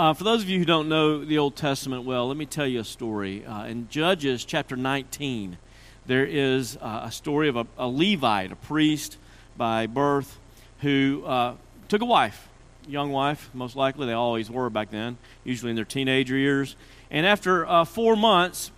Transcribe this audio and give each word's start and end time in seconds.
Uh, 0.00 0.14
for 0.14 0.24
those 0.24 0.40
of 0.40 0.48
you 0.48 0.58
who 0.58 0.64
don't 0.64 0.88
know 0.88 1.22
the 1.22 1.36
Old 1.36 1.54
Testament 1.54 2.04
well, 2.04 2.26
let 2.26 2.38
me 2.38 2.46
tell 2.46 2.66
you 2.66 2.80
a 2.80 2.84
story. 2.84 3.44
Uh, 3.44 3.66
in 3.66 3.86
Judges 3.90 4.46
chapter 4.46 4.74
19, 4.74 5.58
there 6.06 6.24
is 6.24 6.78
uh, 6.80 7.02
a 7.04 7.12
story 7.12 7.50
of 7.50 7.56
a, 7.56 7.66
a, 7.76 7.86
Levite, 7.86 8.50
a 8.50 8.56
priest 8.56 9.18
by 9.58 9.86
birth, 9.86 10.38
who 10.78 11.22
uh, 11.26 11.54
took 11.88 12.00
a 12.00 12.06
wife, 12.06 12.48
young 12.88 13.12
wife, 13.12 13.50
most 13.52 13.76
likely. 13.76 14.06
They 14.06 14.14
always 14.14 14.50
were 14.50 14.70
back 14.70 14.90
then, 14.90 15.18
usually 15.44 15.68
in 15.68 15.76
their 15.76 15.84
teenager 15.84 16.34
years. 16.34 16.76
And 17.10 17.26
after 17.26 17.66
uh, 17.66 17.84
four 17.84 18.16
months, 18.16 18.70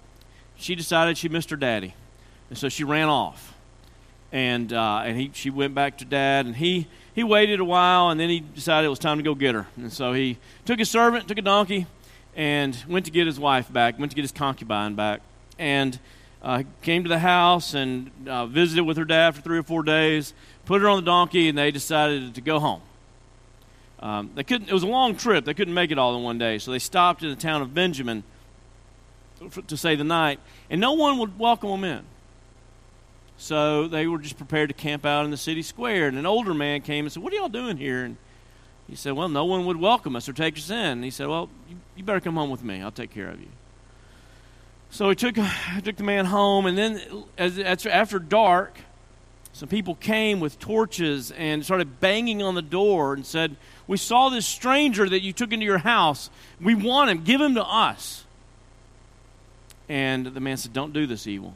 she 0.57 0.75
decided 0.75 1.17
she 1.17 1.29
missed 1.29 1.51
her 1.51 1.57
daddy. 1.57 1.95
And 2.51 2.59
so 2.59 2.69
she 2.69 2.83
ran 2.83 3.09
off. 3.09 3.55
And, 4.33 4.73
uh, 4.73 5.03
and 5.05 5.17
he, 5.17 5.31
she 5.35 5.51
went 5.51 5.73
back 5.73 5.99
to 5.99 6.05
dad, 6.05 6.47
and 6.47 6.57
he 6.57 6.89
he 7.15 7.25
waited 7.25 7.61
a 7.61 7.65
while 7.65 8.11
and 8.11 8.19
then 8.19 8.29
he 8.29 8.41
decided 8.41 8.87
it 8.87 8.91
was 8.91 8.99
time 8.99 9.19
to 9.19 9.23
go 9.23 9.35
get 9.35 9.55
her. 9.55 9.67
And 9.77 9.93
so 9.93 10.13
he 10.13 10.39
took 10.65 10.79
his 10.79 10.91
servant, 10.91 11.29
took 11.29 11.39
a 11.39 11.43
donkey, 11.43 11.87
and 12.35 12.77
went 12.89 13.05
to 13.07 13.11
get 13.11 13.27
his 13.27 13.39
wife 13.39 13.73
back, 13.73 13.99
went 13.99 14.11
to 14.13 14.17
get 14.17 14.23
his 14.23 14.33
concubine 14.33 14.95
back. 14.95 15.21
And 15.59 15.99
uh, 16.43 16.65
came 16.83 17.05
to 17.05 17.09
the 17.09 17.21
house 17.21 17.75
and 17.75 18.11
uh, 18.27 18.47
visited 18.47 18.83
with 18.83 18.97
her 18.97 19.05
dad 19.05 19.35
for 19.35 19.43
three 19.43 19.59
or 19.59 19.63
four 19.63 19.83
days, 19.83 20.35
put 20.65 20.81
her 20.81 20.89
on 20.89 20.97
the 20.97 21.05
donkey, 21.05 21.49
and 21.49 21.57
they 21.57 21.71
decided 21.71 22.35
to 22.35 22.41
go 22.41 22.59
home. 22.59 22.83
Um, 24.01 24.31
they 24.35 24.43
couldn't, 24.43 24.69
it 24.69 24.73
was 24.73 24.83
a 24.83 24.89
long 24.89 25.15
trip. 25.15 25.45
They 25.45 25.55
couldn't 25.55 25.75
make 25.75 25.93
it 25.93 25.99
all 25.99 26.17
in 26.17 26.25
one 26.25 26.39
day. 26.39 26.59
So 26.59 26.73
they 26.73 26.81
stopped 26.81 27.23
in 27.23 27.31
the 27.31 27.37
town 27.37 27.63
of 27.63 27.73
Benjamin 27.73 28.25
to 29.69 29.77
stay 29.77 29.95
the 29.95 30.05
night, 30.05 30.41
and 30.69 30.81
no 30.81 30.93
one 30.93 31.19
would 31.19 31.39
welcome 31.39 31.71
them 31.71 31.85
in. 31.85 32.05
So 33.43 33.89
they 33.89 34.07
were 34.07 34.21
just 34.21 34.37
prepared 34.37 34.69
to 34.69 34.73
camp 34.73 35.05
out 35.05 35.25
in 35.25 35.33
the 35.33 35.37
city 35.37 35.63
square. 35.63 36.07
And 36.07 36.17
an 36.17 36.27
older 36.27 36.55
man 36.55 36.81
came 36.81 37.07
and 37.07 37.13
said, 37.13 37.25
What 37.25 37.33
are 37.33 37.37
y'all 37.37 37.49
doing 37.49 37.77
here? 37.77 38.05
And 38.05 38.17
he 38.89 38.95
said, 38.95 39.15
Well, 39.15 39.29
no 39.29 39.45
one 39.45 39.67
would 39.67 39.79
welcome 39.79 40.15
us 40.15 40.29
or 40.29 40.33
take 40.33 40.57
us 40.57 40.71
in. 40.71 40.77
And 40.77 41.03
he 41.03 41.11
said, 41.11 41.27
Well, 41.27 41.49
you, 41.69 41.77
you 41.97 42.05
better 42.05 42.21
come 42.21 42.37
home 42.37 42.51
with 42.51 42.63
me. 42.63 42.81
I'll 42.81 42.93
take 42.93 43.11
care 43.11 43.29
of 43.29 43.41
you. 43.41 43.49
So 44.91 45.09
he 45.09 45.17
took, 45.17 45.35
took 45.83 45.97
the 45.97 46.05
man 46.05 46.27
home. 46.27 46.67
And 46.67 46.79
then 46.79 47.03
as, 47.37 47.59
after 47.59 48.21
dark, 48.21 48.79
some 49.53 49.69
people 49.69 49.97
came 49.97 50.39
with 50.39 50.61
torches 50.61 51.33
and 51.33 51.65
started 51.65 51.99
banging 51.99 52.45
on 52.45 52.55
the 52.55 52.63
door 52.63 53.13
and 53.13 53.27
said, 53.27 53.57
We 53.89 53.97
saw 53.97 54.29
this 54.29 54.47
stranger 54.47 55.09
that 55.09 55.21
you 55.21 55.33
took 55.33 55.53
into 55.53 55.67
your 55.67 55.79
house. 55.79 56.31
We 56.61 56.77
want 56.77 57.11
him. 57.11 57.25
Give 57.25 57.41
him 57.41 57.57
to 57.57 57.65
us. 57.65 58.25
And 59.89 60.27
the 60.27 60.41
man 60.41 60.59
said, 60.59 60.73
Don't 60.73 60.93
do 60.93 61.09
this 61.09 61.27
evil. 61.27 61.55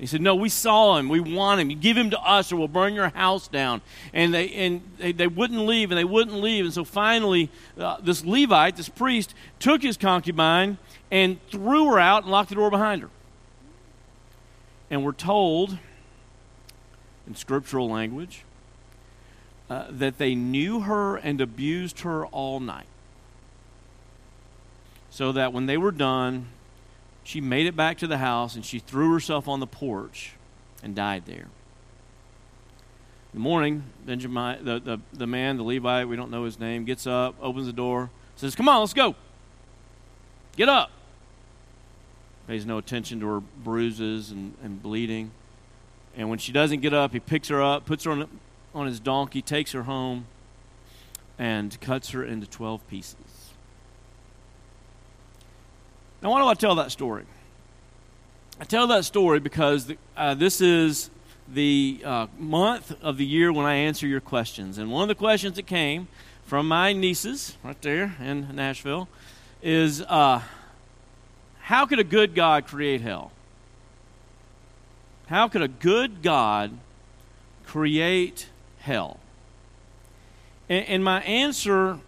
He 0.00 0.06
said, 0.06 0.22
No, 0.22 0.34
we 0.34 0.48
saw 0.48 0.96
him. 0.96 1.10
We 1.10 1.20
want 1.20 1.60
him. 1.60 1.68
You 1.68 1.76
give 1.76 1.94
him 1.94 2.08
to 2.10 2.20
us 2.20 2.50
or 2.50 2.56
we'll 2.56 2.68
burn 2.68 2.94
your 2.94 3.10
house 3.10 3.48
down. 3.48 3.82
And 4.14 4.32
they, 4.32 4.50
and 4.52 4.80
they, 4.98 5.12
they 5.12 5.26
wouldn't 5.26 5.60
leave 5.60 5.90
and 5.90 5.98
they 5.98 6.04
wouldn't 6.04 6.38
leave. 6.38 6.64
And 6.64 6.72
so 6.72 6.84
finally, 6.84 7.50
uh, 7.78 7.98
this 8.00 8.24
Levite, 8.24 8.76
this 8.76 8.88
priest, 8.88 9.34
took 9.58 9.82
his 9.82 9.98
concubine 9.98 10.78
and 11.10 11.38
threw 11.50 11.90
her 11.90 11.98
out 11.98 12.22
and 12.22 12.32
locked 12.32 12.48
the 12.48 12.54
door 12.54 12.70
behind 12.70 13.02
her. 13.02 13.10
And 14.88 15.04
we're 15.04 15.12
told 15.12 15.76
in 17.26 17.34
scriptural 17.34 17.90
language 17.90 18.44
uh, 19.68 19.84
that 19.90 20.16
they 20.16 20.34
knew 20.34 20.80
her 20.80 21.16
and 21.16 21.42
abused 21.42 22.00
her 22.00 22.24
all 22.26 22.58
night. 22.58 22.86
So 25.10 25.30
that 25.32 25.52
when 25.52 25.66
they 25.66 25.76
were 25.76 25.92
done, 25.92 26.46
she 27.22 27.40
made 27.40 27.66
it 27.66 27.76
back 27.76 27.98
to 27.98 28.06
the 28.06 28.18
house 28.18 28.54
and 28.54 28.64
she 28.64 28.78
threw 28.78 29.12
herself 29.12 29.48
on 29.48 29.60
the 29.60 29.66
porch 29.66 30.32
and 30.82 30.94
died 30.94 31.26
there. 31.26 31.48
In 33.32 33.38
the 33.38 33.40
morning, 33.40 33.84
Benjamin, 34.04 34.64
the, 34.64 34.80
the, 34.80 35.00
the 35.12 35.26
man, 35.26 35.56
the 35.56 35.62
Levite, 35.62 36.08
we 36.08 36.16
don't 36.16 36.30
know 36.30 36.44
his 36.44 36.58
name, 36.58 36.84
gets 36.84 37.06
up, 37.06 37.36
opens 37.40 37.66
the 37.66 37.72
door, 37.72 38.10
says, 38.34 38.54
Come 38.56 38.68
on, 38.68 38.80
let's 38.80 38.94
go. 38.94 39.14
Get 40.56 40.68
up. 40.68 40.90
Pays 42.48 42.66
no 42.66 42.78
attention 42.78 43.20
to 43.20 43.26
her 43.26 43.40
bruises 43.40 44.32
and, 44.32 44.54
and 44.64 44.82
bleeding. 44.82 45.30
And 46.16 46.28
when 46.28 46.40
she 46.40 46.50
doesn't 46.50 46.80
get 46.80 46.92
up, 46.92 47.12
he 47.12 47.20
picks 47.20 47.48
her 47.48 47.62
up, 47.62 47.86
puts 47.86 48.04
her 48.04 48.10
on, 48.10 48.40
on 48.74 48.86
his 48.86 48.98
donkey, 48.98 49.42
takes 49.42 49.70
her 49.72 49.84
home, 49.84 50.26
and 51.38 51.80
cuts 51.80 52.10
her 52.10 52.24
into 52.24 52.48
12 52.48 52.86
pieces. 52.88 53.16
Now, 56.22 56.30
why 56.30 56.40
do 56.40 56.48
I 56.48 56.54
tell 56.54 56.74
that 56.74 56.92
story? 56.92 57.24
I 58.60 58.64
tell 58.64 58.86
that 58.88 59.04
story 59.06 59.40
because 59.40 59.86
the, 59.86 59.98
uh, 60.16 60.34
this 60.34 60.60
is 60.60 61.10
the 61.48 62.02
uh, 62.04 62.26
month 62.38 62.92
of 63.02 63.16
the 63.16 63.24
year 63.24 63.52
when 63.52 63.64
I 63.64 63.74
answer 63.74 64.06
your 64.06 64.20
questions. 64.20 64.76
And 64.76 64.90
one 64.90 65.02
of 65.02 65.08
the 65.08 65.14
questions 65.14 65.56
that 65.56 65.66
came 65.66 66.08
from 66.44 66.68
my 66.68 66.92
nieces 66.92 67.56
right 67.64 67.80
there 67.80 68.16
in 68.20 68.54
Nashville 68.54 69.08
is 69.62 70.02
uh, 70.02 70.42
how 71.60 71.86
could 71.86 71.98
a 71.98 72.04
good 72.04 72.34
God 72.34 72.66
create 72.66 73.00
hell? 73.00 73.32
How 75.28 75.48
could 75.48 75.62
a 75.62 75.68
good 75.68 76.22
God 76.22 76.76
create 77.64 78.48
hell? 78.80 79.20
And, 80.68 80.84
and 80.86 81.04
my 81.04 81.22
answer 81.22 81.98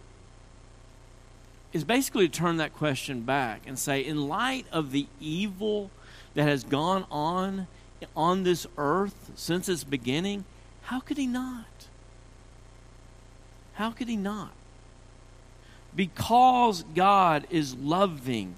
is 1.73 1.83
basically 1.83 2.29
to 2.29 2.39
turn 2.39 2.57
that 2.57 2.73
question 2.73 3.21
back 3.21 3.61
and 3.65 3.77
say, 3.77 3.99
in 3.99 4.27
light 4.27 4.65
of 4.71 4.91
the 4.91 5.07
evil 5.19 5.89
that 6.35 6.43
has 6.43 6.63
gone 6.63 7.05
on 7.11 7.67
on 8.15 8.43
this 8.43 8.67
earth 8.77 9.31
since 9.35 9.67
its 9.67 9.83
beginning, 9.83 10.45
how 10.83 10.99
could 10.99 11.17
he 11.17 11.25
not? 11.25 11.65
How 13.73 13.91
could 13.91 14.07
he 14.07 14.17
not? 14.17 14.51
Because 15.95 16.83
God 16.95 17.47
is 17.49 17.75
loving 17.75 18.55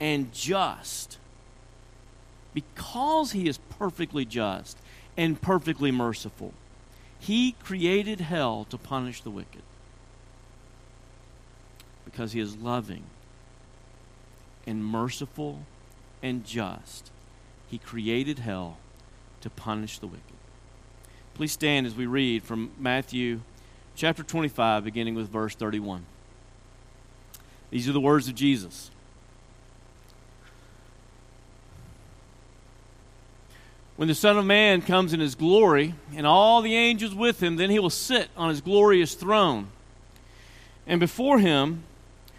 and 0.00 0.32
just, 0.32 1.18
because 2.52 3.32
he 3.32 3.48
is 3.48 3.58
perfectly 3.78 4.24
just 4.24 4.76
and 5.16 5.40
perfectly 5.40 5.90
merciful, 5.90 6.52
he 7.18 7.52
created 7.52 8.20
hell 8.20 8.66
to 8.70 8.78
punish 8.78 9.20
the 9.20 9.30
wicked 9.30 9.62
because 12.16 12.32
he 12.32 12.40
is 12.40 12.56
loving 12.56 13.02
and 14.66 14.82
merciful 14.82 15.60
and 16.22 16.46
just. 16.46 17.10
He 17.68 17.76
created 17.76 18.38
hell 18.38 18.78
to 19.42 19.50
punish 19.50 19.98
the 19.98 20.06
wicked. 20.06 20.22
Please 21.34 21.52
stand 21.52 21.86
as 21.86 21.94
we 21.94 22.06
read 22.06 22.42
from 22.42 22.70
Matthew 22.78 23.40
chapter 23.94 24.22
25, 24.22 24.82
beginning 24.82 25.14
with 25.14 25.28
verse 25.28 25.54
31. 25.54 26.06
These 27.70 27.86
are 27.86 27.92
the 27.92 28.00
words 28.00 28.28
of 28.28 28.34
Jesus. 28.34 28.90
When 33.96 34.08
the 34.08 34.14
Son 34.14 34.38
of 34.38 34.46
Man 34.46 34.80
comes 34.80 35.12
in 35.12 35.20
his 35.20 35.34
glory, 35.34 35.94
and 36.14 36.26
all 36.26 36.62
the 36.62 36.76
angels 36.76 37.14
with 37.14 37.42
him, 37.42 37.56
then 37.56 37.68
he 37.68 37.78
will 37.78 37.90
sit 37.90 38.30
on 38.38 38.48
his 38.48 38.62
glorious 38.62 39.12
throne. 39.12 39.68
And 40.86 40.98
before 40.98 41.40
him 41.40 41.82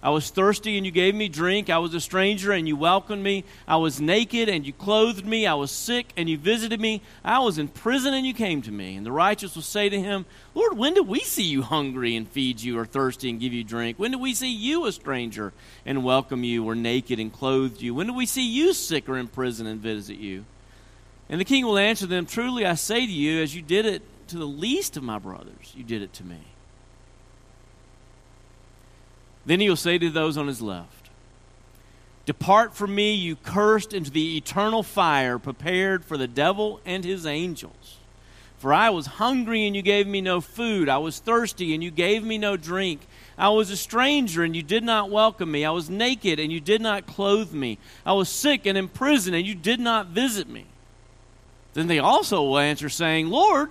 I 0.00 0.10
was 0.10 0.30
thirsty 0.30 0.76
and 0.76 0.86
you 0.86 0.92
gave 0.92 1.14
me 1.14 1.28
drink. 1.28 1.68
I 1.68 1.78
was 1.78 1.92
a 1.92 2.00
stranger 2.00 2.52
and 2.52 2.68
you 2.68 2.76
welcomed 2.76 3.22
me. 3.22 3.44
I 3.66 3.76
was 3.76 4.00
naked 4.00 4.48
and 4.48 4.64
you 4.64 4.72
clothed 4.72 5.26
me. 5.26 5.44
I 5.44 5.54
was 5.54 5.72
sick 5.72 6.12
and 6.16 6.28
you 6.28 6.38
visited 6.38 6.80
me. 6.80 7.02
I 7.24 7.40
was 7.40 7.58
in 7.58 7.66
prison 7.66 8.14
and 8.14 8.24
you 8.24 8.32
came 8.32 8.62
to 8.62 8.70
me. 8.70 8.94
And 8.94 9.04
the 9.04 9.10
righteous 9.10 9.56
will 9.56 9.62
say 9.62 9.88
to 9.88 10.00
him, 10.00 10.24
Lord, 10.54 10.78
when 10.78 10.94
did 10.94 11.08
we 11.08 11.20
see 11.20 11.42
you 11.42 11.62
hungry 11.62 12.14
and 12.14 12.28
feed 12.28 12.60
you, 12.60 12.78
or 12.78 12.86
thirsty 12.86 13.28
and 13.28 13.40
give 13.40 13.52
you 13.52 13.64
drink? 13.64 13.98
When 13.98 14.12
did 14.12 14.20
we 14.20 14.34
see 14.34 14.52
you 14.52 14.86
a 14.86 14.92
stranger 14.92 15.52
and 15.84 16.04
welcome 16.04 16.44
you, 16.44 16.64
or 16.64 16.74
naked 16.76 17.18
and 17.18 17.32
clothed 17.32 17.82
you? 17.82 17.94
When 17.94 18.06
did 18.06 18.16
we 18.16 18.26
see 18.26 18.48
you 18.48 18.72
sick 18.74 19.08
or 19.08 19.18
in 19.18 19.26
prison 19.26 19.66
and 19.66 19.80
visit 19.80 20.18
you? 20.18 20.44
And 21.28 21.40
the 21.40 21.44
king 21.44 21.64
will 21.64 21.78
answer 21.78 22.06
them, 22.06 22.24
Truly 22.26 22.64
I 22.64 22.74
say 22.74 23.04
to 23.04 23.12
you, 23.12 23.42
as 23.42 23.54
you 23.54 23.62
did 23.62 23.84
it 23.84 24.02
to 24.28 24.38
the 24.38 24.44
least 24.44 24.96
of 24.96 25.02
my 25.02 25.18
brothers, 25.18 25.72
you 25.74 25.82
did 25.82 26.02
it 26.02 26.12
to 26.14 26.24
me. 26.24 26.38
Then 29.46 29.60
he 29.60 29.68
will 29.68 29.76
say 29.76 29.98
to 29.98 30.10
those 30.10 30.36
on 30.36 30.46
his 30.46 30.60
left, 30.60 30.98
Depart 32.26 32.74
from 32.74 32.94
me, 32.94 33.14
you 33.14 33.36
cursed, 33.36 33.94
into 33.94 34.10
the 34.10 34.36
eternal 34.36 34.82
fire 34.82 35.38
prepared 35.38 36.04
for 36.04 36.18
the 36.18 36.28
devil 36.28 36.78
and 36.84 37.02
his 37.02 37.24
angels. 37.24 37.96
For 38.58 38.74
I 38.74 38.90
was 38.90 39.06
hungry, 39.06 39.66
and 39.66 39.74
you 39.74 39.82
gave 39.82 40.06
me 40.06 40.20
no 40.20 40.40
food. 40.40 40.88
I 40.88 40.98
was 40.98 41.20
thirsty, 41.20 41.72
and 41.72 41.82
you 41.82 41.90
gave 41.90 42.24
me 42.24 42.36
no 42.36 42.56
drink. 42.56 43.00
I 43.38 43.50
was 43.50 43.70
a 43.70 43.76
stranger, 43.76 44.42
and 44.42 44.54
you 44.54 44.62
did 44.62 44.82
not 44.82 45.10
welcome 45.10 45.50
me. 45.50 45.64
I 45.64 45.70
was 45.70 45.88
naked, 45.88 46.40
and 46.40 46.52
you 46.52 46.60
did 46.60 46.82
not 46.82 47.06
clothe 47.06 47.52
me. 47.52 47.78
I 48.04 48.12
was 48.12 48.28
sick 48.28 48.66
and 48.66 48.76
in 48.76 48.88
prison, 48.88 49.32
and 49.32 49.46
you 49.46 49.54
did 49.54 49.80
not 49.80 50.08
visit 50.08 50.48
me. 50.48 50.66
then 51.74 51.86
they 51.86 52.00
also 52.00 52.42
will 52.42 52.58
answer 52.58 52.88
saying, 52.88 53.30
Lord, 53.30 53.70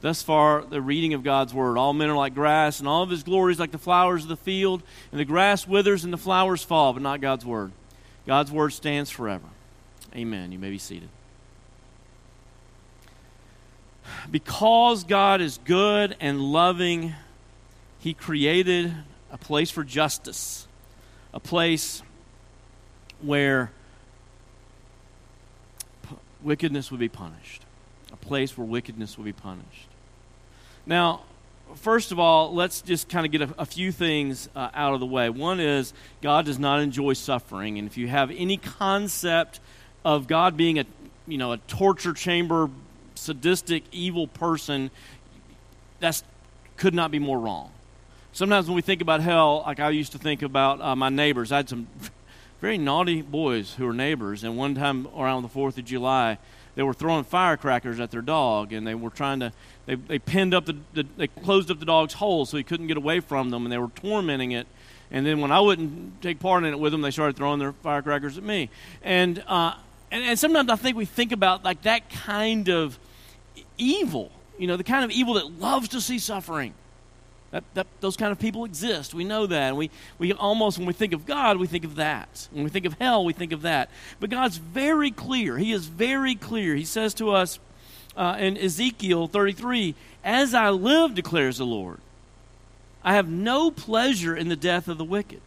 Thus 0.00 0.22
far, 0.22 0.62
the 0.62 0.80
reading 0.80 1.12
of 1.12 1.22
God's 1.22 1.52
word. 1.52 1.76
All 1.76 1.92
men 1.92 2.08
are 2.08 2.16
like 2.16 2.34
grass, 2.34 2.78
and 2.80 2.88
all 2.88 3.02
of 3.02 3.10
his 3.10 3.22
glories 3.22 3.58
like 3.58 3.70
the 3.70 3.78
flowers 3.78 4.22
of 4.22 4.28
the 4.28 4.36
field. 4.36 4.82
And 5.12 5.20
the 5.20 5.26
grass 5.26 5.66
withers 5.66 6.04
and 6.04 6.12
the 6.12 6.18
flowers 6.18 6.62
fall, 6.64 6.94
but 6.94 7.02
not 7.02 7.20
God's 7.20 7.44
word. 7.44 7.72
God's 8.26 8.50
word 8.50 8.70
stands 8.70 9.10
forever. 9.10 9.44
Amen. 10.14 10.52
You 10.52 10.58
may 10.58 10.70
be 10.70 10.78
seated. 10.78 11.08
Because 14.30 15.04
God 15.04 15.40
is 15.40 15.58
good 15.64 16.16
and 16.18 16.40
loving, 16.40 17.14
he 17.98 18.14
created 18.14 18.94
a 19.30 19.38
place 19.38 19.70
for 19.70 19.84
justice, 19.84 20.66
a 21.32 21.40
place 21.40 22.02
where 23.20 23.70
wickedness 26.42 26.90
would 26.90 27.00
be 27.00 27.08
punished, 27.08 27.62
a 28.12 28.16
place 28.16 28.56
where 28.56 28.66
wickedness 28.66 29.18
would 29.18 29.24
be 29.24 29.32
punished. 29.32 29.89
Now, 30.90 31.20
first 31.76 32.10
of 32.10 32.18
all, 32.18 32.52
let's 32.52 32.82
just 32.82 33.08
kind 33.08 33.24
of 33.24 33.30
get 33.30 33.42
a, 33.42 33.54
a 33.58 33.64
few 33.64 33.92
things 33.92 34.48
uh, 34.56 34.70
out 34.74 34.92
of 34.92 34.98
the 34.98 35.06
way. 35.06 35.30
One 35.30 35.60
is 35.60 35.94
God 36.20 36.46
does 36.46 36.58
not 36.58 36.80
enjoy 36.80 37.12
suffering, 37.12 37.78
and 37.78 37.86
if 37.86 37.96
you 37.96 38.08
have 38.08 38.32
any 38.32 38.56
concept 38.56 39.60
of 40.04 40.26
God 40.26 40.56
being 40.56 40.80
a 40.80 40.84
you 41.28 41.38
know 41.38 41.52
a 41.52 41.58
torture 41.58 42.12
chamber, 42.12 42.68
sadistic, 43.14 43.84
evil 43.92 44.26
person, 44.26 44.90
that's 46.00 46.24
could 46.76 46.92
not 46.92 47.12
be 47.12 47.20
more 47.20 47.38
wrong. 47.38 47.70
Sometimes 48.32 48.66
when 48.66 48.74
we 48.74 48.82
think 48.82 49.00
about 49.00 49.20
hell, 49.20 49.62
like 49.64 49.78
I 49.78 49.90
used 49.90 50.10
to 50.10 50.18
think 50.18 50.42
about 50.42 50.80
uh, 50.80 50.96
my 50.96 51.08
neighbors, 51.08 51.52
I 51.52 51.58
had 51.58 51.68
some 51.68 51.86
very 52.60 52.78
naughty 52.78 53.22
boys 53.22 53.74
who 53.74 53.86
were 53.86 53.94
neighbors, 53.94 54.42
and 54.42 54.56
one 54.56 54.74
time 54.74 55.06
around 55.16 55.42
the 55.42 55.48
Fourth 55.48 55.78
of 55.78 55.84
July, 55.84 56.38
they 56.74 56.82
were 56.82 56.94
throwing 56.94 57.24
firecrackers 57.24 58.00
at 58.00 58.10
their 58.10 58.22
dog, 58.22 58.72
and 58.72 58.86
they 58.86 58.94
were 58.94 59.10
trying 59.10 59.40
to 59.40 59.52
they, 59.86 59.94
they 59.96 60.18
pinned 60.18 60.54
up 60.54 60.66
the, 60.66 60.76
the, 60.92 61.06
they 61.16 61.26
closed 61.26 61.70
up 61.70 61.80
the 61.80 61.86
dog's 61.86 62.14
hole 62.14 62.46
so 62.46 62.56
he 62.56 62.62
couldn't 62.62 62.86
get 62.86 62.96
away 62.96 63.20
from 63.20 63.50
them, 63.50 63.64
and 63.64 63.72
they 63.72 63.78
were 63.78 63.88
tormenting 63.88 64.52
it. 64.52 64.66
And 65.10 65.26
then 65.26 65.40
when 65.40 65.50
I 65.50 65.58
wouldn't 65.60 66.22
take 66.22 66.38
part 66.38 66.62
in 66.62 66.72
it 66.72 66.78
with 66.78 66.92
them, 66.92 67.00
they 67.00 67.10
started 67.10 67.36
throwing 67.36 67.58
their 67.58 67.72
firecrackers 67.72 68.38
at 68.38 68.44
me. 68.44 68.70
And 69.02 69.42
uh, 69.48 69.74
and, 70.10 70.22
and 70.24 70.38
sometimes 70.38 70.70
I 70.70 70.76
think 70.76 70.96
we 70.96 71.04
think 71.04 71.32
about 71.32 71.64
like 71.64 71.82
that 71.82 72.08
kind 72.10 72.68
of 72.68 72.98
evil, 73.78 74.30
you 74.58 74.66
know, 74.66 74.76
the 74.76 74.84
kind 74.84 75.04
of 75.04 75.10
evil 75.10 75.34
that 75.34 75.58
loves 75.58 75.88
to 75.88 76.00
see 76.00 76.18
suffering. 76.18 76.74
That, 77.52 77.64
that, 77.74 77.86
those 78.00 78.16
kind 78.16 78.30
of 78.30 78.38
people 78.38 78.64
exist. 78.64 79.12
We 79.12 79.24
know 79.24 79.46
that. 79.46 79.74
We, 79.74 79.90
we 80.18 80.32
almost, 80.32 80.78
when 80.78 80.86
we 80.86 80.92
think 80.92 81.12
of 81.12 81.26
God, 81.26 81.56
we 81.56 81.66
think 81.66 81.84
of 81.84 81.96
that. 81.96 82.48
When 82.52 82.62
we 82.62 82.70
think 82.70 82.86
of 82.86 82.94
hell, 82.94 83.24
we 83.24 83.32
think 83.32 83.50
of 83.52 83.62
that. 83.62 83.90
But 84.20 84.30
God's 84.30 84.58
very 84.58 85.10
clear. 85.10 85.58
He 85.58 85.72
is 85.72 85.86
very 85.86 86.36
clear. 86.36 86.76
He 86.76 86.84
says 86.84 87.12
to 87.14 87.30
us, 87.30 87.58
uh, 88.16 88.36
in 88.38 88.56
Ezekiel 88.56 89.26
33 89.28 89.94
As 90.22 90.54
I 90.54 90.70
live, 90.70 91.14
declares 91.14 91.58
the 91.58 91.66
Lord, 91.66 91.98
I 93.02 93.14
have 93.14 93.28
no 93.28 93.70
pleasure 93.70 94.36
in 94.36 94.48
the 94.48 94.56
death 94.56 94.88
of 94.88 94.98
the 94.98 95.04
wicked, 95.04 95.40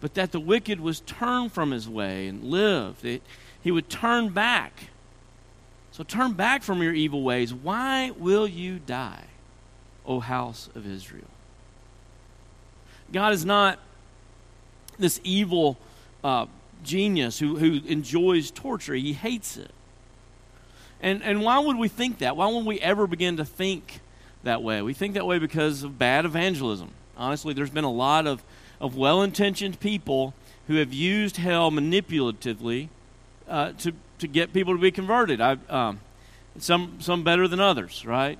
but 0.00 0.14
that 0.14 0.32
the 0.32 0.40
wicked 0.40 0.80
was 0.80 1.00
turned 1.00 1.52
from 1.52 1.70
his 1.70 1.88
way 1.88 2.26
and 2.26 2.44
lived. 2.44 3.06
He 3.62 3.70
would 3.70 3.88
turn 3.88 4.30
back. 4.30 4.88
So 5.92 6.02
turn 6.02 6.32
back 6.32 6.62
from 6.62 6.82
your 6.82 6.94
evil 6.94 7.22
ways. 7.22 7.54
Why 7.54 8.10
will 8.10 8.48
you 8.48 8.78
die, 8.78 9.24
O 10.06 10.20
house 10.20 10.68
of 10.74 10.86
Israel? 10.86 11.28
God 13.12 13.32
is 13.32 13.44
not 13.44 13.78
this 14.98 15.20
evil 15.24 15.76
uh, 16.22 16.46
genius 16.82 17.38
who, 17.38 17.56
who 17.56 17.80
enjoys 17.86 18.50
torture, 18.50 18.94
he 18.94 19.12
hates 19.12 19.56
it. 19.56 19.70
And, 21.00 21.22
and 21.22 21.42
why 21.42 21.58
would 21.58 21.76
we 21.76 21.88
think 21.88 22.18
that? 22.18 22.36
Why 22.36 22.46
would 22.46 22.64
we 22.64 22.80
ever 22.80 23.06
begin 23.06 23.36
to 23.36 23.44
think 23.44 24.00
that 24.42 24.62
way? 24.62 24.80
We 24.80 24.94
think 24.94 25.14
that 25.14 25.26
way 25.26 25.38
because 25.38 25.82
of 25.82 25.98
bad 25.98 26.24
evangelism. 26.24 26.92
Honestly, 27.16 27.52
there's 27.52 27.70
been 27.70 27.84
a 27.84 27.92
lot 27.92 28.26
of, 28.26 28.42
of 28.80 28.96
well 28.96 29.22
intentioned 29.22 29.80
people 29.80 30.34
who 30.66 30.76
have 30.76 30.92
used 30.92 31.36
hell 31.36 31.70
manipulatively 31.70 32.88
uh, 33.48 33.72
to, 33.72 33.92
to 34.18 34.26
get 34.26 34.52
people 34.52 34.74
to 34.74 34.80
be 34.80 34.90
converted. 34.90 35.40
I, 35.40 35.58
um, 35.68 36.00
some, 36.58 36.96
some 37.00 37.22
better 37.22 37.46
than 37.48 37.60
others, 37.60 38.06
right? 38.06 38.38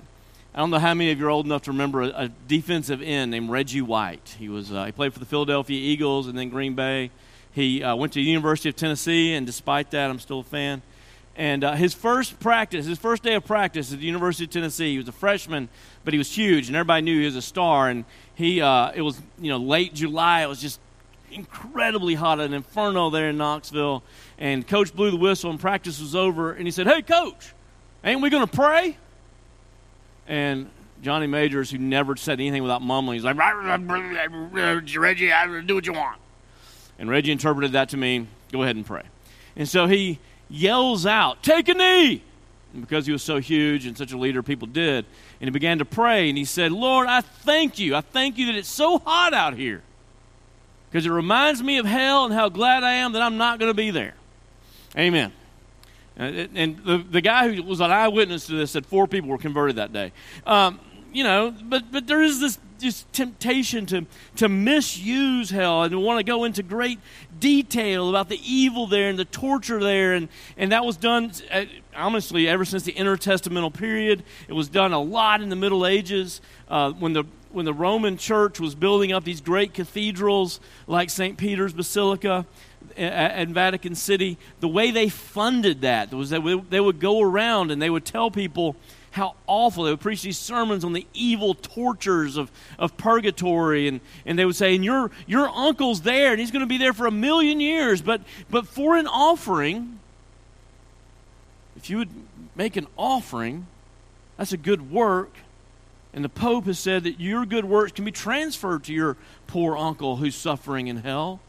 I 0.55 0.59
don't 0.59 0.69
know 0.69 0.79
how 0.79 0.93
many 0.93 1.11
of 1.11 1.19
you 1.19 1.27
are 1.27 1.29
old 1.29 1.45
enough 1.45 1.63
to 1.63 1.71
remember 1.71 2.03
a, 2.03 2.07
a 2.15 2.29
defensive 2.47 3.01
end 3.01 3.31
named 3.31 3.49
Reggie 3.49 3.81
White. 3.81 4.37
He 4.39 4.47
was 4.47 4.71
uh, 4.71 4.85
he 4.85 4.93
played 4.93 5.11
for 5.11 5.19
the 5.19 5.25
Philadelphia 5.25 5.77
Eagles 5.77 6.27
and 6.27 6.37
then 6.37 6.47
Green 6.47 6.75
Bay. 6.75 7.11
He 7.51 7.83
uh, 7.83 7.93
went 7.97 8.13
to 8.13 8.19
the 8.19 8.25
University 8.25 8.69
of 8.69 8.77
Tennessee, 8.77 9.33
and 9.33 9.45
despite 9.45 9.91
that, 9.91 10.09
I'm 10.09 10.17
still 10.17 10.39
a 10.39 10.43
fan. 10.43 10.81
And 11.35 11.65
uh, 11.65 11.73
his 11.73 11.93
first 11.93 12.39
practice, 12.39 12.85
his 12.85 12.97
first 12.97 13.21
day 13.21 13.33
of 13.33 13.43
practice 13.43 13.91
at 13.91 13.99
the 13.99 14.05
University 14.05 14.45
of 14.45 14.49
Tennessee, 14.49 14.93
he 14.93 14.97
was 14.97 15.09
a 15.09 15.11
freshman, 15.11 15.67
but 16.05 16.13
he 16.13 16.17
was 16.17 16.31
huge, 16.31 16.67
and 16.67 16.77
everybody 16.77 17.01
knew 17.01 17.19
he 17.19 17.25
was 17.25 17.35
a 17.35 17.41
star. 17.41 17.89
And 17.89 18.05
he, 18.35 18.61
uh, 18.61 18.93
it 18.95 19.01
was 19.01 19.21
you 19.37 19.49
know 19.49 19.57
late 19.57 19.93
July, 19.93 20.43
it 20.43 20.47
was 20.47 20.61
just 20.61 20.79
incredibly 21.33 22.15
hot, 22.15 22.39
an 22.39 22.53
inferno 22.53 23.09
there 23.09 23.27
in 23.27 23.37
Knoxville. 23.37 24.03
And 24.37 24.65
coach 24.65 24.95
blew 24.95 25.11
the 25.11 25.17
whistle, 25.17 25.49
and 25.51 25.59
practice 25.59 25.99
was 25.99 26.15
over. 26.15 26.53
And 26.53 26.65
he 26.65 26.71
said, 26.71 26.87
"Hey, 26.87 27.01
coach, 27.01 27.53
ain't 28.05 28.21
we 28.21 28.29
going 28.29 28.47
to 28.47 28.55
pray?" 28.55 28.95
And 30.27 30.69
Johnny 31.01 31.27
Majors, 31.27 31.69
who 31.69 31.77
never 31.77 32.15
said 32.15 32.39
anything 32.39 32.63
without 32.63 32.81
mumbling, 32.81 33.15
he's 33.15 33.23
like, 33.23 33.37
"Reggie, 33.37 35.31
I 35.31 35.61
do 35.61 35.75
what 35.75 35.85
you 35.85 35.93
want." 35.93 36.19
And 36.97 37.09
Reggie 37.09 37.31
interpreted 37.31 37.73
that 37.73 37.89
to 37.89 37.97
mean, 37.97 38.27
"Go 38.51 38.63
ahead 38.63 38.75
and 38.75 38.85
pray." 38.85 39.03
And 39.55 39.69
so 39.69 39.87
he 39.87 40.19
yells 40.49 41.05
out, 41.05 41.43
Take 41.43 41.67
a 41.69 41.73
knee! 41.73 42.21
And 42.73 42.81
because 42.81 43.05
he 43.05 43.11
was 43.11 43.23
so 43.23 43.39
huge 43.39 43.85
and 43.85 43.97
such 43.97 44.11
a 44.11 44.17
leader, 44.17 44.43
people 44.43 44.67
did. 44.67 45.05
And 45.39 45.47
he 45.47 45.51
began 45.51 45.77
to 45.79 45.85
pray, 45.85 46.29
and 46.29 46.37
he 46.37 46.45
said, 46.45 46.71
Lord, 46.71 47.07
I 47.07 47.21
thank 47.21 47.79
you. 47.79 47.95
I 47.95 48.01
thank 48.01 48.37
you 48.37 48.47
that 48.47 48.55
it's 48.55 48.69
so 48.69 48.99
hot 48.99 49.33
out 49.33 49.53
here. 49.53 49.81
Because 50.89 51.05
it 51.05 51.11
reminds 51.11 51.63
me 51.63 51.77
of 51.77 51.85
hell 51.85 52.25
and 52.25 52.33
how 52.33 52.49
glad 52.49 52.83
I 52.83 52.93
am 52.93 53.13
that 53.13 53.21
I'm 53.21 53.37
not 53.37 53.59
going 53.59 53.69
to 53.69 53.75
be 53.75 53.91
there. 53.91 54.15
Amen. 54.97 55.31
And 56.17 56.77
the, 56.85 56.97
the 56.97 57.21
guy 57.21 57.53
who 57.53 57.61
was 57.63 57.81
an 57.81 57.91
eyewitness 57.91 58.47
to 58.47 58.53
this 58.53 58.71
said 58.71 58.85
four 58.85 59.07
people 59.07 59.29
were 59.29 59.37
converted 59.37 59.75
that 59.77 59.91
day. 59.91 60.13
Um, 60.45 60.79
you 61.11 61.23
know, 61.23 61.53
but, 61.63 61.91
but 61.91 62.07
there 62.07 62.21
is 62.21 62.39
this 62.39 62.59
just 62.79 63.11
temptation 63.13 63.85
to, 63.85 64.05
to 64.35 64.49
misuse 64.49 65.49
hell 65.49 65.83
and 65.83 66.03
want 66.03 66.19
to 66.19 66.23
go 66.23 66.43
into 66.43 66.61
great 66.61 66.99
detail 67.39 68.09
about 68.09 68.27
the 68.27 68.39
evil 68.43 68.85
there 68.85 69.09
and 69.09 69.17
the 69.17 69.25
torture 69.25 69.81
there. 69.81 70.13
And, 70.13 70.27
and 70.57 70.71
that 70.71 70.83
was 70.83 70.97
done, 70.97 71.31
uh, 71.51 71.65
honestly, 71.95 72.47
ever 72.47 72.65
since 72.65 72.83
the 72.83 72.91
intertestamental 72.93 73.73
period. 73.73 74.23
It 74.47 74.53
was 74.53 74.67
done 74.67 74.91
a 74.91 75.01
lot 75.01 75.41
in 75.41 75.49
the 75.49 75.55
Middle 75.55 75.85
Ages 75.85 76.41
uh, 76.67 76.91
when, 76.91 77.13
the, 77.13 77.23
when 77.51 77.65
the 77.65 77.73
Roman 77.73 78.17
church 78.17 78.59
was 78.59 78.75
building 78.75 79.13
up 79.13 79.23
these 79.23 79.41
great 79.41 79.73
cathedrals 79.73 80.59
like 80.85 81.09
St. 81.09 81.37
Peter's 81.37 81.73
Basilica 81.73 82.45
in 82.95 83.53
Vatican 83.53 83.95
City. 83.95 84.37
The 84.59 84.67
way 84.67 84.91
they 84.91 85.09
funded 85.09 85.81
that 85.81 86.13
was 86.13 86.29
that 86.29 86.65
they 86.69 86.79
would 86.79 86.99
go 86.99 87.21
around 87.21 87.71
and 87.71 87.81
they 87.81 87.89
would 87.89 88.05
tell 88.05 88.31
people 88.31 88.75
how 89.11 89.35
awful. 89.47 89.85
They 89.85 89.91
would 89.91 90.01
preach 90.01 90.21
these 90.23 90.37
sermons 90.37 90.83
on 90.83 90.93
the 90.93 91.07
evil 91.13 91.53
tortures 91.55 92.35
of, 92.35 92.51
of 92.77 92.97
purgatory. 92.97 93.87
And, 93.87 94.01
and 94.25 94.37
they 94.37 94.45
would 94.45 94.55
say, 94.57 94.75
and 94.75 94.83
your, 94.83 95.09
your 95.25 95.49
uncle's 95.49 96.01
there, 96.01 96.31
and 96.31 96.39
he's 96.39 96.51
going 96.51 96.61
to 96.61 96.67
be 96.67 96.77
there 96.77 96.93
for 96.93 97.07
a 97.07 97.11
million 97.11 97.59
years. 97.61 98.01
But, 98.01 98.21
but 98.49 98.67
for 98.67 98.97
an 98.97 99.07
offering, 99.07 99.99
if 101.77 101.89
you 101.89 101.97
would 101.97 102.09
make 102.55 102.75
an 102.75 102.87
offering, 102.97 103.67
that's 104.37 104.51
a 104.51 104.57
good 104.57 104.91
work. 104.91 105.31
And 106.13 106.23
the 106.23 106.29
Pope 106.29 106.65
has 106.65 106.79
said 106.79 107.03
that 107.03 107.19
your 107.19 107.45
good 107.45 107.65
works 107.65 107.93
can 107.93 108.05
be 108.05 108.11
transferred 108.11 108.83
to 108.85 108.93
your 108.93 109.17
poor 109.47 109.77
uncle 109.77 110.17
who's 110.17 110.35
suffering 110.35 110.87
in 110.87 110.97
hell 110.97 111.39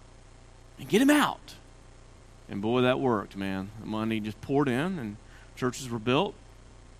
and 0.78 0.88
get 0.88 1.02
him 1.02 1.10
out. 1.10 1.54
And 2.48 2.62
boy, 2.62 2.82
that 2.82 3.00
worked, 3.00 3.36
man. 3.36 3.70
The 3.80 3.86
money 3.86 4.20
just 4.20 4.40
poured 4.40 4.68
in, 4.68 4.98
and 4.98 5.16
churches 5.56 5.90
were 5.90 5.98
built 5.98 6.34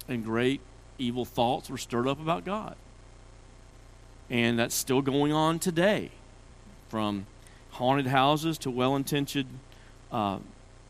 and 0.09 0.25
great 0.25 0.61
evil 0.99 1.25
thoughts 1.25 1.69
were 1.69 1.79
stirred 1.79 2.09
up 2.09 2.21
about 2.21 2.45
God. 2.45 2.77
And 4.29 4.59
that's 4.59 4.75
still 4.75 5.03
going 5.03 5.33
on 5.33 5.59
today, 5.59 6.11
from 6.89 7.27
haunted 7.71 8.07
houses 8.07 8.59
to 8.59 8.71
well 8.71 8.97
intentioned 8.97 9.59
uh, 10.11 10.39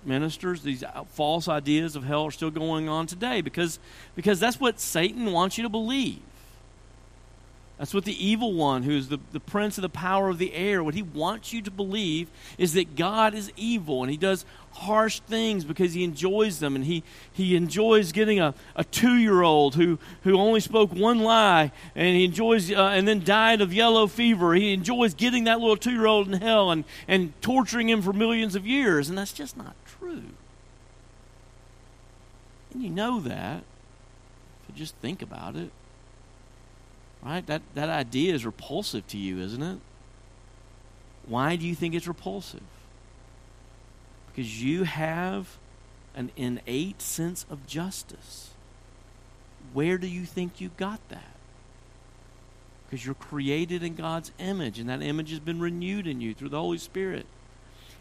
ministers. 0.05 0.63
These 0.63 0.85
false 1.11 1.49
ideas 1.49 1.97
of 1.97 2.05
hell 2.05 2.25
are 2.25 2.31
still 2.31 2.51
going 2.51 2.89
on 2.89 3.07
today 3.07 3.41
because, 3.41 3.79
because 4.15 4.41
that's 4.41 4.59
what 4.59 4.81
Satan 4.81 5.33
wants 5.33 5.59
you 5.59 5.63
to 5.65 5.69
believe. 5.69 6.21
That's 7.79 7.93
what 7.93 8.07
the 8.07 8.27
evil 8.27 8.55
one, 8.55 8.85
who's 8.85 9.09
the, 9.09 9.19
the 9.33 9.41
prince 9.41 9.77
of 9.77 9.83
the 9.83 9.91
power 9.91 10.31
of 10.31 10.39
the 10.39 10.55
air, 10.55 10.83
what 10.83 10.95
he 10.95 11.03
wants 11.03 11.53
you 11.53 11.61
to 11.61 11.71
believe 11.71 12.29
is 12.57 12.73
that 12.73 12.97
God 12.97 13.35
is 13.35 13.53
evil 13.55 14.03
and 14.03 14.11
he 14.11 14.17
does 14.17 14.47
harsh 14.73 15.21
things 15.21 15.63
because 15.63 15.93
he 15.93 16.03
enjoys 16.03 16.59
them. 16.59 16.75
And 16.75 16.87
he, 16.87 17.03
he 17.31 17.55
enjoys 17.55 18.13
getting 18.13 18.41
a, 18.41 18.55
a 18.77 18.85
two 18.85 19.17
year 19.17 19.43
old 19.43 19.75
who, 19.75 19.99
who 20.23 20.39
only 20.39 20.61
spoke 20.61 20.95
one 20.95 21.19
lie 21.19 21.71
and 21.95 22.17
he 22.17 22.25
enjoys, 22.25 22.73
uh, 22.73 22.93
and 22.95 23.07
then 23.07 23.23
died 23.23 23.61
of 23.61 23.75
yellow 23.75 24.07
fever. 24.07 24.55
He 24.55 24.73
enjoys 24.73 25.13
getting 25.13 25.45
that 25.45 25.61
little 25.61 25.77
two 25.77 25.93
year 25.93 26.07
old 26.07 26.29
in 26.29 26.41
hell 26.41 26.71
and, 26.71 26.85
and 27.07 27.39
torturing 27.43 27.91
him 27.91 28.01
for 28.01 28.15
millions 28.15 28.55
of 28.55 28.67
years. 28.67 29.11
And 29.11 29.19
that's 29.19 29.35
just 29.35 29.55
not 29.55 29.75
true. 29.85 30.23
And 32.73 32.83
you 32.83 32.89
know 32.89 33.21
that 33.21 33.65
if 34.63 34.75
you 34.75 34.79
just 34.79 34.95
think 34.97 35.21
about 35.21 35.57
it. 35.57 35.71
Right? 37.27 37.45
That, 37.47 37.63
that 37.75 37.89
idea 37.89 38.35
is 38.35 38.47
repulsive 38.47 39.05
to 39.09 39.19
you, 39.19 39.41
isn't 39.41 39.63
it? 39.63 39.79
Why 41.27 41.57
do 41.57 41.67
you 41.67 41.75
think 41.75 41.97
it's 41.97 42.07
repulsive? 42.07 42.63
Because 44.29 44.63
you 44.63 44.85
have 44.85 45.59
an 46.15 46.31
innate 46.37 47.03
sense 47.03 47.45
of 47.51 47.67
justice. 47.67 48.51
Where 49.73 49.99
do 49.99 50.07
you 50.07 50.25
think 50.25 50.61
you 50.61 50.71
got 50.77 51.01
that? 51.09 51.35
Because 52.87 53.05
you're 53.05 53.17
created 53.17 53.83
in 53.83 53.97
God's 53.97 54.31
image, 54.39 54.79
and 54.79 54.89
that 54.89 55.03
image 55.03 55.31
has 55.31 55.41
been 55.41 55.59
renewed 55.59 56.07
in 56.07 56.21
you 56.21 56.33
through 56.33 56.51
the 56.51 56.61
Holy 56.61 56.79
Spirit. 56.79 57.27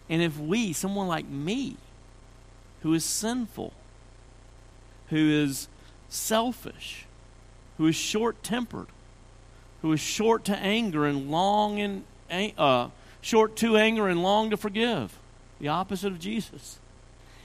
And 0.07 0.21
if 0.21 0.37
we, 0.37 0.71
someone 0.71 1.07
like 1.07 1.27
me, 1.27 1.77
who 2.83 2.93
is 2.93 3.03
sinful, 3.03 3.73
who 5.07 5.31
is 5.31 5.67
selfish, 6.09 7.07
who 7.79 7.87
is 7.87 7.95
short 7.95 8.43
tempered, 8.43 8.85
who 9.85 9.93
is 9.93 9.99
short 9.99 10.43
to 10.43 10.57
anger 10.57 11.05
and 11.05 11.29
long 11.29 11.79
and 11.79 12.03
uh, 12.57 12.89
short 13.21 13.55
to 13.55 13.77
anger 13.77 14.07
and 14.07 14.23
long 14.23 14.49
to 14.49 14.57
forgive, 14.57 15.19
the 15.59 15.67
opposite 15.67 16.11
of 16.11 16.17
Jesus. 16.17 16.79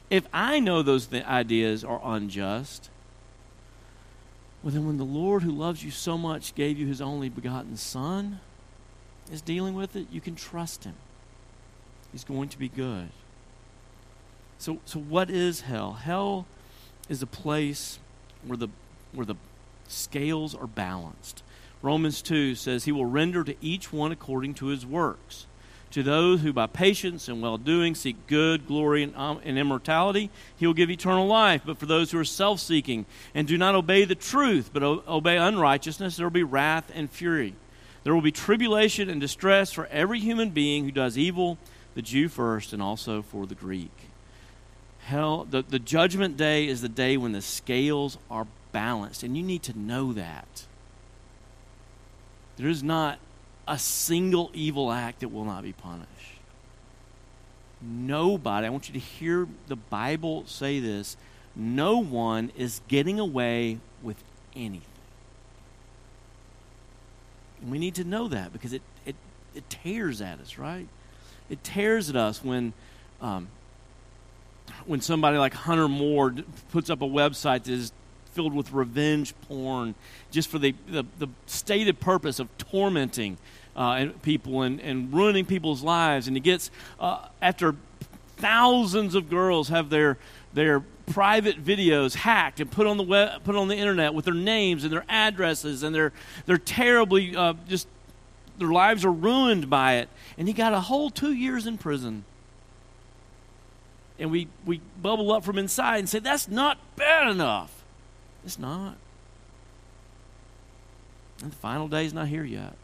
If 0.09 0.27
I 0.33 0.59
know 0.59 0.81
those 0.81 1.09
th- 1.09 1.23
ideas 1.27 1.85
are 1.85 2.01
unjust, 2.03 2.89
well, 4.63 4.73
then 4.73 4.87
when 4.87 4.97
the 4.97 5.05
Lord 5.05 5.43
who 5.43 5.51
loves 5.51 5.85
you 5.85 5.91
so 5.91 6.17
much 6.17 6.55
gave 6.55 6.79
you 6.79 6.87
his 6.87 7.03
only 7.03 7.29
begotten 7.29 7.77
Son 7.77 8.41
is 9.31 9.43
dealing 9.43 9.75
with 9.75 9.95
it, 9.95 10.07
you 10.11 10.23
can 10.23 10.35
trust 10.35 10.85
him. 10.85 10.95
He's 12.11 12.25
going 12.25 12.49
to 12.49 12.59
be 12.59 12.71
good. 12.71 13.11
So, 14.57 14.79
so 14.87 14.99
what 14.99 15.29
is 15.29 15.61
hell? 15.61 15.93
Hell 15.93 16.47
is 17.07 17.21
a 17.21 17.27
place 17.27 17.99
where 18.47 18.57
the, 18.57 18.69
where 19.13 19.27
the 19.27 19.37
scales 19.89 20.55
are 20.55 20.67
balanced. 20.67 21.43
Romans 21.83 22.23
2 22.23 22.55
says, 22.55 22.85
He 22.85 22.93
will 22.93 23.07
render 23.07 23.43
to 23.45 23.57
each 23.61 23.93
one 23.93 24.13
according 24.13 24.55
to 24.55 24.67
his 24.67 24.85
works. 24.85 25.47
To 25.93 26.05
those 26.05 26.43
who 26.43 26.53
by 26.53 26.69
patience 26.69 27.29
and 27.29 27.43
well 27.43 27.59
doing 27.59 27.97
seek 27.97 28.29
good, 28.29 28.69
glory, 28.69 29.03
and, 29.03 29.17
um, 29.17 29.41
and 29.45 29.59
immortality, 29.59 30.31
he 30.57 30.67
will 30.67 30.75
give 30.75 30.89
eternal 30.89 31.27
life. 31.27 31.63
But 31.65 31.79
for 31.79 31.87
those 31.87 32.13
who 32.13 32.19
are 32.19 32.25
self 32.25 32.61
seeking 32.61 33.07
and 33.35 33.49
do 33.49 33.59
not 33.59 33.75
obey 33.75 34.05
the 34.05 34.15
truth, 34.15 34.71
but 34.73 34.85
o- 34.85 35.03
obey 35.09 35.37
unrighteousness, 35.37 36.17
there 36.17 36.27
will 36.27 36.31
be 36.31 36.45
wrath 36.45 36.93
and 36.95 37.11
fury. 37.11 37.55
There 38.05 38.15
will 38.15 38.23
be 38.23 38.31
tribulation 38.31 39.11
and 39.11 39.21
distress 39.21 39.73
for 39.73 39.87
every 39.87 40.21
human 40.21 40.51
being 40.51 40.85
who 40.85 40.93
does 40.93 41.19
evil, 41.19 41.59
the 41.95 42.03
Jew 42.03 42.29
first, 42.29 42.73
and 42.73 42.81
also 42.81 43.21
for 43.21 43.47
the 43.47 43.57
Greek. 43.57 43.91
Hell, 45.01 45.45
the, 45.51 45.63
the 45.63 45.81
judgment 45.81 46.37
day 46.37 46.69
is 46.69 46.83
the 46.83 46.89
day 46.89 47.17
when 47.17 47.33
the 47.33 47.43
scales 47.43 48.17
are 48.31 48.47
balanced, 48.71 49.25
and 49.25 49.37
you 49.37 49.43
need 49.43 49.65
to 49.65 49.77
know 49.77 50.13
that. 50.13 50.67
There 52.61 52.69
is 52.69 52.83
not 52.83 53.19
a 53.67 53.79
single 53.79 54.50
evil 54.52 54.93
act 54.93 55.21
that 55.21 55.29
will 55.29 55.47
not 55.47 55.62
be 55.62 55.73
punished. 55.73 56.11
Nobody, 57.81 58.67
I 58.67 58.71
want 58.71 58.87
you 58.87 58.93
to 58.93 59.00
hear 59.00 59.49
the 59.69 59.76
Bible 59.76 60.45
say 60.47 60.79
this 60.79 61.17
no 61.57 62.02
one 62.02 62.52
is 62.59 62.83
getting 62.87 63.19
away 63.19 63.79
with 64.02 64.23
anything. 64.55 64.83
And 67.62 67.71
we 67.71 67.79
need 67.79 67.95
to 67.95 68.05
know 68.05 68.29
that 68.29 68.52
because 68.52 68.75
it, 68.75 68.83
it, 69.07 69.17
it 69.55 69.69
tears 69.71 70.21
at 70.21 70.38
us, 70.38 70.59
right? 70.59 70.87
It 71.49 71.64
tears 71.64 72.11
at 72.11 72.17
us 72.17 72.45
when, 72.45 72.75
um, 73.23 73.49
when 74.85 75.00
somebody 75.00 75.38
like 75.38 75.55
Hunter 75.55 75.88
Moore 75.88 76.35
puts 76.73 76.90
up 76.90 77.00
a 77.00 77.09
website 77.09 77.64
that 77.64 77.73
is 77.73 77.93
filled 78.33 78.55
with 78.55 78.73
revenge 78.73 79.35
porn 79.49 79.95
just 80.31 80.49
for 80.49 80.59
the, 80.59 80.75
the, 80.89 81.05
the 81.19 81.29
stated 81.47 82.01
purpose 82.01 82.39
of 82.39 82.49
tormenting 82.59 83.39
uh, 83.77 84.07
people 84.23 84.63
and, 84.63 84.81
and 84.81 85.13
ruining 85.13 85.45
people's 85.45 85.83
lives. 85.83 86.27
And 86.27 86.37
he 86.37 86.41
gets, 86.41 86.71
uh, 86.99 87.29
after 87.41 87.75
thousands 88.37 89.15
of 89.15 89.29
girls 89.31 89.69
have 89.69 89.91
their, 89.91 90.19
their 90.53 90.81
private 91.07 91.63
videos 91.63 92.15
hacked 92.15 92.61
and 92.61 92.71
put 92.71 92.87
on 92.87 92.97
the 92.97 93.03
web, 93.03 93.43
put 93.45 93.57
on 93.57 93.69
the 93.69 93.77
internet 93.77 94.15
with 94.15 94.25
their 94.25 94.35
names 94.35 94.85
and 94.85 94.93
their 94.93 95.05
addresses, 95.09 95.83
and 95.83 95.95
they're, 95.95 96.13
they're 96.47 96.59
terribly 96.59 97.35
uh, 97.37 97.55
just, 97.69 97.89
their 98.59 98.69
lives 98.69 99.05
are 99.05 99.13
ruined 99.13 99.71
by 99.71 99.95
it. 99.97 100.09
And 100.39 100.47
he 100.47 100.55
got 100.55 100.73
a 100.73 100.81
whole 100.81 101.11
two 101.11 101.33
years 101.33 101.67
in 101.67 101.79
prison 101.79 102.25
and 104.21 104.31
we, 104.31 104.49
we 104.67 104.81
bubble 105.01 105.33
up 105.33 105.43
from 105.43 105.59
inside 105.59 105.99
and 105.99 106.09
say, 106.09 106.19
that's 106.19 106.47
not 106.47 106.79
bad 106.95 107.29
enough. 107.29 107.80
It's 108.45 108.59
not. 108.59 108.97
And 111.43 111.53
the 111.53 111.57
final 111.57 111.89
day 111.89 112.05
is 112.05 112.13
not 112.13 112.29
here 112.29 112.45
yet. 112.45 112.75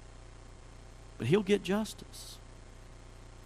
But 1.18 1.28
he'll 1.28 1.42
get 1.42 1.62
justice. 1.62 2.38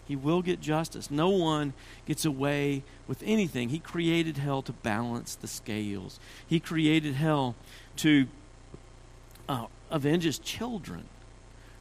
He 0.07 0.17
will 0.17 0.43
get 0.43 0.61
justice. 0.61 1.11
No 1.11 1.29
one 1.29 1.73
gets 2.07 2.25
away 2.25 2.83
with 3.07 3.23
anything. 3.25 3.69
He 3.69 3.79
created 3.79 4.39
hell 4.39 4.63
to 4.63 4.73
balance 4.73 5.37
the 5.37 5.47
scales, 5.47 6.19
He 6.47 6.59
created 6.59 7.15
hell 7.15 7.55
to 7.97 8.27
uh, 9.49 9.67
avenge 9.91 10.25
His 10.25 10.39
children. 10.39 11.05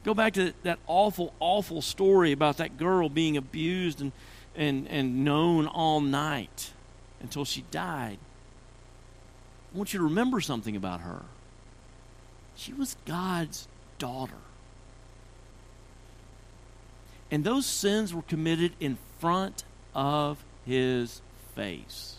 Go 0.02 0.14
back 0.14 0.32
to 0.34 0.54
that 0.62 0.78
awful, 0.86 1.34
awful 1.40 1.82
story 1.82 2.32
about 2.32 2.56
that 2.56 2.78
girl 2.78 3.08
being 3.08 3.36
abused 3.36 4.00
and, 4.00 4.12
and, 4.56 4.88
and 4.88 5.24
known 5.24 5.66
all 5.66 6.00
night 6.00 6.72
until 7.20 7.44
she 7.44 7.64
died. 7.70 8.18
I 9.72 9.78
want 9.78 9.92
you 9.92 9.98
to 9.98 10.04
remember 10.04 10.40
something 10.40 10.76
about 10.76 11.00
her. 11.00 11.22
She 12.56 12.72
was 12.72 12.96
God's 13.06 13.68
daughter. 13.98 14.34
And 17.30 17.44
those 17.44 17.66
sins 17.66 18.12
were 18.12 18.22
committed 18.22 18.72
in 18.80 18.98
front 19.20 19.64
of 19.94 20.42
his 20.66 21.22
face. 21.54 22.16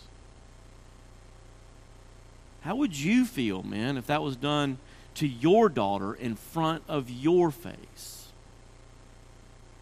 How 2.62 2.76
would 2.76 2.96
you 2.96 3.26
feel, 3.26 3.62
man, 3.62 3.96
if 3.96 4.06
that 4.06 4.22
was 4.22 4.36
done 4.36 4.78
to 5.16 5.26
your 5.26 5.68
daughter 5.68 6.14
in 6.14 6.36
front 6.36 6.82
of 6.88 7.10
your 7.10 7.50
face? 7.50 8.28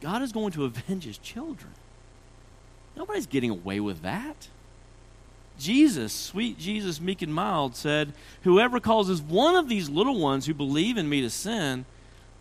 God 0.01 0.23
is 0.23 0.33
going 0.33 0.53
to 0.53 0.65
avenge 0.65 1.05
his 1.05 1.19
children. 1.19 1.73
Nobody's 2.97 3.27
getting 3.27 3.51
away 3.51 3.81
with 3.81 4.03
that. 4.03 4.49
Jesus, 5.61 6.13
sweet 6.13 6.59
Jesus, 6.59 7.01
meek 7.01 7.23
and 7.23 7.33
mild, 7.33 7.77
said, 7.77 8.13
Whoever 8.43 8.81
causes 8.81 9.23
one 9.23 9.55
of 9.55 9.69
these 9.69 9.89
little 9.89 10.19
ones 10.19 10.47
who 10.47 10.55
believe 10.55 10.97
in 10.97 11.09
me 11.09 11.21
to 11.21 11.31
sin, 11.31 11.85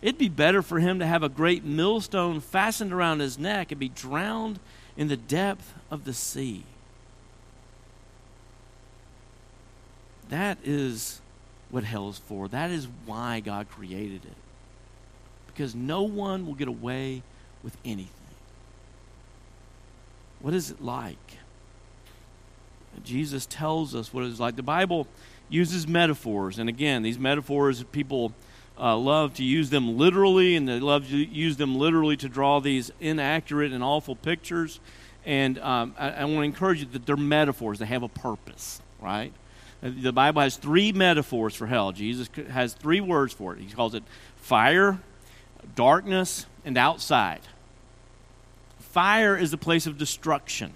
it'd 0.02 0.18
be 0.18 0.28
better 0.28 0.62
for 0.62 0.80
him 0.80 0.98
to 0.98 1.06
have 1.06 1.22
a 1.22 1.28
great 1.28 1.64
millstone 1.64 2.40
fastened 2.40 2.92
around 2.92 3.20
his 3.20 3.38
neck 3.38 3.70
and 3.70 3.78
be 3.78 3.90
drowned 3.90 4.58
in 4.96 5.08
the 5.08 5.16
depth 5.16 5.74
of 5.90 6.04
the 6.04 6.12
sea. 6.12 6.64
That 10.30 10.58
is 10.64 11.20
what 11.70 11.84
hell 11.84 12.08
is 12.08 12.18
for. 12.18 12.48
That 12.48 12.70
is 12.70 12.88
why 13.04 13.40
God 13.40 13.68
created 13.68 14.24
it. 14.24 14.36
Because 15.46 15.74
no 15.74 16.02
one 16.02 16.46
will 16.46 16.54
get 16.54 16.68
away 16.68 17.22
with 17.62 17.76
anything. 17.84 18.10
What 20.40 20.54
is 20.54 20.70
it 20.70 20.82
like? 20.82 21.39
Jesus 23.04 23.46
tells 23.46 23.94
us 23.94 24.12
what 24.12 24.24
it's 24.24 24.40
like. 24.40 24.56
The 24.56 24.62
Bible 24.62 25.06
uses 25.48 25.86
metaphors, 25.86 26.58
and 26.58 26.68
again, 26.68 27.02
these 27.02 27.18
metaphors, 27.18 27.82
people 27.84 28.32
uh, 28.78 28.96
love 28.96 29.34
to 29.34 29.44
use 29.44 29.70
them 29.70 29.98
literally, 29.98 30.56
and 30.56 30.68
they 30.68 30.80
love 30.80 31.08
to 31.08 31.16
use 31.16 31.56
them 31.56 31.76
literally 31.76 32.16
to 32.16 32.28
draw 32.28 32.60
these 32.60 32.90
inaccurate 33.00 33.72
and 33.72 33.84
awful 33.84 34.16
pictures. 34.16 34.80
And 35.26 35.58
um, 35.58 35.94
I, 35.98 36.10
I 36.10 36.24
want 36.24 36.38
to 36.38 36.42
encourage 36.42 36.80
you 36.80 36.86
that 36.92 37.04
they're 37.04 37.16
metaphors, 37.16 37.78
they 37.78 37.86
have 37.86 38.02
a 38.02 38.08
purpose, 38.08 38.80
right? 39.00 39.32
The 39.82 40.12
Bible 40.12 40.42
has 40.42 40.56
three 40.56 40.92
metaphors 40.92 41.54
for 41.54 41.66
hell. 41.66 41.92
Jesus 41.92 42.28
has 42.50 42.74
three 42.74 43.00
words 43.00 43.32
for 43.32 43.54
it. 43.54 43.60
He 43.60 43.72
calls 43.72 43.94
it 43.94 44.02
fire, 44.36 44.98
darkness, 45.74 46.46
and 46.64 46.76
outside. 46.76 47.40
Fire 48.78 49.36
is 49.36 49.50
the 49.50 49.56
place 49.56 49.86
of 49.86 49.96
destruction. 49.96 50.74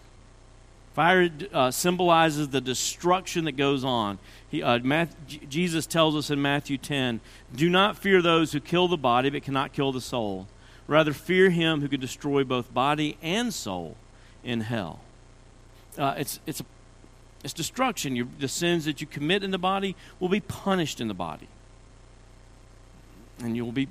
Fire 0.94 1.28
uh, 1.52 1.72
symbolizes 1.72 2.48
the 2.48 2.60
destruction 2.60 3.46
that 3.46 3.56
goes 3.56 3.84
on. 3.84 4.20
He, 4.48 4.62
uh, 4.62 4.78
Matthew, 4.78 5.40
Jesus 5.48 5.86
tells 5.86 6.14
us 6.14 6.30
in 6.30 6.40
Matthew 6.40 6.78
10 6.78 7.20
Do 7.54 7.68
not 7.68 7.98
fear 7.98 8.22
those 8.22 8.52
who 8.52 8.60
kill 8.60 8.86
the 8.86 8.96
body 8.96 9.28
but 9.28 9.42
cannot 9.42 9.72
kill 9.72 9.90
the 9.90 10.00
soul. 10.00 10.46
Rather, 10.86 11.12
fear 11.12 11.50
him 11.50 11.80
who 11.80 11.88
can 11.88 11.98
destroy 11.98 12.44
both 12.44 12.72
body 12.72 13.18
and 13.22 13.52
soul 13.52 13.96
in 14.44 14.60
hell. 14.60 15.00
Uh, 15.98 16.14
it's, 16.16 16.38
it's, 16.46 16.60
a, 16.60 16.64
it's 17.42 17.54
destruction. 17.54 18.14
You, 18.14 18.28
the 18.38 18.48
sins 18.48 18.84
that 18.84 19.00
you 19.00 19.06
commit 19.08 19.42
in 19.42 19.50
the 19.50 19.58
body 19.58 19.96
will 20.20 20.28
be 20.28 20.40
punished 20.40 21.00
in 21.00 21.08
the 21.08 21.14
body. 21.14 21.48
And 23.40 23.56
you'll 23.56 23.72
be, 23.72 23.88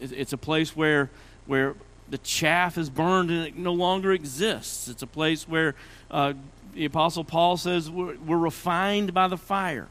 it's 0.00 0.32
a 0.32 0.38
place 0.38 0.74
where, 0.74 1.10
where 1.44 1.74
the 2.08 2.18
chaff 2.18 2.78
is 2.78 2.90
burned 2.90 3.30
and 3.30 3.46
it 3.46 3.56
no 3.56 3.72
longer 3.72 4.12
exists. 4.12 4.88
It's 4.88 5.02
a 5.02 5.06
place 5.06 5.48
where 5.48 5.74
uh, 6.10 6.34
the 6.74 6.84
Apostle 6.84 7.24
Paul 7.24 7.56
says 7.56 7.90
we're, 7.90 8.16
we're 8.18 8.36
refined 8.36 9.12
by 9.12 9.28
the 9.28 9.36
fire. 9.36 9.88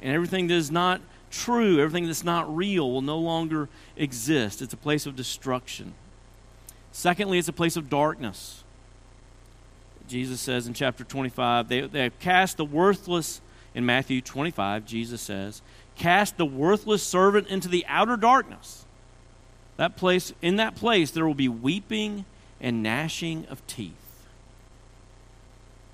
And 0.00 0.14
everything 0.14 0.48
that 0.48 0.54
is 0.54 0.70
not 0.70 1.00
true, 1.30 1.80
everything 1.80 2.06
that's 2.06 2.24
not 2.24 2.54
real, 2.54 2.90
will 2.90 3.02
no 3.02 3.18
longer 3.18 3.68
exist. 3.96 4.62
It's 4.62 4.72
a 4.72 4.78
place 4.78 5.06
of 5.06 5.14
destruction. 5.14 5.94
Secondly, 6.92 7.38
it's 7.38 7.48
a 7.48 7.52
place 7.52 7.76
of 7.76 7.88
darkness. 7.88 8.64
Jesus 10.08 10.40
says 10.40 10.66
in 10.66 10.74
chapter 10.74 11.04
25, 11.04 11.68
they, 11.68 11.82
they 11.82 12.02
have 12.02 12.18
cast 12.18 12.56
the 12.56 12.64
worthless, 12.64 13.40
in 13.74 13.86
Matthew 13.86 14.20
25, 14.20 14.84
Jesus 14.84 15.20
says, 15.20 15.62
cast 15.94 16.36
the 16.36 16.46
worthless 16.46 17.02
servant 17.02 17.46
into 17.46 17.68
the 17.68 17.84
outer 17.86 18.16
darkness. 18.16 18.84
That 19.80 19.96
place, 19.96 20.34
in 20.42 20.56
that 20.56 20.74
place, 20.74 21.10
there 21.10 21.26
will 21.26 21.32
be 21.32 21.48
weeping 21.48 22.26
and 22.60 22.82
gnashing 22.82 23.46
of 23.46 23.66
teeth. 23.66 24.26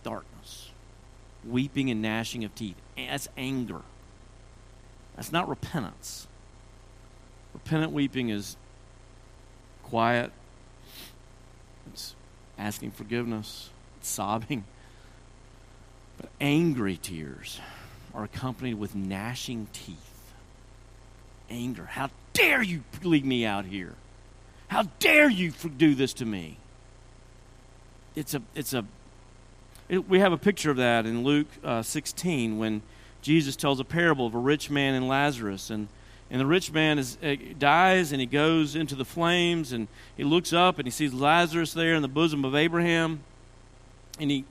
Darkness. 0.02 0.72
Weeping 1.48 1.88
and 1.88 2.02
gnashing 2.02 2.42
of 2.42 2.52
teeth. 2.56 2.74
That's 2.96 3.28
anger. 3.36 3.82
That's 5.14 5.30
not 5.30 5.48
repentance. 5.48 6.26
Repentant 7.54 7.92
weeping 7.92 8.28
is 8.28 8.56
quiet, 9.84 10.32
it's 11.92 12.16
asking 12.58 12.90
forgiveness, 12.90 13.70
it's 13.98 14.08
sobbing. 14.08 14.64
But 16.16 16.30
angry 16.40 16.96
tears 16.96 17.60
are 18.12 18.24
accompanied 18.24 18.74
with 18.74 18.96
gnashing 18.96 19.68
teeth. 19.72 20.32
Anger. 21.48 21.84
How 21.84 22.10
dare 22.36 22.62
you 22.62 22.82
leave 23.02 23.24
me 23.24 23.44
out 23.44 23.64
here? 23.64 23.94
How 24.68 24.84
dare 24.98 25.30
you 25.30 25.52
do 25.76 25.94
this 25.94 26.12
to 26.14 26.24
me? 26.24 26.58
It's 28.14 28.34
a, 28.34 28.42
it's 28.54 28.74
a, 28.74 28.84
it, 29.88 30.08
we 30.08 30.20
have 30.20 30.32
a 30.32 30.38
picture 30.38 30.70
of 30.70 30.76
that 30.78 31.06
in 31.06 31.22
Luke 31.22 31.48
uh, 31.62 31.82
16 31.82 32.58
when 32.58 32.82
Jesus 33.22 33.56
tells 33.56 33.80
a 33.80 33.84
parable 33.84 34.26
of 34.26 34.34
a 34.34 34.38
rich 34.38 34.70
man 34.70 34.94
and 34.94 35.08
Lazarus. 35.08 35.70
And, 35.70 35.88
and 36.30 36.40
the 36.40 36.46
rich 36.46 36.72
man 36.72 36.98
is, 36.98 37.18
uh, 37.22 37.36
dies 37.58 38.12
and 38.12 38.20
he 38.20 38.26
goes 38.26 38.74
into 38.74 38.94
the 38.94 39.04
flames 39.04 39.72
and 39.72 39.88
he 40.16 40.24
looks 40.24 40.52
up 40.52 40.78
and 40.78 40.86
he 40.86 40.90
sees 40.90 41.12
Lazarus 41.12 41.72
there 41.72 41.94
in 41.94 42.02
the 42.02 42.08
bosom 42.08 42.44
of 42.44 42.54
Abraham. 42.54 43.20
And 44.18 44.30
he, 44.30 44.44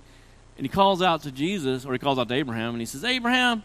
and 0.58 0.66
he 0.66 0.70
calls 0.70 1.02
out 1.02 1.24
to 1.24 1.32
Jesus, 1.32 1.86
or 1.86 1.94
he 1.94 2.00
calls 2.00 2.18
out 2.18 2.30
to 2.30 2.36
Abraham, 2.36 2.76
and 2.76 2.80
he 2.80 2.86
says, 2.86 3.04
Abraham, 3.04 3.64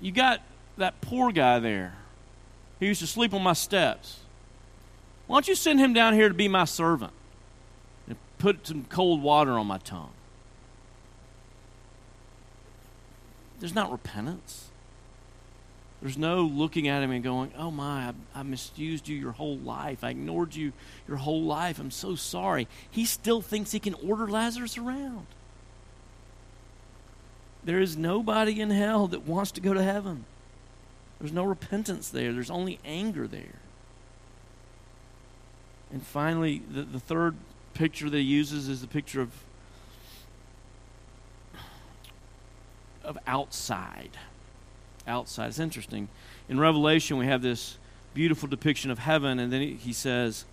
you 0.00 0.10
got 0.10 0.40
that 0.78 1.00
poor 1.02 1.30
guy 1.30 1.58
there 1.58 1.94
he 2.82 2.88
used 2.88 3.00
to 3.00 3.06
sleep 3.06 3.32
on 3.32 3.44
my 3.44 3.52
steps. 3.52 4.18
Why 5.28 5.36
don't 5.36 5.46
you 5.46 5.54
send 5.54 5.78
him 5.78 5.92
down 5.92 6.14
here 6.14 6.26
to 6.26 6.34
be 6.34 6.48
my 6.48 6.64
servant 6.64 7.12
and 8.08 8.16
put 8.38 8.66
some 8.66 8.86
cold 8.86 9.22
water 9.22 9.52
on 9.52 9.68
my 9.68 9.78
tongue? 9.78 10.10
There's 13.60 13.72
not 13.72 13.92
repentance. 13.92 14.68
There's 16.00 16.18
no 16.18 16.42
looking 16.42 16.88
at 16.88 17.04
him 17.04 17.12
and 17.12 17.22
going, 17.22 17.52
Oh 17.56 17.70
my, 17.70 18.08
I, 18.08 18.40
I, 18.40 18.42
misused 18.42 19.06
you 19.06 19.16
your 19.16 19.30
whole 19.30 19.58
life. 19.58 20.02
I 20.02 20.10
ignored 20.10 20.56
you 20.56 20.72
your 21.06 21.18
whole 21.18 21.44
life. 21.44 21.78
I'm 21.78 21.92
so 21.92 22.16
sorry. 22.16 22.66
He 22.90 23.04
still 23.04 23.40
thinks 23.40 23.70
he 23.70 23.78
can 23.78 23.94
order 23.94 24.26
Lazarus 24.26 24.76
around. 24.76 25.28
There 27.62 27.78
is 27.78 27.96
nobody 27.96 28.60
in 28.60 28.70
hell 28.70 29.06
that 29.06 29.24
wants 29.24 29.52
to 29.52 29.60
go 29.60 29.72
to 29.72 29.84
heaven. 29.84 30.24
There's 31.22 31.32
no 31.32 31.44
repentance 31.44 32.08
there, 32.08 32.32
there's 32.32 32.50
only 32.50 32.80
anger 32.84 33.28
there. 33.28 33.60
And 35.92 36.04
finally, 36.04 36.62
the, 36.68 36.82
the 36.82 36.98
third 36.98 37.36
picture 37.74 38.10
that 38.10 38.16
he 38.16 38.24
uses 38.24 38.68
is 38.68 38.80
the 38.80 38.88
picture 38.88 39.20
of, 39.20 39.30
of 43.04 43.18
outside. 43.24 44.10
Outside. 45.06 45.46
It's 45.46 45.60
interesting. 45.60 46.08
In 46.48 46.58
Revelation, 46.58 47.18
we 47.18 47.26
have 47.26 47.40
this 47.40 47.78
beautiful 48.14 48.48
depiction 48.48 48.90
of 48.90 48.98
heaven, 48.98 49.38
and 49.38 49.52
then 49.52 49.60
he, 49.60 49.74
he 49.74 49.92
says, 49.92 50.44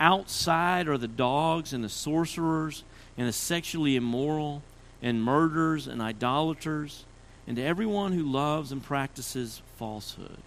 Outside 0.00 0.88
are 0.88 0.96
the 0.96 1.08
dogs 1.08 1.74
and 1.74 1.84
the 1.84 1.90
sorcerers 1.90 2.84
and 3.18 3.28
the 3.28 3.34
sexually 3.34 3.96
immoral 3.96 4.62
and 5.02 5.22
murderers 5.22 5.86
and 5.86 6.00
idolaters 6.00 7.04
and 7.46 7.56
to 7.56 7.62
everyone 7.62 8.12
who 8.12 8.22
loves 8.22 8.72
and 8.72 8.82
practices 8.82 9.62
falsehood. 9.76 10.38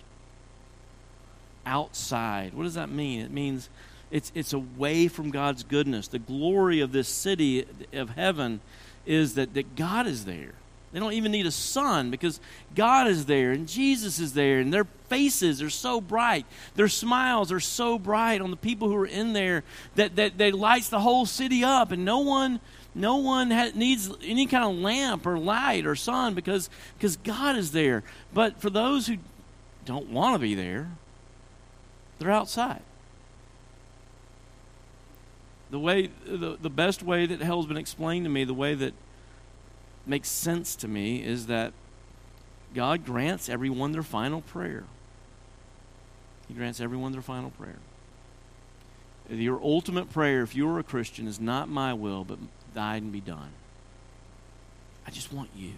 Outside. 1.65 2.53
What 2.53 2.63
does 2.63 2.73
that 2.73 2.89
mean? 2.89 3.21
It 3.21 3.31
means 3.31 3.69
it's, 4.11 4.31
it's 4.35 4.53
away 4.53 5.07
from 5.07 5.31
God's 5.31 5.63
goodness. 5.63 6.07
The 6.07 6.19
glory 6.19 6.81
of 6.81 6.91
this 6.91 7.07
city 7.07 7.65
of 7.93 8.11
heaven 8.11 8.59
is 9.05 9.35
that, 9.35 9.53
that 9.53 9.75
God 9.75 10.07
is 10.07 10.25
there. 10.25 10.53
They 10.91 10.99
don't 10.99 11.13
even 11.13 11.31
need 11.31 11.45
a 11.45 11.51
sun 11.51 12.09
because 12.09 12.39
God 12.75 13.07
is 13.07 13.25
there 13.25 13.51
and 13.51 13.67
Jesus 13.67 14.19
is 14.19 14.33
there 14.33 14.59
and 14.59 14.73
their 14.73 14.85
faces 15.07 15.61
are 15.61 15.69
so 15.69 16.01
bright. 16.01 16.47
Their 16.75 16.87
smiles 16.87 17.51
are 17.51 17.59
so 17.59 17.99
bright 17.99 18.41
on 18.41 18.49
the 18.49 18.57
people 18.57 18.87
who 18.87 18.95
are 18.95 19.05
in 19.05 19.33
there 19.33 19.63
that, 19.95 20.15
that, 20.15 20.39
that 20.39 20.53
lights 20.55 20.89
the 20.89 20.99
whole 20.99 21.27
city 21.27 21.63
up 21.63 21.91
and 21.91 22.03
no 22.05 22.19
one 22.19 22.59
no 22.95 23.17
one 23.17 23.51
ha- 23.51 23.71
needs 23.75 24.11
any 24.23 24.45
kind 24.45 24.63
of 24.63 24.75
lamp 24.75 25.25
or 25.25 25.37
light 25.37 25.85
or 25.85 25.95
sun 25.95 26.33
because 26.33 26.69
because 26.97 27.17
God 27.17 27.55
is 27.55 27.71
there. 27.71 28.03
But 28.33 28.59
for 28.59 28.69
those 28.69 29.07
who 29.07 29.17
don't 29.85 30.09
want 30.09 30.35
to 30.35 30.39
be 30.39 30.55
there, 30.55 30.89
they're 32.17 32.31
outside. 32.31 32.81
The 35.71 35.79
way 35.79 36.09
the, 36.25 36.57
the 36.59 36.69
best 36.69 37.03
way 37.03 37.25
that 37.25 37.41
hell's 37.41 37.67
been 37.67 37.77
explained 37.77 38.25
to 38.25 38.29
me, 38.29 38.43
the 38.43 38.53
way 38.53 38.73
that 38.73 38.93
makes 40.05 40.29
sense 40.29 40.75
to 40.77 40.87
me 40.87 41.23
is 41.23 41.47
that 41.47 41.73
God 42.73 43.05
grants 43.05 43.49
everyone 43.49 43.91
their 43.91 44.03
final 44.03 44.41
prayer. 44.41 44.83
He 46.47 46.55
grants 46.55 46.79
everyone 46.79 47.11
their 47.11 47.21
final 47.21 47.51
prayer. 47.51 47.77
Your 49.29 49.61
ultimate 49.61 50.11
prayer, 50.11 50.41
if 50.41 50.55
you 50.55 50.67
are 50.67 50.79
a 50.79 50.83
Christian, 50.83 51.27
is 51.27 51.39
not 51.39 51.69
my 51.69 51.93
will, 51.93 52.23
but 52.23 52.39
died 52.73 53.01
and 53.01 53.11
be 53.11 53.21
done. 53.21 53.51
I 55.05 55.11
just 55.11 55.33
want 55.33 55.49
you. 55.55 55.73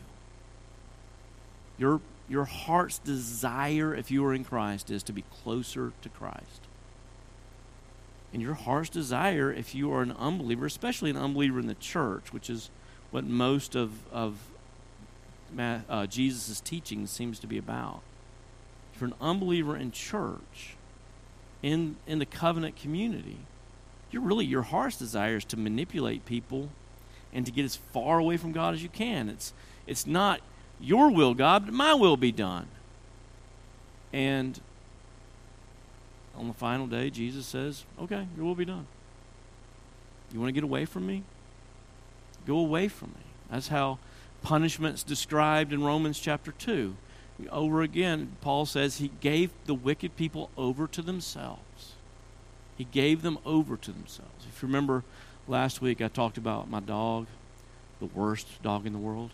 Your, 1.78 2.02
your 2.30 2.46
heart's 2.46 3.00
desire, 3.00 3.96
if 3.96 4.12
you 4.12 4.26
are 4.26 4.34
in 4.34 4.44
Christ, 4.44 4.92
is 4.92 5.04
to 5.04 5.14
be 5.14 5.24
closer 5.44 5.94
to 6.02 6.10
Christ. 6.10 6.62
And 8.34 8.42
your 8.42 8.54
heart's 8.54 8.90
desire, 8.90 9.52
if 9.52 9.76
you 9.76 9.92
are 9.94 10.02
an 10.02 10.12
unbeliever, 10.12 10.66
especially 10.66 11.10
an 11.10 11.18
unbeliever 11.18 11.60
in 11.60 11.68
the 11.68 11.76
church, 11.76 12.32
which 12.32 12.50
is 12.50 12.70
what 13.10 13.26
most 13.26 13.76
of, 13.76 13.92
of 14.12 14.38
uh, 15.58 16.06
Jesus' 16.08 16.62
teaching 16.62 17.08
seems 17.08 17.40
to 17.40 17.48
be 17.48 17.58
about. 17.58 18.02
If 18.94 19.02
you're 19.02 19.10
an 19.10 19.16
unbeliever 19.20 19.76
in 19.76 19.92
church, 19.92 20.76
in, 21.62 21.98
in 22.08 22.20
the 22.20 22.26
covenant 22.26 22.76
community, 22.76 23.40
you're 24.12 24.22
really, 24.22 24.46
your 24.46 24.64
heart's 24.64 24.98
desire 24.98 25.38
is 25.38 25.46
to 25.46 25.58
manipulate 25.58 26.26
people 26.26 26.70
and 27.34 27.46
to 27.46 27.52
get 27.52 27.66
as 27.66 27.76
far 27.76 28.20
away 28.20 28.38
from 28.38 28.52
God 28.52 28.74
as 28.74 28.84
you 28.84 28.90
can. 28.90 29.30
It's, 29.30 29.54
it's 29.88 30.06
not 30.06 30.42
your 30.80 31.12
will, 31.12 31.34
God, 31.34 31.66
but 31.66 31.74
my 31.74 31.94
will 31.94 32.18
be 32.18 32.32
done. 32.32 32.68
And 34.14 34.60
on 36.36 36.48
the 36.48 36.54
final 36.54 36.88
day, 36.88 37.10
Jesus 37.10 37.46
says, 37.46 37.86
Okay, 38.00 38.28
your 38.36 38.46
will 38.46 38.56
be 38.56 38.66
done. 38.66 38.88
You 40.34 40.40
want 40.40 40.50
to 40.50 40.54
get 40.54 40.64
away 40.64 40.86
from 40.86 41.06
me? 41.06 41.24
Go 42.46 42.58
away 42.58 42.88
from 42.88 43.10
me. 43.10 43.24
That's 43.50 43.68
how 43.68 44.00
punishment's 44.42 45.04
described 45.04 45.74
in 45.74 45.84
Romans 45.84 46.20
chapter 46.20 46.52
2. 46.52 46.96
Over 47.50 47.82
again, 47.82 48.38
Paul 48.42 48.66
says 48.66 48.98
he 48.98 49.12
gave 49.20 49.52
the 49.66 49.74
wicked 49.74 50.16
people 50.16 50.50
over 50.58 50.88
to 50.88 51.02
themselves. 51.02 51.94
He 52.78 52.84
gave 52.86 53.22
them 53.22 53.40
over 53.46 53.78
to 53.78 53.92
themselves. 53.92 54.46
If 54.48 54.62
you 54.62 54.68
remember 54.68 55.04
Last 55.52 55.82
week 55.82 56.02
I 56.02 56.08
talked 56.08 56.38
about 56.38 56.70
my 56.70 56.80
dog, 56.80 57.28
the 58.00 58.06
worst 58.06 58.48
dog 58.64 58.86
in 58.86 58.94
the 58.94 59.00
world, 59.00 59.32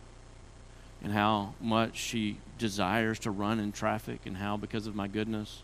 and 1.03 1.13
how 1.13 1.53
much 1.61 1.95
she 1.95 2.39
desires 2.57 3.19
to 3.19 3.29
run 3.29 3.59
in 3.59 3.71
traffic, 3.71 4.21
and 4.25 4.35
how 4.35 4.57
because 4.57 4.87
of 4.87 4.95
my 4.95 5.07
goodness, 5.07 5.61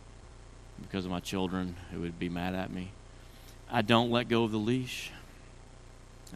because 0.80 1.06
of 1.06 1.12
my 1.12 1.22
children 1.22 1.76
who 1.92 2.02
would 2.02 2.20
be 2.20 2.30
mad 2.30 2.54
at 2.54 2.72
me, 2.72 2.92
I 3.72 3.82
don't 3.82 4.12
let 4.12 4.28
go 4.28 4.44
of 4.44 4.52
the 4.52 4.60
leash. 4.60 5.10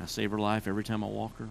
I 0.02 0.08
save 0.08 0.32
her 0.32 0.40
life 0.40 0.68
every 0.68 0.84
time 0.84 1.04
I 1.04 1.08
walk 1.08 1.38
her. 1.38 1.50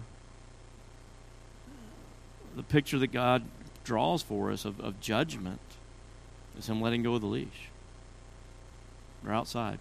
The 2.57 2.63
picture 2.63 2.99
that 2.99 3.13
God 3.13 3.43
draws 3.85 4.21
for 4.21 4.51
us 4.51 4.65
of, 4.65 4.81
of 4.81 4.99
judgment 4.99 5.61
is 6.59 6.67
Him 6.67 6.81
letting 6.81 7.01
go 7.01 7.15
of 7.15 7.21
the 7.21 7.27
leash. 7.27 7.69
They're 9.23 9.33
outside. 9.33 9.79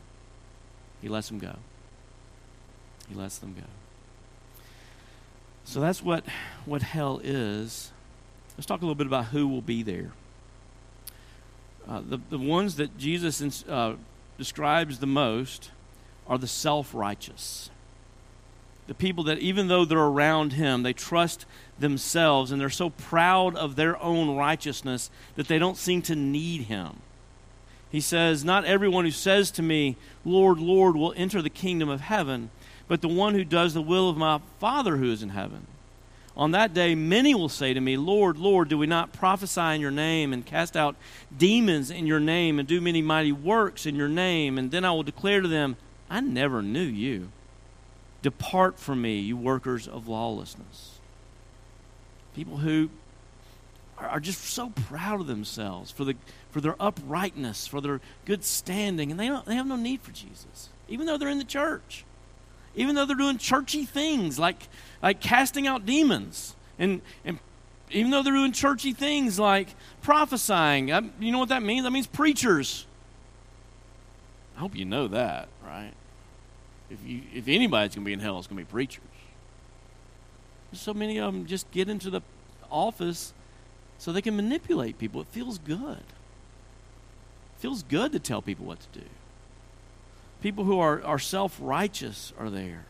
He 1.03 1.09
lets 1.09 1.27
them 1.27 1.41
go. 1.41 1.57
He 3.09 3.15
lets 3.15 3.39
them 3.39 3.55
go. 3.55 3.67
So 5.65 5.81
that's 5.81 6.03
what, 6.03 6.25
what 6.65 6.83
hell 6.83 7.21
is. 7.23 7.91
Let's 8.57 8.67
talk 8.67 8.81
a 8.81 8.85
little 8.85 8.95
bit 8.95 9.07
about 9.07 9.27
who 9.27 9.49
will 9.49 9.63
be 9.63 9.83
there. 9.83 10.13
Uh, 11.89 12.03
the, 12.09 12.19
the 12.31 12.39
ones 12.39 12.77
that 12.77 12.97
Jesus 12.99 13.65
uh, 13.69 13.97
describes 14.39 14.99
the 14.99 15.07
most 15.07 15.71
are 16.27 16.39
the 16.39 16.47
self 16.47 16.95
righteous. 16.95 17.71
The 18.87 18.95
people 18.95 19.25
that, 19.25 19.39
even 19.39 19.69
though 19.69 19.85
they're 19.85 19.99
around 19.99 20.53
him, 20.53 20.83
they 20.83 20.93
trust 20.93 21.45
themselves 21.79 22.53
and 22.53 22.61
they're 22.61 22.71
so 22.71 22.91
proud 22.91 23.57
of 23.57 23.77
their 23.77 24.01
own 24.01 24.37
righteousness 24.37 25.11
that 25.35 25.49
they 25.49 25.59
don't 25.59 25.77
seem 25.77 26.03
to 26.03 26.15
need 26.15 26.63
him. 26.63 27.01
He 27.91 28.01
says, 28.01 28.45
Not 28.45 28.65
everyone 28.65 29.05
who 29.05 29.11
says 29.11 29.51
to 29.53 29.63
me, 29.63 29.97
Lord, 30.25 30.59
Lord, 30.59 30.97
will 30.97 31.15
enter 31.17 31.43
the 31.43 31.51
kingdom 31.51 31.89
of 31.89 32.01
heaven, 32.01 32.51
but 32.89 33.01
the 33.01 33.09
one 33.09 33.35
who 33.35 33.45
does 33.45 33.75
the 33.75 33.83
will 33.83 34.09
of 34.09 34.17
my 34.17 34.41
Father 34.59 34.97
who 34.97 35.11
is 35.11 35.23
in 35.23 35.31
heaven. 35.31 35.67
On 36.37 36.51
that 36.51 36.75
day, 36.75 36.95
many 36.95 37.35
will 37.35 37.49
say 37.49 37.73
to 37.73 37.81
me, 37.81 37.97
Lord, 37.97 38.37
Lord, 38.37 38.69
do 38.69 38.77
we 38.77 38.87
not 38.87 39.13
prophesy 39.13 39.75
in 39.75 39.81
your 39.81 39.91
name 39.91 40.35
and 40.35 40.45
cast 40.45 40.77
out 40.77 40.95
demons 41.37 41.91
in 41.91 42.07
your 42.07 42.21
name 42.21 42.59
and 42.59 42.69
do 42.69 42.81
many 42.81 43.01
mighty 43.01 43.33
works 43.33 43.87
in 43.87 43.97
your 43.97 44.09
name? 44.09 44.59
And 44.59 44.71
then 44.71 44.85
I 44.85 44.91
will 44.91 45.03
declare 45.03 45.41
to 45.41 45.49
them, 45.49 45.77
I 46.11 46.21
never 46.21 46.61
knew 46.61 46.83
you. 46.83 47.31
Depart 48.21 48.79
from 48.79 49.01
me, 49.01 49.19
you 49.21 49.37
workers 49.37 49.89
of 49.89 50.09
lawlessness. 50.09 50.99
People 52.35 52.59
who 52.59 52.91
are 53.97 54.21
just 54.21 54.43
so 54.43 54.69
proud 54.69 55.21
of 55.21 55.27
themselves 55.27 55.91
for, 55.91 56.05
the, 56.05 56.17
for 56.51 56.61
their 56.61 56.77
uprightness, 56.79 57.67
for 57.67 57.81
their 57.81 58.03
good 58.27 58.45
standing, 58.45 59.11
and 59.11 59.19
they, 59.19 59.29
don't, 59.29 59.47
they 59.47 59.55
have 59.55 59.67
no 59.67 59.77
need 59.77 60.03
for 60.03 60.13
Jesus, 60.13 60.69
even 60.87 61.07
though 61.07 61.17
they're 61.17 61.31
in 61.31 61.39
the 61.39 61.45
church 61.45 62.05
even 62.77 62.95
though 62.95 63.05
they're 63.07 63.17
doing 63.17 63.39
churchy 63.39 63.85
things 63.85 64.39
like, 64.39 64.69
like 65.03 65.21
casting 65.21 65.67
out 65.67 65.85
demons 65.85 66.55
and, 66.79 67.01
and 67.25 67.39
even 67.91 68.11
though 68.11 68.23
they're 68.23 68.35
doing 68.35 68.53
churchy 68.53 68.93
things 68.93 69.39
like 69.39 69.75
prophesying. 70.03 70.93
I, 70.93 71.03
you 71.19 71.33
know 71.33 71.39
what 71.39 71.49
that 71.49 71.63
means? 71.63 71.85
That 71.85 71.91
means 71.91 72.07
preachers. 72.07 72.87
I 74.57 74.61
hope 74.61 74.77
you 74.77 74.85
know 74.85 75.09
that, 75.09 75.49
right? 75.65 75.93
If, 76.91 76.99
you, 77.05 77.23
if 77.35 77.49
anybody's 77.49 77.95
going 77.95 78.05
to 78.05 78.07
be 78.07 78.13
in 78.13 78.21
hell, 78.21 78.39
it's 78.39 78.47
going 78.47 78.59
to 78.59 78.65
be 78.65 78.71
preachers. 78.71 79.03
So 80.73 80.93
many 80.93 81.19
of 81.19 81.33
them 81.33 81.47
just 81.47 81.71
get 81.71 81.89
into 81.89 82.11
the 82.11 82.21
office 82.71 83.33
so 83.99 84.13
they 84.13 84.23
can 84.23 84.37
manipulate 84.37 84.99
people. 84.99 85.21
It 85.21 85.29
feels 85.29 85.59
good. 85.59 85.99
It 85.99 87.59
feels 87.59 87.83
good 87.83 88.13
to 88.13 88.19
tell 88.19 88.43
people 88.43 88.67
what 88.67 88.81
to 88.81 89.01
do. 89.01 89.07
People 90.43 90.65
who 90.65 90.79
are, 90.79 91.03
are 91.03 91.19
self 91.19 91.59
righteous 91.61 92.33
are 92.39 92.51
there. 92.51 92.85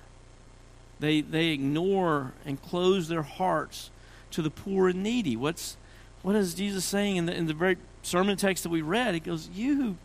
They, 0.98 1.20
they 1.20 1.48
ignore 1.48 2.32
and 2.44 2.60
close 2.60 3.08
their 3.08 3.22
hearts 3.22 3.90
to 4.32 4.42
the 4.42 4.50
poor 4.50 4.88
and 4.88 5.02
needy. 5.02 5.36
What's, 5.36 5.76
what 6.22 6.36
is 6.36 6.54
Jesus 6.54 6.84
saying 6.84 7.16
in 7.16 7.26
the, 7.26 7.34
in 7.34 7.46
the 7.46 7.54
very 7.54 7.76
sermon 8.02 8.36
text 8.36 8.62
that 8.62 8.70
we 8.70 8.82
read? 8.82 9.14
He 9.14 9.20
goes, 9.20 9.48
You, 9.54 9.96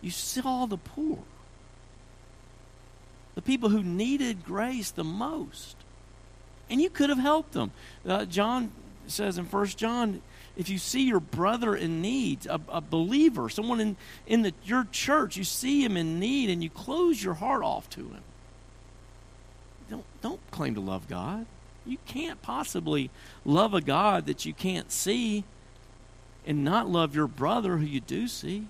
you 0.00 0.10
saw 0.10 0.66
the 0.66 0.78
poor, 0.78 1.18
the 3.34 3.42
people 3.42 3.68
who 3.68 3.82
needed 3.82 4.44
grace 4.44 4.90
the 4.90 5.04
most. 5.04 5.76
And 6.70 6.82
you 6.82 6.90
could 6.90 7.08
have 7.08 7.18
helped 7.18 7.52
them. 7.52 7.70
Uh, 8.06 8.26
John 8.26 8.72
says 9.06 9.38
in 9.38 9.46
First 9.46 9.78
John, 9.78 10.20
if 10.58 10.68
you 10.68 10.76
see 10.76 11.04
your 11.04 11.20
brother 11.20 11.76
in 11.76 12.02
need, 12.02 12.44
a, 12.46 12.60
a 12.68 12.80
believer, 12.80 13.48
someone 13.48 13.80
in, 13.80 13.96
in 14.26 14.42
the, 14.42 14.52
your 14.64 14.88
church, 14.90 15.36
you 15.36 15.44
see 15.44 15.84
him 15.84 15.96
in 15.96 16.18
need 16.18 16.50
and 16.50 16.62
you 16.64 16.68
close 16.68 17.22
your 17.22 17.34
heart 17.34 17.62
off 17.62 17.88
to 17.90 18.00
him, 18.00 18.22
don't, 19.88 20.04
don't 20.20 20.40
claim 20.50 20.74
to 20.74 20.80
love 20.80 21.08
God. 21.08 21.46
You 21.86 21.98
can't 22.06 22.42
possibly 22.42 23.08
love 23.44 23.72
a 23.72 23.80
God 23.80 24.26
that 24.26 24.44
you 24.44 24.52
can't 24.52 24.90
see 24.90 25.44
and 26.44 26.64
not 26.64 26.90
love 26.90 27.14
your 27.14 27.28
brother 27.28 27.76
who 27.76 27.86
you 27.86 28.00
do 28.00 28.26
see. 28.26 28.66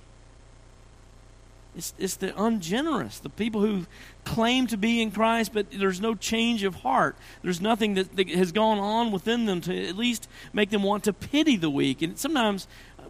It's, 1.78 1.94
it's 1.96 2.16
the 2.16 2.36
ungenerous, 2.36 3.20
the 3.20 3.28
people 3.28 3.60
who 3.60 3.86
claim 4.24 4.66
to 4.66 4.76
be 4.76 5.00
in 5.00 5.12
Christ, 5.12 5.52
but 5.54 5.70
there's 5.70 6.00
no 6.00 6.16
change 6.16 6.64
of 6.64 6.74
heart. 6.74 7.14
There's 7.42 7.60
nothing 7.60 7.94
that, 7.94 8.16
that 8.16 8.28
has 8.30 8.50
gone 8.50 8.80
on 8.80 9.12
within 9.12 9.46
them 9.46 9.60
to 9.60 9.86
at 9.86 9.96
least 9.96 10.28
make 10.52 10.70
them 10.70 10.82
want 10.82 11.04
to 11.04 11.12
pity 11.12 11.56
the 11.56 11.70
weak. 11.70 12.02
And 12.02 12.18
sometimes, 12.18 12.66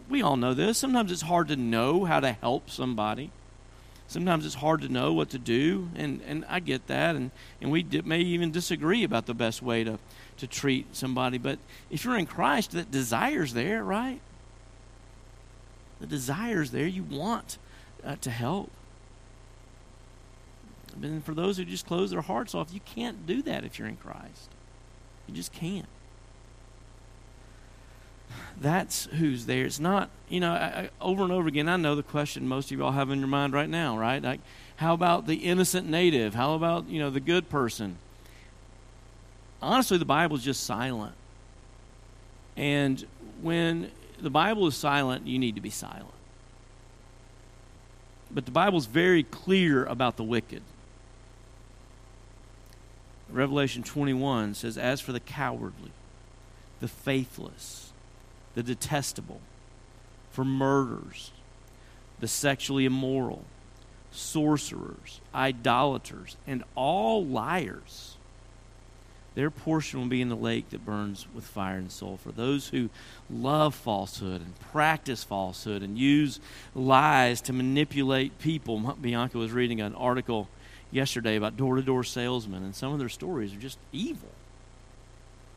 we 0.07 0.21
all 0.21 0.37
know 0.37 0.53
this, 0.53 0.77
sometimes 0.77 1.11
it's 1.11 1.23
hard 1.23 1.47
to 1.47 1.55
know 1.55 2.05
how 2.05 2.19
to 2.19 2.31
help 2.31 2.69
somebody. 2.69 3.31
Sometimes 4.07 4.45
it's 4.45 4.55
hard 4.55 4.81
to 4.81 4.89
know 4.89 5.13
what 5.13 5.31
to 5.31 5.39
do, 5.39 5.89
and, 5.95 6.21
and 6.27 6.45
I 6.47 6.59
get 6.59 6.85
that, 6.87 7.15
and, 7.15 7.31
and 7.61 7.71
we 7.71 7.83
may 8.05 8.19
even 8.19 8.51
disagree 8.51 9.03
about 9.03 9.25
the 9.25 9.33
best 9.33 9.63
way 9.63 9.83
to, 9.83 9.97
to 10.37 10.45
treat 10.45 10.95
somebody. 10.95 11.39
But 11.39 11.57
if 11.89 12.05
you're 12.05 12.17
in 12.19 12.27
Christ, 12.27 12.71
that 12.73 12.91
desire's 12.91 13.53
there, 13.53 13.83
right? 13.83 14.21
The 15.99 16.07
desire's 16.07 16.69
there. 16.69 16.85
You 16.85 17.03
want 17.03 17.57
uh, 18.03 18.15
to 18.21 18.29
help. 18.29 18.71
And 21.01 21.23
for 21.23 21.33
those 21.33 21.57
who 21.57 21.65
just 21.65 21.85
close 21.85 22.11
their 22.11 22.21
hearts 22.21 22.55
off, 22.55 22.73
you 22.73 22.79
can't 22.81 23.25
do 23.25 23.41
that 23.43 23.63
if 23.63 23.79
you're 23.79 23.87
in 23.87 23.97
Christ. 23.97 24.49
You 25.27 25.33
just 25.33 25.53
can't. 25.53 25.87
That's 28.59 29.05
who's 29.05 29.45
there. 29.45 29.65
It's 29.65 29.79
not, 29.79 30.09
you 30.27 30.39
know, 30.39 30.51
I, 30.51 30.65
I, 30.65 30.89
over 31.01 31.23
and 31.23 31.31
over 31.31 31.47
again, 31.47 31.69
I 31.69 31.77
know 31.77 31.95
the 31.95 32.03
question 32.03 32.47
most 32.47 32.71
of 32.71 32.77
you 32.77 32.83
all 32.83 32.91
have 32.91 33.09
in 33.09 33.19
your 33.19 33.27
mind 33.27 33.53
right 33.53 33.69
now, 33.69 33.97
right? 33.97 34.21
Like, 34.21 34.41
how 34.75 34.93
about 34.93 35.27
the 35.27 35.35
innocent 35.35 35.87
native? 35.87 36.35
How 36.35 36.53
about, 36.55 36.89
you 36.89 36.99
know, 36.99 37.09
the 37.09 37.19
good 37.19 37.49
person? 37.49 37.97
Honestly, 39.61 39.97
the 39.97 40.05
Bible 40.05 40.35
is 40.35 40.43
just 40.43 40.63
silent. 40.63 41.15
And 42.55 43.05
when 43.41 43.91
the 44.19 44.29
Bible 44.29 44.67
is 44.67 44.75
silent, 44.75 45.27
you 45.27 45.39
need 45.39 45.55
to 45.55 45.61
be 45.61 45.69
silent. 45.69 46.13
But 48.31 48.45
the 48.45 48.51
Bible's 48.51 48.85
very 48.85 49.23
clear 49.23 49.85
about 49.85 50.17
the 50.17 50.23
wicked. 50.23 50.61
Revelation 53.29 53.83
21 53.83 54.55
says, 54.55 54.77
As 54.77 55.01
for 55.01 55.11
the 55.11 55.19
cowardly, 55.19 55.91
the 56.79 56.87
faithless, 56.87 57.91
the 58.55 58.63
detestable, 58.63 59.41
for 60.31 60.45
murderers, 60.45 61.31
the 62.19 62.27
sexually 62.27 62.85
immoral, 62.85 63.45
sorcerers, 64.11 65.21
idolaters, 65.33 66.37
and 66.47 66.63
all 66.75 67.25
liars 67.25 68.17
their 69.35 69.51
portion 69.51 69.99
will 69.99 70.07
be 70.07 70.21
in 70.21 70.29
the 70.29 70.35
lake 70.35 70.69
that 70.69 70.85
burns 70.85 71.27
with 71.33 71.43
fire 71.43 71.77
and 71.77 71.91
sulfur. 71.91 72.31
Those 72.31 72.69
who 72.69 72.89
love 73.29 73.75
falsehood 73.75 74.41
and 74.41 74.59
practice 74.71 75.23
falsehood 75.23 75.83
and 75.83 75.97
use 75.97 76.39
lies 76.75 77.41
to 77.41 77.53
manipulate 77.53 78.39
people. 78.39 78.79
Bianca 79.01 79.37
was 79.37 79.51
reading 79.51 79.81
an 79.81 79.95
article 79.95 80.49
yesterday 80.91 81.35
about 81.35 81.57
door 81.57 81.75
to 81.75 81.81
door 81.81 82.03
salesmen, 82.03 82.63
and 82.63 82.75
some 82.75 82.91
of 82.91 82.99
their 82.99 83.09
stories 83.09 83.53
are 83.53 83.59
just 83.59 83.77
evil. 83.91 84.29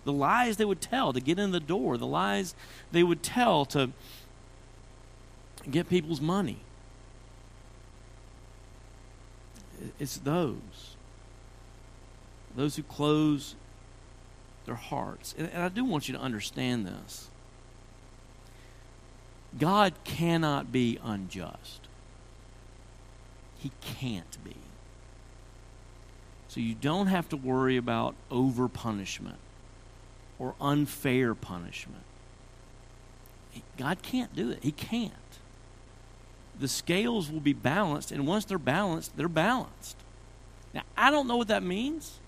The 0.04 0.12
lies 0.12 0.56
they 0.56 0.64
would 0.64 0.80
tell 0.80 1.12
to 1.12 1.20
get 1.20 1.38
in 1.38 1.52
the 1.52 1.60
door, 1.60 1.96
the 1.96 2.06
lies 2.06 2.54
they 2.90 3.02
would 3.02 3.22
tell 3.22 3.64
to 3.66 3.90
get 5.70 5.88
people's 5.88 6.20
money. 6.20 6.58
It's 9.98 10.18
those. 10.18 10.96
Those 12.56 12.76
who 12.76 12.82
close 12.82 13.54
their 14.64 14.74
hearts. 14.74 15.34
And, 15.36 15.48
and 15.52 15.62
I 15.62 15.68
do 15.68 15.84
want 15.84 16.08
you 16.08 16.14
to 16.14 16.20
understand 16.20 16.86
this. 16.86 17.28
God 19.58 19.92
cannot 20.04 20.72
be 20.72 20.98
unjust. 21.02 21.80
He 23.58 23.70
can't 23.80 24.42
be. 24.44 24.56
So 26.48 26.60
you 26.60 26.74
don't 26.74 27.06
have 27.06 27.28
to 27.30 27.36
worry 27.36 27.76
about 27.76 28.14
over 28.30 28.68
punishment 28.68 29.38
or 30.38 30.54
unfair 30.60 31.34
punishment. 31.34 32.02
God 33.76 34.02
can't 34.02 34.34
do 34.34 34.50
it. 34.50 34.58
He 34.62 34.72
can't. 34.72 35.12
The 36.58 36.68
scales 36.68 37.30
will 37.30 37.40
be 37.40 37.52
balanced, 37.52 38.12
and 38.12 38.26
once 38.26 38.44
they're 38.44 38.58
balanced, 38.58 39.16
they're 39.16 39.28
balanced. 39.28 39.96
Now, 40.74 40.82
I 40.96 41.10
don't 41.10 41.26
know 41.26 41.36
what 41.36 41.48
that 41.48 41.62
means, 41.62 42.18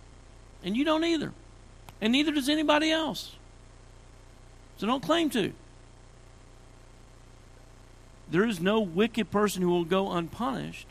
and 0.62 0.76
you 0.76 0.84
don't 0.84 1.04
either 1.04 1.32
and 2.04 2.12
neither 2.12 2.32
does 2.32 2.50
anybody 2.50 2.90
else. 2.90 3.32
So 4.76 4.86
don't 4.86 5.02
claim 5.02 5.30
to. 5.30 5.54
There 8.30 8.44
is 8.44 8.60
no 8.60 8.78
wicked 8.78 9.30
person 9.30 9.62
who 9.62 9.70
will 9.70 9.86
go 9.86 10.12
unpunished. 10.12 10.86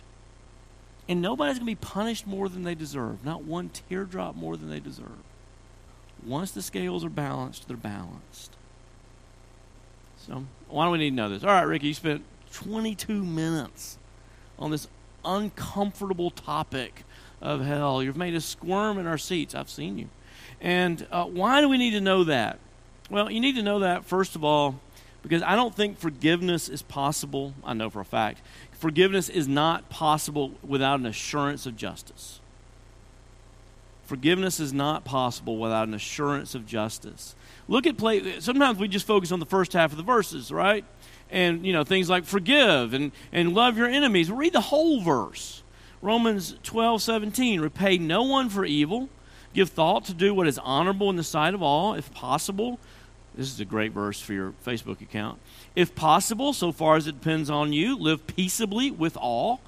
And 1.08 1.22
nobody's 1.22 1.60
going 1.60 1.68
to 1.68 1.72
be 1.72 1.76
punished 1.76 2.26
more 2.26 2.50
than 2.50 2.64
they 2.64 2.74
deserve, 2.74 3.24
not 3.24 3.44
one 3.44 3.70
teardrop 3.70 4.36
more 4.36 4.58
than 4.58 4.72
they 4.72 4.80
deserve. 4.80 5.22
Once 6.26 6.50
the 6.50 6.64
scales 6.64 7.06
are 7.06 7.10
balanced, 7.10 7.68
they're 7.68 7.78
balanced. 7.78 8.54
So, 10.18 10.46
why 10.68 10.86
do 10.86 10.92
we 10.92 10.98
need 10.98 11.12
to 11.12 11.16
know 11.16 11.30
this? 11.30 11.44
All 11.44 11.50
right, 11.50 11.62
Ricky, 11.62 11.90
you 11.90 11.94
spent 11.94 12.24
22 12.54 13.24
minutes 13.24 14.00
on 14.58 14.72
this 14.72 14.88
uncomfortable 15.24 16.32
topic 16.32 17.04
of 17.40 17.64
hell. 17.64 18.02
You've 18.02 18.18
made 18.18 18.34
us 18.34 18.46
squirm 18.46 18.98
in 18.98 19.06
our 19.06 19.20
seats. 19.20 19.54
I've 19.54 19.70
seen 19.70 20.00
you. 20.00 20.10
And 20.64 21.06
uh, 21.12 21.26
why 21.26 21.60
do 21.60 21.68
we 21.68 21.78
need 21.78 21.92
to 21.92 22.02
know 22.02 22.24
that? 22.24 22.58
Well, 23.10 23.30
you 23.30 23.42
need 23.42 23.58
to 23.58 23.62
know 23.62 23.80
that, 23.80 24.06
first 24.06 24.36
of 24.36 24.46
all, 24.46 24.80
because 25.22 25.44
I 25.44 25.56
don't 25.56 25.76
think 25.76 26.00
forgiveness 26.00 26.70
is 26.70 26.82
possible. 26.82 27.54
I 27.66 27.74
know 27.74 27.90
for 27.90 28.00
a 28.00 28.06
fact. 28.06 28.42
Forgiveness 28.72 29.30
is 29.30 29.48
not 29.48 29.90
possible 29.90 30.54
without 30.66 31.00
an 31.00 31.06
assurance 31.06 31.66
of 31.66 31.76
justice. 31.76 32.40
Forgiveness 34.06 34.60
is 34.60 34.74
not 34.74 35.04
possible 35.04 35.58
without 35.58 35.88
an 35.88 35.94
assurance 35.94 36.56
of 36.56 36.66
justice. 36.66 37.36
Look 37.68 37.86
at 37.86 37.98
play. 37.98 38.40
Sometimes 38.40 38.80
we 38.80 38.88
just 38.88 39.08
focus 39.08 39.32
on 39.32 39.40
the 39.40 39.46
first 39.46 39.74
half 39.74 39.92
of 39.92 39.98
the 39.98 40.04
verses, 40.04 40.52
right? 40.52 40.84
And 41.30 41.66
you 41.66 41.72
know 41.72 41.84
things 41.84 42.10
like 42.10 42.26
forgive 42.26 42.94
and 42.94 43.12
and 43.32 43.54
love 43.54 43.78
your 43.78 43.88
enemies. 43.88 44.30
Read 44.30 44.54
the 44.54 44.62
whole 44.62 45.02
verse. 45.02 45.64
Romans 46.02 46.58
12, 46.64 47.02
17. 47.02 47.62
Repay 47.62 47.98
no 47.98 48.24
one 48.24 48.50
for 48.50 48.66
evil. 48.66 49.08
Give 49.54 49.70
thought 49.70 50.06
to 50.06 50.14
do 50.14 50.34
what 50.34 50.48
is 50.48 50.60
honorable 50.60 51.10
in 51.10 51.16
the 51.16 51.24
sight 51.24 51.54
of 51.54 51.62
all, 51.62 51.94
if 51.94 52.14
possible. 52.14 52.80
This 53.36 53.52
is 53.52 53.60
a 53.60 53.66
great 53.66 53.92
verse 53.92 54.20
for 54.20 54.34
your 54.34 54.54
Facebook 54.66 55.02
account. 55.02 55.40
If 55.76 55.96
possible, 55.96 56.54
so 56.54 56.72
far 56.72 56.96
as 56.96 57.08
it 57.08 57.20
depends 57.20 57.50
on 57.50 57.74
you, 57.74 57.98
live 57.98 58.28
peaceably 58.28 58.92
with 58.92 59.18
all. 59.18 59.62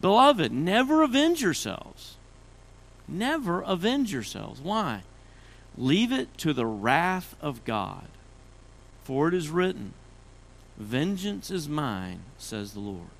Beloved, 0.00 0.52
never 0.52 1.02
avenge 1.02 1.42
yourselves 1.42 2.16
Never 3.08 3.60
avenge 3.62 4.12
yourselves. 4.12 4.60
Why? 4.60 5.02
Leave 5.76 6.12
it 6.12 6.36
to 6.38 6.52
the 6.52 6.66
wrath 6.66 7.34
of 7.40 7.64
God. 7.64 8.08
For 9.04 9.28
it 9.28 9.34
is 9.34 9.50
written, 9.50 9.94
Vengeance 10.78 11.50
is 11.50 11.68
mine, 11.68 12.20
says 12.38 12.72
the 12.72 12.80
Lord. 12.80 13.10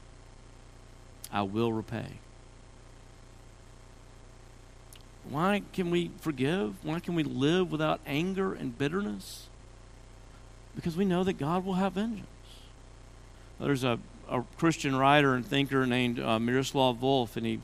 I 1.32 1.42
will 1.42 1.72
repay. 1.72 2.18
Why 5.28 5.62
can 5.72 5.90
we 5.90 6.10
forgive? 6.20 6.84
Why 6.84 7.00
can 7.00 7.14
we 7.14 7.22
live 7.22 7.70
without 7.70 8.00
anger 8.06 8.52
and 8.52 8.76
bitterness? 8.76 9.48
Because 10.74 10.96
we 10.96 11.04
know 11.04 11.24
that 11.24 11.34
God 11.34 11.64
will 11.64 11.74
have 11.74 11.94
vengeance. 11.94 12.26
There's 13.60 13.84
a, 13.84 13.98
a 14.28 14.42
Christian 14.58 14.96
writer 14.96 15.34
and 15.34 15.46
thinker 15.46 15.86
named 15.86 16.18
uh, 16.18 16.38
Miroslav 16.38 16.96
Volf, 16.96 17.36
and 17.36 17.46
he 17.46 17.60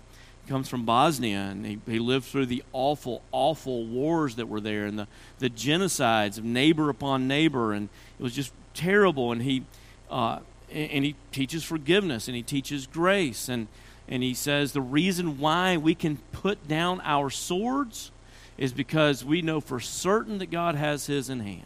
comes 0.47 0.69
from 0.69 0.85
Bosnia, 0.85 1.41
and 1.51 1.67
he, 1.67 1.79
he 1.87 1.99
lived 1.99 2.27
through 2.27 2.47
the 2.47 2.63
awful, 2.73 3.23
awful 3.33 3.85
wars 3.85 4.37
that 4.37 4.49
were 4.49 4.61
there 4.61 4.87
and 4.87 4.99
the, 4.99 5.09
the 5.41 5.51
genocides 5.51 6.39
of 6.39 6.45
neighbor 6.45 6.89
upon 6.89 7.27
neighbor, 7.27 7.73
and 7.73 7.89
it 8.19 8.23
was 8.23 8.35
just 8.35 8.53
terrible. 8.73 9.33
And 9.33 9.43
he, 9.43 9.65
uh, 10.11 10.39
and 10.71 11.05
he 11.05 11.17
teaches 11.33 11.65
forgiveness 11.65 12.29
and 12.29 12.37
he 12.37 12.43
teaches 12.43 12.87
grace, 12.87 13.49
and, 13.49 13.69
and 14.09 14.23
he 14.23 14.35
says 14.35 14.73
the 14.73 14.81
reason 14.81 15.39
why 15.39 15.77
we 15.77 15.95
can 15.95 16.17
put 16.33 16.67
down 16.67 17.01
our 17.05 17.31
swords 17.31 18.11
is 18.57 18.73
because 18.73 19.25
we 19.25 19.43
know 19.43 19.61
for 19.61 19.79
certain 19.79 20.39
that 20.39 20.51
God 20.51 20.75
has 20.75 21.07
his 21.07 21.29
in 21.29 21.41
hand. 21.41 21.63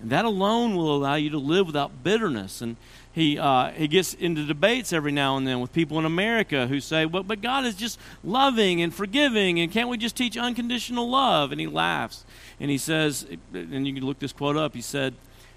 And 0.00 0.10
that 0.10 0.24
alone 0.24 0.76
will 0.76 0.94
allow 0.94 1.14
you 1.14 1.30
to 1.30 1.38
live 1.38 1.66
without 1.66 2.02
bitterness. 2.02 2.60
And 2.60 2.76
he, 3.12 3.38
uh, 3.38 3.70
he 3.70 3.88
gets 3.88 4.14
into 4.14 4.44
debates 4.44 4.92
every 4.92 5.12
now 5.12 5.36
and 5.36 5.46
then 5.46 5.60
with 5.60 5.72
people 5.72 5.98
in 5.98 6.04
America 6.04 6.66
who 6.66 6.80
say, 6.80 7.06
well, 7.06 7.22
but 7.22 7.40
God 7.40 7.64
is 7.64 7.74
just 7.74 7.98
loving 8.24 8.82
and 8.82 8.92
forgiving, 8.92 9.60
and 9.60 9.70
can't 9.70 9.88
we 9.88 9.96
just 9.96 10.16
teach 10.16 10.36
unconditional 10.36 11.08
love? 11.08 11.52
And 11.52 11.60
he 11.60 11.66
laughs. 11.66 12.24
And 12.58 12.70
he 12.70 12.78
says, 12.78 13.26
and 13.52 13.86
you 13.86 13.94
can 13.94 14.04
look 14.04 14.18
this 14.18 14.32
quote 14.32 14.56
up, 14.56 14.74
he 14.74 14.80
said, 14.80 15.14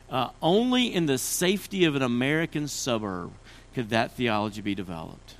uh, 0.09 0.29
only 0.41 0.93
in 0.93 1.07
the 1.07 1.17
safety 1.17 1.85
of 1.85 1.95
an 1.95 2.03
American 2.03 2.67
suburb 2.67 3.31
could 3.75 3.89
that 3.89 4.13
theology 4.13 4.61
be 4.61 4.73
developed. 4.73 5.35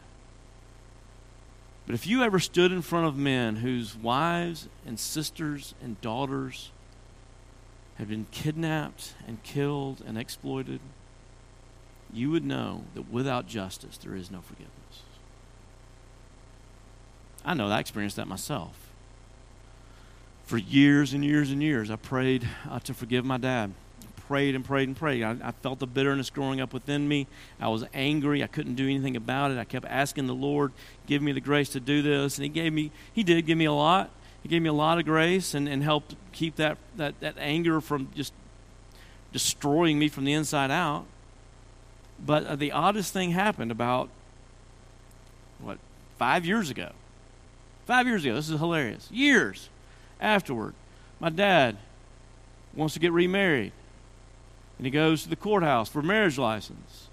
But 1.85 1.95
if 1.95 2.05
you 2.05 2.21
ever 2.21 2.37
stood 2.37 2.73
in 2.73 2.81
front 2.81 3.07
of 3.07 3.15
men 3.15 3.57
whose 3.57 3.95
wives 3.95 4.67
and 4.85 4.99
sisters 4.99 5.73
and 5.81 5.99
daughters 6.01 6.71
had 7.95 8.09
been 8.09 8.27
kidnapped 8.31 9.13
and 9.25 9.41
killed 9.43 10.03
and 10.05 10.17
exploited, 10.17 10.81
you 12.11 12.29
would 12.29 12.43
know 12.43 12.83
that 12.93 13.09
without 13.09 13.47
justice 13.47 13.97
there 13.97 14.15
is 14.15 14.29
no 14.29 14.41
forgiveness. 14.41 14.73
I 17.45 17.53
know 17.53 17.69
I 17.69 17.79
experienced 17.79 18.17
that 18.17 18.27
myself. 18.27 18.89
For 20.43 20.57
years 20.57 21.13
and 21.13 21.23
years 21.23 21.51
and 21.51 21.63
years, 21.63 21.89
I 21.89 21.95
prayed 21.95 22.45
uh, 22.69 22.79
to 22.79 22.93
forgive 22.93 23.23
my 23.23 23.37
dad. 23.37 23.71
Prayed 24.27 24.55
and 24.55 24.65
prayed 24.65 24.87
and 24.87 24.97
prayed. 24.97 25.23
I, 25.23 25.35
I 25.43 25.51
felt 25.51 25.79
the 25.79 25.87
bitterness 25.87 26.29
growing 26.29 26.59
up 26.59 26.73
within 26.73 27.07
me. 27.07 27.27
I 27.59 27.67
was 27.67 27.85
angry. 27.93 28.43
I 28.43 28.47
couldn't 28.47 28.75
do 28.75 28.85
anything 28.85 29.15
about 29.15 29.51
it. 29.51 29.57
I 29.57 29.63
kept 29.63 29.85
asking 29.85 30.27
the 30.27 30.33
Lord, 30.33 30.71
give 31.05 31.21
me 31.21 31.31
the 31.31 31.41
grace 31.41 31.69
to 31.69 31.79
do 31.79 32.01
this. 32.01 32.37
And 32.37 32.43
He 32.43 32.49
gave 32.49 32.73
me, 32.73 32.91
He 33.13 33.23
did 33.23 33.45
give 33.45 33.57
me 33.57 33.65
a 33.65 33.73
lot. 33.73 34.09
He 34.41 34.49
gave 34.49 34.61
me 34.61 34.69
a 34.69 34.73
lot 34.73 34.99
of 34.99 35.05
grace 35.05 35.53
and, 35.53 35.67
and 35.67 35.83
helped 35.83 36.15
keep 36.31 36.55
that, 36.57 36.77
that, 36.97 37.19
that 37.19 37.35
anger 37.39 37.81
from 37.81 38.09
just 38.15 38.33
destroying 39.31 39.97
me 39.97 40.07
from 40.07 40.23
the 40.23 40.33
inside 40.33 40.71
out. 40.71 41.05
But 42.23 42.45
uh, 42.45 42.55
the 42.55 42.71
oddest 42.71 43.11
thing 43.11 43.31
happened 43.31 43.71
about, 43.71 44.09
what, 45.59 45.77
five 46.17 46.45
years 46.45 46.69
ago. 46.69 46.91
Five 47.85 48.07
years 48.07 48.23
ago. 48.23 48.35
This 48.35 48.49
is 48.49 48.59
hilarious. 48.59 49.09
Years 49.11 49.69
afterward, 50.21 50.73
my 51.19 51.29
dad 51.29 51.77
wants 52.75 52.93
to 52.93 52.99
get 52.99 53.11
remarried. 53.11 53.71
And 54.77 54.85
he 54.85 54.91
goes 54.91 55.23
to 55.23 55.29
the 55.29 55.35
courthouse 55.35 55.89
for 55.89 55.99
a 55.99 56.03
marriage 56.03 56.37
license. 56.37 57.07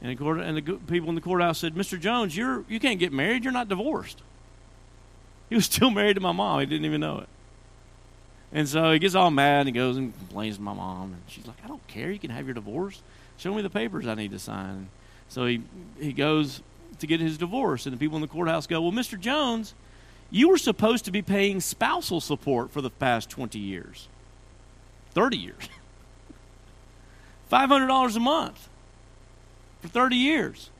And 0.00 0.10
the, 0.10 0.16
court, 0.16 0.40
and 0.40 0.56
the 0.56 0.62
people 0.62 1.08
in 1.08 1.14
the 1.14 1.20
courthouse 1.20 1.58
said, 1.58 1.74
Mr. 1.74 1.98
Jones, 1.98 2.36
you're, 2.36 2.64
you 2.68 2.78
can't 2.78 2.98
get 2.98 3.12
married. 3.12 3.44
You're 3.44 3.52
not 3.52 3.68
divorced. 3.68 4.22
He 5.48 5.54
was 5.54 5.64
still 5.66 5.90
married 5.90 6.14
to 6.14 6.20
my 6.20 6.32
mom. 6.32 6.60
He 6.60 6.66
didn't 6.66 6.84
even 6.84 7.00
know 7.00 7.18
it. 7.18 7.28
And 8.52 8.66
so 8.66 8.92
he 8.92 8.98
gets 8.98 9.14
all 9.14 9.30
mad 9.30 9.60
and 9.60 9.68
he 9.68 9.72
goes 9.72 9.96
and 9.96 10.16
complains 10.18 10.56
to 10.56 10.62
my 10.62 10.72
mom. 10.72 11.12
And 11.12 11.22
she's 11.26 11.46
like, 11.46 11.56
I 11.64 11.68
don't 11.68 11.86
care. 11.86 12.10
You 12.10 12.18
can 12.18 12.30
have 12.30 12.46
your 12.46 12.54
divorce. 12.54 13.02
Show 13.36 13.54
me 13.54 13.62
the 13.62 13.70
papers 13.70 14.06
I 14.06 14.14
need 14.14 14.30
to 14.30 14.38
sign. 14.38 14.88
So 15.28 15.44
he, 15.44 15.62
he 16.00 16.12
goes 16.12 16.62
to 16.98 17.06
get 17.06 17.20
his 17.20 17.36
divorce. 17.36 17.86
And 17.86 17.94
the 17.94 17.98
people 17.98 18.16
in 18.16 18.22
the 18.22 18.28
courthouse 18.28 18.66
go, 18.66 18.80
Well, 18.80 18.92
Mr. 18.92 19.20
Jones, 19.20 19.74
you 20.30 20.48
were 20.48 20.58
supposed 20.58 21.04
to 21.06 21.10
be 21.10 21.22
paying 21.22 21.60
spousal 21.60 22.20
support 22.20 22.70
for 22.70 22.80
the 22.80 22.90
past 22.90 23.30
20 23.30 23.58
years, 23.58 24.08
30 25.12 25.36
years. 25.36 25.68
$500 27.50 28.16
a 28.16 28.20
month 28.20 28.68
for 29.80 29.88
30 29.88 30.16
years. 30.16 30.70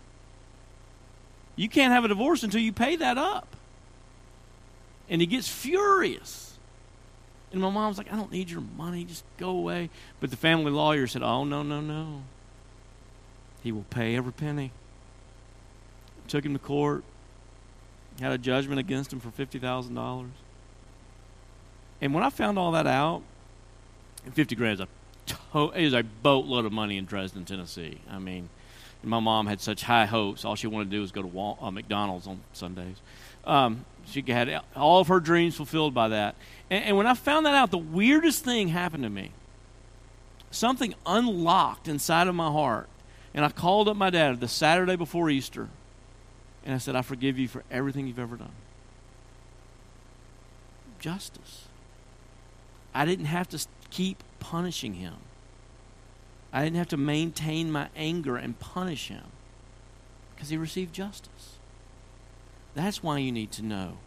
You 1.56 1.68
can't 1.68 1.92
have 1.92 2.04
a 2.04 2.08
divorce 2.08 2.42
until 2.42 2.60
you 2.60 2.72
pay 2.72 2.96
that 2.96 3.18
up 3.18 3.56
and 5.08 5.20
he 5.20 5.26
gets 5.26 5.48
furious. 5.48 6.58
And 7.50 7.62
my 7.62 7.70
mom's 7.70 7.96
like, 7.96 8.12
I 8.12 8.16
don't 8.16 8.30
need 8.30 8.50
your 8.50 8.60
money, 8.60 9.04
just 9.04 9.24
go 9.38 9.50
away. 9.50 9.90
But 10.20 10.30
the 10.30 10.36
family 10.36 10.70
lawyer 10.70 11.06
said, 11.06 11.22
Oh, 11.22 11.44
no, 11.44 11.62
no, 11.62 11.80
no. 11.80 12.22
He 13.62 13.72
will 13.72 13.86
pay 13.90 14.16
every 14.16 14.32
penny. 14.32 14.70
Took 16.28 16.44
him 16.44 16.52
to 16.52 16.58
court, 16.58 17.04
had 18.20 18.32
a 18.32 18.38
judgment 18.38 18.78
against 18.78 19.12
him 19.12 19.20
for 19.20 19.30
$50,000. 19.30 20.28
And 22.00 22.14
when 22.14 22.22
I 22.22 22.30
found 22.30 22.58
all 22.58 22.72
that 22.72 22.86
out, 22.86 23.22
50 24.30 24.54
grand 24.54 24.74
is 24.74 24.80
a, 24.80 24.88
to- 25.28 25.70
is 25.70 25.92
a 25.92 26.02
boatload 26.02 26.64
of 26.64 26.72
money 26.72 26.96
in 26.96 27.04
Dresden, 27.04 27.44
Tennessee. 27.44 27.98
I 28.10 28.18
mean, 28.18 28.48
my 29.02 29.20
mom 29.20 29.46
had 29.46 29.60
such 29.60 29.82
high 29.82 30.06
hopes. 30.06 30.44
All 30.44 30.56
she 30.56 30.66
wanted 30.66 30.86
to 30.86 30.96
do 30.96 31.00
was 31.00 31.12
go 31.12 31.22
to 31.22 31.28
Wal- 31.28 31.58
uh, 31.60 31.70
McDonald's 31.70 32.26
on 32.26 32.40
Sundays. 32.52 32.96
Um, 33.44 33.84
she 34.06 34.22
had 34.26 34.62
all 34.74 35.00
of 35.00 35.08
her 35.08 35.20
dreams 35.20 35.56
fulfilled 35.56 35.94
by 35.94 36.08
that. 36.08 36.34
And, 36.70 36.84
and 36.84 36.96
when 36.96 37.06
I 37.06 37.14
found 37.14 37.46
that 37.46 37.54
out, 37.54 37.70
the 37.70 37.78
weirdest 37.78 38.44
thing 38.44 38.68
happened 38.68 39.04
to 39.04 39.10
me. 39.10 39.30
Something 40.50 40.94
unlocked 41.06 41.88
inside 41.88 42.26
of 42.26 42.34
my 42.34 42.50
heart. 42.50 42.88
And 43.34 43.44
I 43.44 43.50
called 43.50 43.88
up 43.88 43.96
my 43.96 44.10
dad 44.10 44.40
the 44.40 44.48
Saturday 44.48 44.96
before 44.96 45.30
Easter. 45.30 45.68
And 46.64 46.74
I 46.74 46.78
said, 46.78 46.96
I 46.96 47.02
forgive 47.02 47.38
you 47.38 47.48
for 47.48 47.62
everything 47.70 48.06
you've 48.06 48.18
ever 48.18 48.36
done. 48.36 48.50
Justice. 50.98 51.66
I 52.94 53.04
didn't 53.04 53.26
have 53.26 53.48
to 53.50 53.64
keep 53.90 54.22
punishing 54.40 54.94
him. 54.94 55.14
I 56.52 56.64
didn't 56.64 56.76
have 56.76 56.88
to 56.88 56.96
maintain 56.96 57.70
my 57.70 57.88
anger 57.94 58.36
and 58.36 58.58
punish 58.58 59.08
him 59.08 59.24
because 60.34 60.48
he 60.48 60.56
received 60.56 60.94
justice. 60.94 61.56
That's 62.74 63.02
why 63.02 63.18
you 63.18 63.32
need 63.32 63.52
to 63.52 63.62
know 63.62 63.98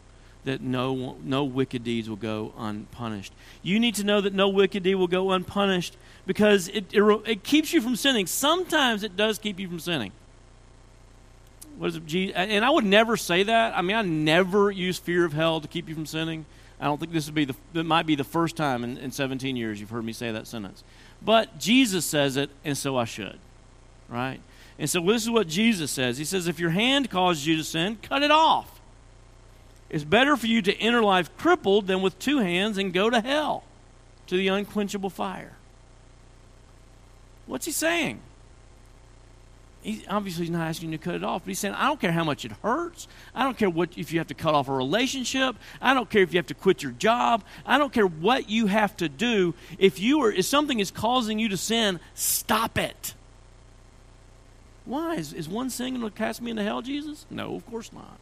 that 0.44 0.62
no, 0.62 1.18
no 1.24 1.44
wicked 1.44 1.84
deeds 1.84 2.10
will 2.10 2.16
go 2.16 2.54
unpunished. 2.58 3.34
You 3.62 3.80
need 3.80 3.96
to 3.96 4.04
know 4.04 4.22
that 4.22 4.34
no 4.34 4.50
wicked 4.50 4.84
deed 4.84 4.96
will 4.96 5.08
go 5.08 5.32
unpunished 5.32 5.96
because 6.26 6.68
it, 6.70 6.86
it, 6.94 7.04
it 7.28 7.44
keeps 7.44 7.74
you 7.74 7.82
from 7.82 7.96
sinning. 7.96 8.26
Sometimes 8.26 9.04
it 9.04 9.16
does 9.16 9.38
keep 9.38 9.60
you 9.60 9.68
from 9.68 9.80
sinning. 9.80 10.12
What 11.78 11.88
is 11.88 11.96
it? 11.96 12.32
And 12.36 12.66
I 12.66 12.70
would 12.70 12.86
never 12.86 13.18
say 13.18 13.44
that. 13.44 13.78
I 13.78 13.82
mean, 13.82 13.96
I 13.96 14.02
never 14.02 14.72
use 14.72 14.98
fear 14.98 15.26
of 15.26 15.34
hell 15.34 15.62
to 15.62 15.68
keep 15.68 15.88
you 15.90 15.96
from 15.96 16.06
sinning. 16.06 16.46
I 16.82 16.86
don't 16.86 17.00
think 17.00 17.12
this 17.12 17.28
would 17.28 17.36
be 17.36 17.46
the. 17.46 17.56
It 17.76 17.86
might 17.86 18.08
be 18.08 18.16
the 18.16 18.24
first 18.24 18.58
time 18.58 18.84
in, 18.84 18.98
in 18.98 19.12
17 19.12 19.56
years 19.56 19.80
you've 19.80 19.92
heard 19.92 20.04
me 20.04 20.14
say 20.14 20.32
that 20.32 20.48
sentence. 20.48 20.84
But 21.22 21.60
Jesus 21.60 22.04
says 22.06 22.36
it, 22.36 22.50
and 22.66 22.76
so 22.76 22.98
I 22.98 23.06
should, 23.06 23.38
right? 24.10 24.40
And 24.80 24.90
so 24.90 25.00
this 25.00 25.22
is 25.22 25.30
what 25.30 25.48
Jesus 25.48 25.92
says. 25.92 26.18
He 26.18 26.26
says, 26.26 26.48
if 26.48 26.60
your 26.60 26.72
hand 26.72 27.12
causes 27.12 27.46
you 27.46 27.56
to 27.58 27.64
sin, 27.64 28.00
cut 28.02 28.24
it 28.24 28.32
off. 28.32 28.82
It's 29.92 30.04
better 30.04 30.36
for 30.36 30.48
you 30.48 30.64
to 30.64 30.76
enter 30.78 31.04
life 31.04 31.38
crippled 31.38 31.86
than 31.86 32.02
with 32.02 32.18
two 32.18 32.40
hands 32.40 32.80
and 32.80 32.92
go 32.92 33.10
to 33.12 33.22
hell, 33.22 33.64
to 34.26 34.36
the 34.36 34.48
unquenchable 34.48 35.12
fire. 35.12 35.54
What's 37.46 37.68
he 37.68 37.72
saying? 37.72 38.22
He, 39.82 40.04
obviously, 40.08 40.46
he's 40.46 40.52
not 40.52 40.68
asking 40.68 40.92
you 40.92 40.98
to 40.98 41.04
cut 41.04 41.16
it 41.16 41.24
off, 41.24 41.44
but 41.44 41.50
he's 41.50 41.60
saying, 41.60 41.74
I 41.74 41.88
don't 41.88 42.00
care 42.00 42.12
how 42.12 42.24
much 42.24 42.46
it 42.46 42.52
hurts. 42.62 43.08
I 43.34 43.44
don't 43.44 43.58
care 43.58 43.70
what 43.70 43.90
if 43.98 44.14
you 44.14 44.20
have 44.20 44.28
to 44.28 44.36
cut 44.36 44.54
off 44.54 44.70
a 44.70 44.74
relationship. 44.74 45.56
I 45.82 45.94
don't 45.94 46.10
care 46.10 46.22
if 46.22 46.34
you 46.34 46.38
have 46.38 46.48
to 46.48 46.54
quit 46.54 46.84
your 46.84 46.92
job. 46.92 47.44
I 47.66 47.80
don't 47.80 47.92
care 47.92 48.06
what 48.06 48.50
you 48.50 48.68
have 48.68 48.96
to 48.98 49.10
do. 49.10 49.56
If 49.80 50.00
you 50.00 50.22
are, 50.22 50.32
if 50.32 50.46
something 50.46 50.80
is 50.80 50.92
causing 50.92 51.40
you 51.40 51.50
to 51.50 51.58
sin, 51.58 52.00
stop 52.14 52.78
it. 52.78 53.16
Why? 54.86 55.16
Is, 55.16 55.34
is 55.34 55.50
one 55.50 55.70
sin 55.70 55.96
going 55.96 56.12
to 56.12 56.16
cast 56.16 56.42
me 56.42 56.52
into 56.52 56.64
hell, 56.64 56.82
Jesus? 56.82 57.26
No, 57.30 57.56
of 57.56 57.66
course 57.66 57.92
not. 57.92 58.18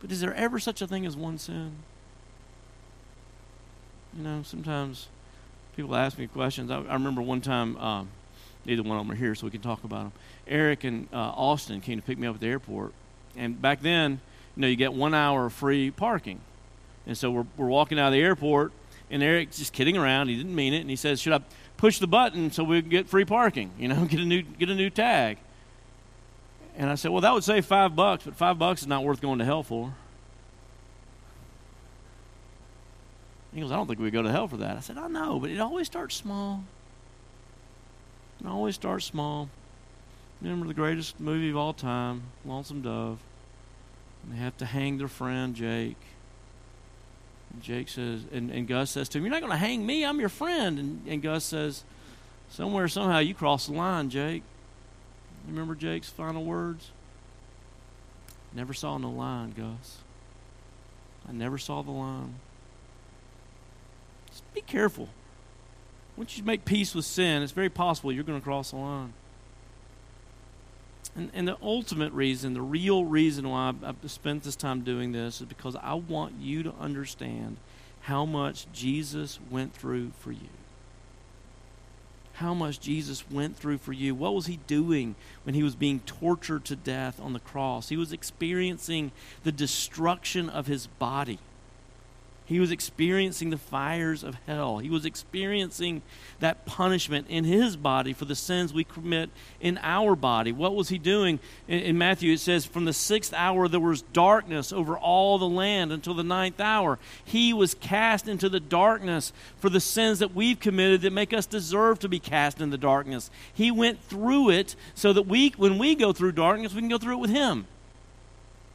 But 0.00 0.12
is 0.12 0.20
there 0.20 0.34
ever 0.34 0.58
such 0.58 0.80
a 0.80 0.86
thing 0.86 1.06
as 1.06 1.16
one 1.16 1.38
sin? 1.38 1.72
You 4.16 4.22
know, 4.22 4.42
sometimes 4.44 5.08
people 5.76 5.96
ask 5.96 6.18
me 6.18 6.26
questions. 6.28 6.70
I, 6.70 6.78
I 6.82 6.94
remember 6.94 7.22
one 7.22 7.40
time, 7.40 7.76
um, 7.78 8.08
neither 8.68 8.82
one 8.82 8.98
of 8.98 9.04
them 9.06 9.12
are 9.12 9.18
here, 9.18 9.34
so 9.34 9.46
we 9.46 9.50
can 9.50 9.60
talk 9.60 9.82
about 9.84 10.04
them. 10.04 10.12
Eric 10.46 10.84
and 10.84 11.08
uh, 11.12 11.16
Austin 11.16 11.80
came 11.80 11.98
to 11.98 12.06
pick 12.06 12.18
me 12.18 12.26
up 12.26 12.36
at 12.36 12.40
the 12.40 12.46
airport, 12.46 12.92
and 13.36 13.60
back 13.60 13.80
then, 13.80 14.20
you 14.56 14.62
know, 14.62 14.68
you 14.68 14.76
get 14.76 14.92
one 14.92 15.14
hour 15.14 15.46
of 15.46 15.52
free 15.52 15.90
parking, 15.90 16.40
and 17.06 17.16
so 17.16 17.30
we're 17.30 17.46
we're 17.56 17.66
walking 17.66 17.98
out 17.98 18.08
of 18.08 18.12
the 18.12 18.20
airport, 18.20 18.72
and 19.10 19.22
Eric's 19.22 19.58
just 19.58 19.72
kidding 19.72 19.96
around. 19.96 20.28
He 20.28 20.36
didn't 20.36 20.54
mean 20.54 20.74
it, 20.74 20.80
and 20.80 20.90
he 20.90 20.96
says, 20.96 21.20
"Should 21.20 21.32
I 21.32 21.40
push 21.76 21.98
the 21.98 22.06
button 22.06 22.50
so 22.52 22.62
we 22.62 22.80
can 22.80 22.90
get 22.90 23.08
free 23.08 23.24
parking? 23.24 23.70
You 23.78 23.88
know, 23.88 24.04
get 24.08 24.20
a 24.20 24.24
new 24.24 24.42
get 24.42 24.68
a 24.68 24.74
new 24.74 24.90
tag." 24.90 25.38
And 26.78 26.88
I 26.88 26.94
said, 26.94 27.10
Well, 27.10 27.20
that 27.22 27.34
would 27.34 27.42
save 27.42 27.66
five 27.66 27.96
bucks, 27.96 28.24
but 28.24 28.36
five 28.36 28.56
bucks 28.56 28.82
is 28.82 28.86
not 28.86 29.02
worth 29.02 29.20
going 29.20 29.40
to 29.40 29.44
hell 29.44 29.64
for. 29.64 29.94
He 33.52 33.60
goes, 33.60 33.72
I 33.72 33.76
don't 33.76 33.88
think 33.88 33.98
we'd 33.98 34.12
go 34.12 34.22
to 34.22 34.30
hell 34.30 34.46
for 34.46 34.58
that. 34.58 34.76
I 34.76 34.80
said, 34.80 34.96
I 34.96 35.08
know, 35.08 35.40
but 35.40 35.50
it 35.50 35.58
always 35.58 35.86
starts 35.86 36.14
small. 36.14 36.62
It 38.40 38.46
always 38.46 38.74
start 38.74 39.02
small. 39.02 39.48
Remember 40.40 40.66
the 40.66 40.74
greatest 40.74 41.18
movie 41.18 41.50
of 41.50 41.56
all 41.56 41.72
time, 41.72 42.22
Lonesome 42.44 42.82
Dove. 42.82 43.18
And 44.22 44.32
they 44.32 44.38
have 44.38 44.56
to 44.58 44.66
hang 44.66 44.98
their 44.98 45.08
friend, 45.08 45.54
Jake. 45.54 45.96
And 47.52 47.62
Jake 47.62 47.88
says, 47.88 48.22
and, 48.32 48.50
and 48.50 48.68
Gus 48.68 48.90
says 48.90 49.08
to 49.10 49.18
him, 49.18 49.24
You're 49.24 49.32
not 49.32 49.40
going 49.40 49.52
to 49.52 49.58
hang 49.58 49.84
me, 49.84 50.04
I'm 50.04 50.20
your 50.20 50.28
friend. 50.28 50.78
And, 50.78 51.02
and 51.08 51.22
Gus 51.22 51.44
says, 51.44 51.84
Somewhere, 52.50 52.88
somehow, 52.88 53.18
you 53.18 53.34
cross 53.34 53.66
the 53.66 53.72
line, 53.72 54.10
Jake. 54.10 54.42
Remember 55.46 55.74
Jake's 55.74 56.08
final 56.08 56.44
words? 56.44 56.90
Never 58.54 58.72
saw 58.72 58.96
no 58.98 59.10
line, 59.10 59.52
Gus. 59.56 59.98
I 61.28 61.32
never 61.32 61.58
saw 61.58 61.82
the 61.82 61.90
line. 61.90 62.34
Just 64.30 64.54
be 64.54 64.60
careful. 64.60 65.08
Once 66.18 66.36
you 66.36 66.42
make 66.42 66.64
peace 66.64 66.96
with 66.96 67.04
sin, 67.04 67.42
it's 67.42 67.52
very 67.52 67.68
possible 67.68 68.10
you're 68.10 68.24
going 68.24 68.40
to 68.40 68.44
cross 68.44 68.72
the 68.72 68.76
line. 68.76 69.12
And, 71.14 71.30
and 71.32 71.46
the 71.46 71.56
ultimate 71.62 72.12
reason, 72.12 72.54
the 72.54 72.60
real 72.60 73.04
reason 73.04 73.48
why 73.48 73.68
I've, 73.68 73.84
I've 73.84 74.10
spent 74.10 74.42
this 74.42 74.56
time 74.56 74.82
doing 74.82 75.12
this 75.12 75.40
is 75.40 75.46
because 75.46 75.76
I 75.76 75.94
want 75.94 76.34
you 76.40 76.64
to 76.64 76.74
understand 76.80 77.56
how 78.00 78.24
much 78.24 78.66
Jesus 78.72 79.38
went 79.48 79.72
through 79.72 80.10
for 80.18 80.32
you 80.32 80.48
how 82.38 82.54
much 82.54 82.78
Jesus 82.78 83.28
went 83.28 83.56
through 83.56 83.78
for 83.78 83.92
you. 83.92 84.14
What 84.14 84.32
was 84.32 84.46
he 84.46 84.60
doing 84.68 85.16
when 85.42 85.56
he 85.56 85.64
was 85.64 85.74
being 85.74 85.98
tortured 86.00 86.64
to 86.66 86.76
death 86.76 87.18
on 87.20 87.32
the 87.32 87.40
cross? 87.40 87.88
He 87.88 87.96
was 87.96 88.12
experiencing 88.12 89.10
the 89.42 89.50
destruction 89.50 90.48
of 90.48 90.68
his 90.68 90.86
body. 90.86 91.40
He 92.48 92.60
was 92.60 92.70
experiencing 92.70 93.50
the 93.50 93.58
fires 93.58 94.24
of 94.24 94.34
hell. 94.46 94.78
He 94.78 94.88
was 94.88 95.04
experiencing 95.04 96.00
that 96.40 96.64
punishment 96.64 97.26
in 97.28 97.44
his 97.44 97.76
body 97.76 98.14
for 98.14 98.24
the 98.24 98.34
sins 98.34 98.72
we 98.72 98.84
commit 98.84 99.28
in 99.60 99.78
our 99.82 100.16
body. 100.16 100.50
What 100.50 100.74
was 100.74 100.88
he 100.88 100.96
doing? 100.96 101.40
In, 101.68 101.80
in, 101.80 101.98
Matthew, 101.98 102.32
it 102.32 102.40
says, 102.40 102.64
From 102.64 102.86
the 102.86 102.94
sixth 102.94 103.34
hour 103.34 103.68
there 103.68 103.78
was 103.78 104.00
darkness 104.00 104.72
over 104.72 104.96
all 104.96 105.36
the 105.36 105.46
land 105.46 105.92
until 105.92 106.14
the 106.14 106.24
ninth 106.24 106.58
hour. 106.58 106.98
He 107.22 107.52
was 107.52 107.74
cast 107.74 108.28
into 108.28 108.48
the 108.48 108.60
darkness 108.60 109.30
for 109.58 109.68
the 109.68 109.78
sins 109.78 110.20
that 110.20 110.34
we've 110.34 110.58
committed 110.58 111.02
that 111.02 111.12
make 111.12 111.34
us 111.34 111.44
deserve 111.44 111.98
to 111.98 112.08
be 112.08 112.18
cast 112.18 112.62
in 112.62 112.70
the 112.70 112.78
darkness. 112.78 113.30
He 113.52 113.70
went 113.70 114.02
through 114.04 114.48
it 114.50 114.74
so 114.94 115.12
that 115.12 115.26
we, 115.26 115.50
when 115.58 115.76
we 115.76 115.94
go 115.94 116.14
through 116.14 116.32
darkness, 116.32 116.72
we 116.72 116.80
can 116.80 116.88
go 116.88 116.96
through 116.96 117.18
it 117.18 117.20
with 117.20 117.30
him. 117.30 117.66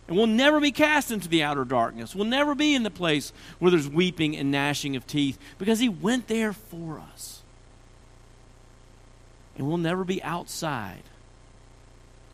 And 0.08 0.18
we'll 0.18 0.28
never 0.28 0.60
be 0.60 0.72
cast 0.72 1.12
into 1.12 1.30
the 1.30 1.44
outer 1.44 1.64
darkness. 1.64 2.14
We'll 2.14 2.26
never 2.26 2.56
be 2.56 2.76
in 2.76 2.84
the 2.84 2.92
place 2.92 3.32
where 3.60 3.72
there's 3.72 3.88
weeping 3.88 4.36
and 4.36 4.52
gnashing 4.52 4.96
of 4.96 5.08
teeth 5.08 5.38
because 5.58 5.80
He 5.80 5.90
went 5.90 6.28
there 6.28 6.54
for 6.54 7.00
us. 7.00 7.42
And 9.58 9.68
we'll 9.68 9.78
never 9.78 10.04
be 10.04 10.22
outside. 10.24 11.04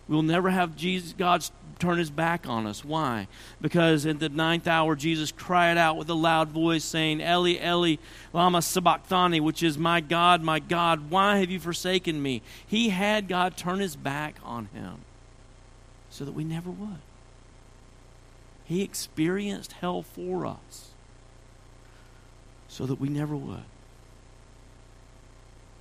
We'll 0.07 0.23
never 0.23 0.49
have 0.49 0.75
Jesus, 0.75 1.13
God 1.13 1.47
turn 1.77 1.97
his 1.97 2.09
back 2.09 2.47
on 2.47 2.65
us. 2.65 2.83
Why? 2.83 3.27
Because 3.61 4.05
in 4.05 4.17
the 4.17 4.29
ninth 4.29 4.67
hour, 4.67 4.95
Jesus 4.95 5.31
cried 5.31 5.77
out 5.77 5.97
with 5.97 6.09
a 6.09 6.15
loud 6.15 6.49
voice, 6.49 6.83
saying, 6.83 7.21
Eli, 7.21 7.63
Eli, 7.63 7.95
Lama 8.33 8.61
Sabachthani, 8.61 9.39
which 9.39 9.63
is, 9.63 9.77
My 9.77 10.01
God, 10.01 10.41
my 10.41 10.59
God, 10.59 11.09
why 11.09 11.37
have 11.37 11.49
you 11.49 11.59
forsaken 11.59 12.21
me? 12.21 12.41
He 12.65 12.89
had 12.89 13.27
God 13.27 13.55
turn 13.55 13.79
his 13.79 13.95
back 13.95 14.35
on 14.43 14.65
him 14.73 14.99
so 16.09 16.25
that 16.25 16.33
we 16.33 16.43
never 16.43 16.69
would. 16.69 16.99
He 18.69 18.83
experienced 18.83 19.71
hell 19.71 20.03
for 20.03 20.45
us 20.45 20.91
so 22.67 22.85
that 22.85 22.99
we 22.99 23.09
never 23.09 23.35
would. 23.35 23.63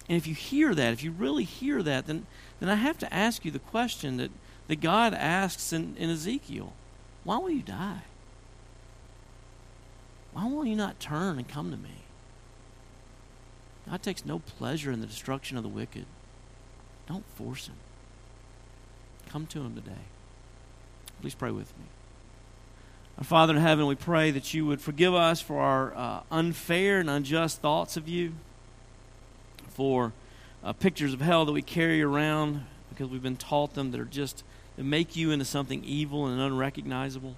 And 0.09 0.17
if 0.17 0.27
you 0.27 0.35
hear 0.35 0.75
that, 0.75 0.95
if 0.95 1.03
you 1.03 1.11
really 1.11 1.45
hear 1.45 1.83
that, 1.83 2.07
then, 2.07 2.27
then 2.61 2.71
I 2.71 2.77
have 2.77 2.97
to 3.01 3.15
ask 3.15 3.45
you 3.45 3.51
the 3.51 3.59
question 3.59 4.17
that, 4.17 4.31
that 4.69 4.81
God 4.81 5.13
asks 5.13 5.71
in, 5.71 5.97
in 5.99 6.09
Ezekiel 6.09 6.73
Why 7.25 7.37
will 7.37 7.51
you 7.51 7.61
die? 7.61 8.05
Why 10.33 10.47
will 10.47 10.65
you 10.65 10.75
not 10.75 10.99
turn 10.99 11.37
and 11.37 11.47
come 11.47 11.71
to 11.71 11.77
me? 11.77 12.05
God 13.87 14.03
takes 14.03 14.25
no 14.25 14.39
pleasure 14.39 14.91
in 14.91 15.03
the 15.03 15.07
destruction 15.07 15.59
of 15.59 15.63
the 15.63 15.69
wicked. 15.69 16.07
Don't 17.07 17.27
force 17.35 17.67
him. 17.67 17.77
Come 19.29 19.47
to 19.49 19.61
him 19.61 19.75
today. 19.75 20.07
Please 21.21 21.35
pray 21.35 21.51
with 21.51 21.77
me. 21.79 21.85
Our 23.19 23.25
Father 23.25 23.57
in 23.57 23.61
heaven, 23.61 23.87
we 23.87 23.97
pray 23.97 24.31
that 24.31 24.55
you 24.55 24.65
would 24.67 24.81
forgive 24.81 25.13
us 25.13 25.41
for 25.41 25.59
our 25.59 25.93
uh, 25.97 26.21
unfair 26.31 27.01
and 27.01 27.11
unjust 27.11 27.61
thoughts 27.61 27.97
of 27.97 28.09
you, 28.09 28.35
for 29.71 30.13
uh, 30.63 30.73
pictures 30.73 31.13
of 31.13 31.21
hell 31.21 31.45
that 31.45 31.51
we 31.51 31.61
carry 31.61 32.01
around 32.01 32.65
because 32.91 33.09
we've 33.09 33.23
been 33.23 33.37
taught 33.37 33.75
them 33.75 33.91
that 33.91 34.01
are 34.01 34.05
just 34.05 34.45
that 34.77 34.85
make 34.85 35.17
you 35.17 35.33
into 35.33 35.45
something 35.45 35.83
evil 35.83 36.29
and 36.29 36.41
unrecognizable. 36.41 37.35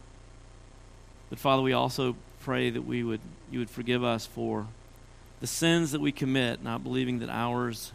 But 1.30 1.38
Father, 1.38 1.62
we 1.62 1.72
also 1.72 2.14
pray 2.40 2.68
that 2.68 2.82
we 2.82 3.02
would 3.02 3.20
you 3.50 3.58
would 3.58 3.70
forgive 3.70 4.04
us 4.04 4.26
for 4.26 4.66
the 5.40 5.46
sins 5.46 5.92
that 5.92 6.00
we 6.02 6.12
commit, 6.12 6.62
not 6.62 6.84
believing 6.84 7.20
that 7.20 7.30
ours 7.30 7.92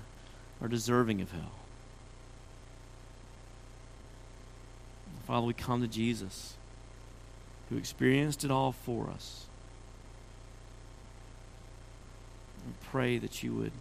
are 0.60 0.68
deserving 0.68 1.22
of 1.22 1.32
hell. 1.32 1.52
Father, 5.28 5.46
we 5.46 5.54
come 5.54 5.82
to 5.82 5.88
Jesus 5.88 6.56
who 7.70 7.78
experienced 7.78 8.44
it 8.44 8.52
all 8.52 8.72
for 8.72 9.10
us. 9.10 9.46
We 12.66 12.74
pray 12.90 13.18
that 13.18 13.44
you 13.44 13.54
would 13.56 13.72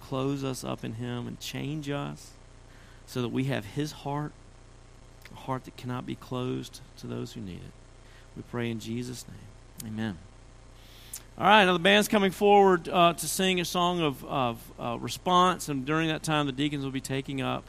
close 0.00 0.44
us 0.44 0.64
up 0.64 0.84
in 0.84 0.94
Him 0.94 1.26
and 1.26 1.38
change 1.40 1.90
us 1.90 2.32
so 3.06 3.22
that 3.22 3.28
we 3.28 3.44
have 3.44 3.64
His 3.64 3.92
heart, 3.92 4.32
a 5.32 5.36
heart 5.36 5.64
that 5.64 5.76
cannot 5.76 6.06
be 6.06 6.14
closed 6.14 6.80
to 6.98 7.06
those 7.06 7.32
who 7.32 7.40
need 7.40 7.56
it. 7.56 7.72
We 8.36 8.42
pray 8.50 8.70
in 8.70 8.80
Jesus' 8.80 9.24
name. 9.28 9.92
Amen. 9.92 10.18
All 11.36 11.46
right, 11.46 11.64
now 11.64 11.72
the 11.72 11.78
band's 11.78 12.08
coming 12.08 12.32
forward 12.32 12.88
uh, 12.88 13.12
to 13.12 13.28
sing 13.28 13.60
a 13.60 13.64
song 13.64 14.00
of, 14.00 14.24
of 14.24 14.72
uh, 14.80 14.98
response, 14.98 15.68
and 15.68 15.84
during 15.86 16.08
that 16.08 16.24
time, 16.24 16.46
the 16.46 16.52
deacons 16.52 16.84
will 16.84 16.90
be 16.90 17.00
taking 17.00 17.40
up 17.40 17.64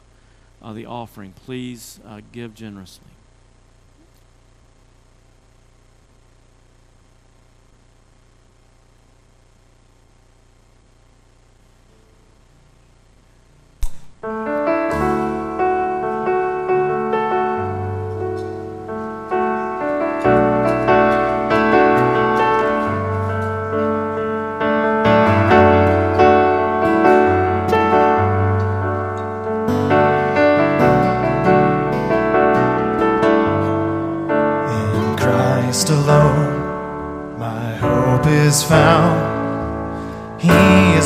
uh, 0.60 0.72
the 0.72 0.86
offering. 0.86 1.32
Please 1.32 2.00
uh, 2.04 2.20
give 2.32 2.54
generously. 2.54 3.06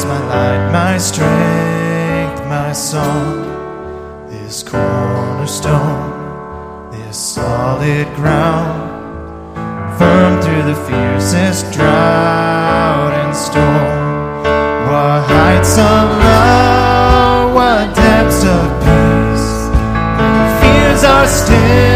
My 0.04 0.20
light, 0.28 0.70
my 0.70 0.98
strength, 0.98 2.40
my 2.46 2.72
song. 2.72 3.44
This 4.28 4.62
cornerstone, 4.62 6.10
this 6.92 7.16
solid 7.16 8.06
ground, 8.14 8.90
firm 9.98 10.40
through 10.42 10.64
the 10.72 10.78
fiercest 10.86 11.72
drought 11.72 13.12
and 13.22 13.34
storm. 13.34 14.44
What 14.88 15.24
heights 15.26 15.78
of 15.78 16.06
love, 16.28 17.54
what 17.54 17.94
depths 17.96 18.44
of 18.44 18.66
peace, 18.84 19.48
fears 20.60 21.04
are 21.04 21.26
still, 21.26 21.93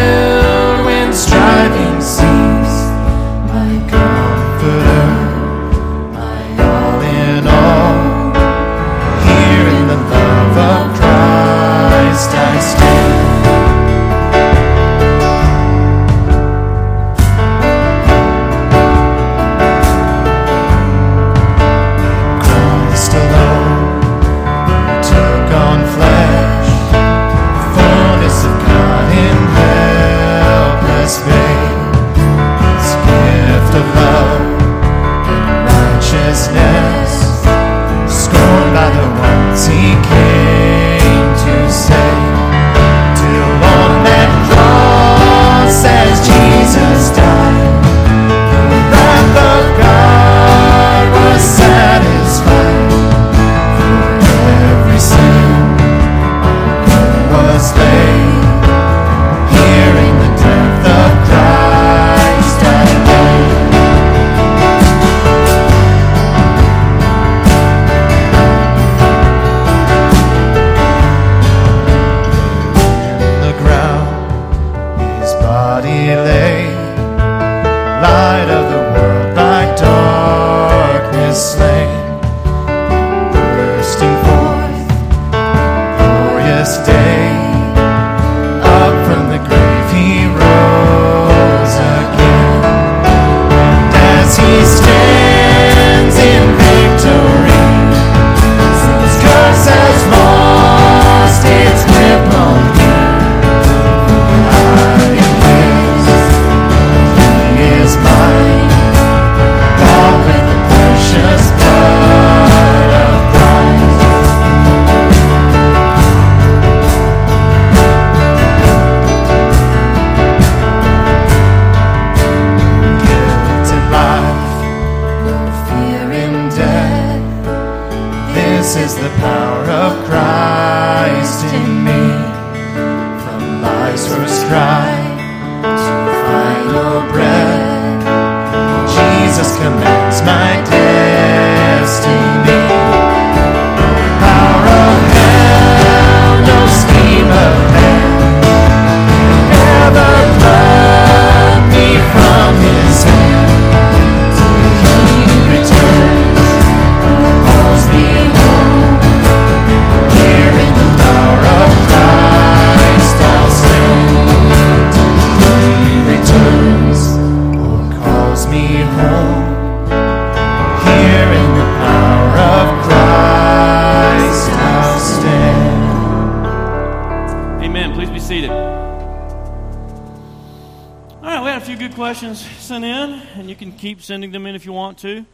keep 183.78 184.02
sending 184.02 184.32
them 184.32 184.44
in 184.46 184.54
if 184.54 184.66
you 184.66 184.72
want 184.72 184.98
to. 184.98 185.24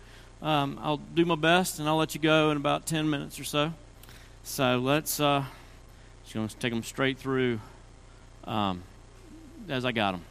Um, 0.43 0.79
I'll 0.83 0.99
do 0.99 1.25
my 1.25 1.37
best, 1.37 1.79
and 1.79 1.89
I'll 1.89 1.97
let 1.97 2.15
you 2.15 2.21
go 2.21 2.51
in 2.51 2.57
about 2.57 2.87
10 2.87 3.09
minutes 3.09 3.41
or 3.41 3.45
so. 3.45 3.73
So 4.43 4.79
let's, 4.79 5.19
uh, 5.19 5.45
just 6.23 6.35
going 6.35 6.49
to 6.49 6.57
take 6.57 6.73
them 6.73 6.83
straight 6.83 7.19
through 7.19 7.61
um, 8.45 8.83
as 9.69 9.85
I 9.85 9.93
got 9.93 10.13
them. 10.13 10.23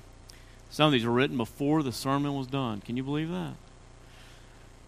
Some 0.70 0.88
of 0.88 0.92
these 0.92 1.06
were 1.06 1.12
written 1.12 1.38
before 1.38 1.84
the 1.84 1.92
sermon 1.92 2.36
was 2.36 2.48
done. 2.48 2.82
Can 2.82 2.98
you 2.98 3.04
believe 3.04 3.30
that? 3.30 3.54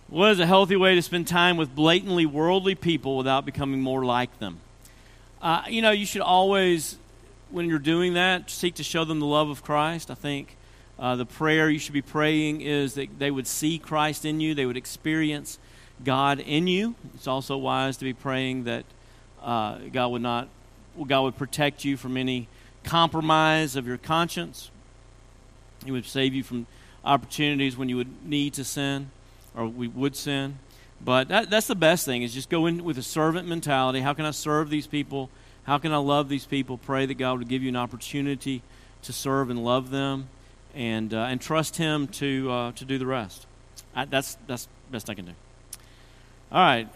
What 0.07 0.31
is 0.31 0.39
a 0.39 0.45
healthy 0.45 0.75
way 0.75 0.93
to 0.93 1.01
spend 1.01 1.27
time 1.27 1.57
with 1.57 1.75
blatantly 1.75 2.27
worldly 2.27 2.75
people 2.75 3.17
without 3.17 3.45
becoming 3.45 3.81
more 3.81 4.05
like 4.05 4.37
them? 4.37 4.59
Uh, 5.41 5.63
you 5.67 5.81
know, 5.81 5.91
you 5.91 6.05
should 6.05 6.21
always, 6.21 6.97
when 7.49 7.67
you're 7.67 7.79
doing 7.79 8.13
that, 8.13 8.51
seek 8.51 8.75
to 8.75 8.83
show 8.83 9.03
them 9.03 9.19
the 9.19 9.25
love 9.25 9.49
of 9.49 9.63
Christ. 9.63 10.11
I 10.11 10.15
think 10.15 10.54
uh, 10.97 11.15
the 11.15 11.25
prayer 11.25 11.69
you 11.69 11.79
should 11.79 11.93
be 11.93 12.01
praying 12.01 12.61
is 12.61 12.93
that 12.93 13.19
they 13.19 13.31
would 13.31 13.47
see 13.47 13.77
Christ 13.77 14.25
in 14.25 14.39
you, 14.39 14.53
they 14.53 14.65
would 14.65 14.77
experience 14.77 15.59
God 16.03 16.39
in 16.39 16.67
you. 16.67 16.95
It's 17.13 17.27
also 17.27 17.57
wise 17.57 17.97
to 17.97 18.05
be 18.05 18.13
praying 18.13 18.65
that 18.65 18.85
uh, 19.43 19.77
God 19.91 20.09
would 20.09 20.21
not, 20.21 20.47
God 21.07 21.21
would 21.21 21.37
protect 21.37 21.83
you 21.83 21.97
from 21.97 22.17
any 22.17 22.47
compromise 22.83 23.75
of 23.75 23.87
your 23.87 23.97
conscience. 23.97 24.71
He 25.83 25.91
would 25.91 26.05
save 26.05 26.33
you 26.33 26.43
from 26.43 26.67
opportunities 27.03 27.77
when 27.77 27.89
you 27.89 27.97
would 27.97 28.25
need 28.25 28.53
to 28.53 28.63
sin 28.63 29.11
or 29.55 29.67
we 29.67 29.87
would 29.87 30.15
sin. 30.15 30.59
But 31.03 31.27
that, 31.27 31.49
that's 31.49 31.67
the 31.67 31.75
best 31.75 32.05
thing 32.05 32.23
is 32.23 32.33
just 32.33 32.49
go 32.49 32.65
in 32.65 32.83
with 32.83 32.97
a 32.97 33.03
servant 33.03 33.47
mentality. 33.47 34.01
How 34.01 34.13
can 34.13 34.25
I 34.25 34.31
serve 34.31 34.69
these 34.69 34.87
people? 34.87 35.29
How 35.63 35.77
can 35.77 35.91
I 35.91 35.97
love 35.97 36.29
these 36.29 36.45
people? 36.45 36.77
Pray 36.77 37.05
that 37.05 37.15
God 37.15 37.39
would 37.39 37.49
give 37.49 37.61
you 37.61 37.69
an 37.69 37.75
opportunity 37.75 38.61
to 39.03 39.13
serve 39.13 39.49
and 39.49 39.63
love 39.63 39.91
them, 39.91 40.29
and 40.75 41.13
uh, 41.13 41.19
and 41.19 41.41
trust 41.41 41.77
Him 41.77 42.07
to 42.09 42.51
uh, 42.51 42.71
to 42.73 42.85
do 42.85 42.97
the 42.97 43.05
rest. 43.05 43.47
I, 43.95 44.05
that's 44.05 44.37
that's 44.47 44.67
best 44.91 45.09
I 45.09 45.13
can 45.13 45.25
do. 45.25 45.31
All 46.51 46.61
right. 46.61 46.87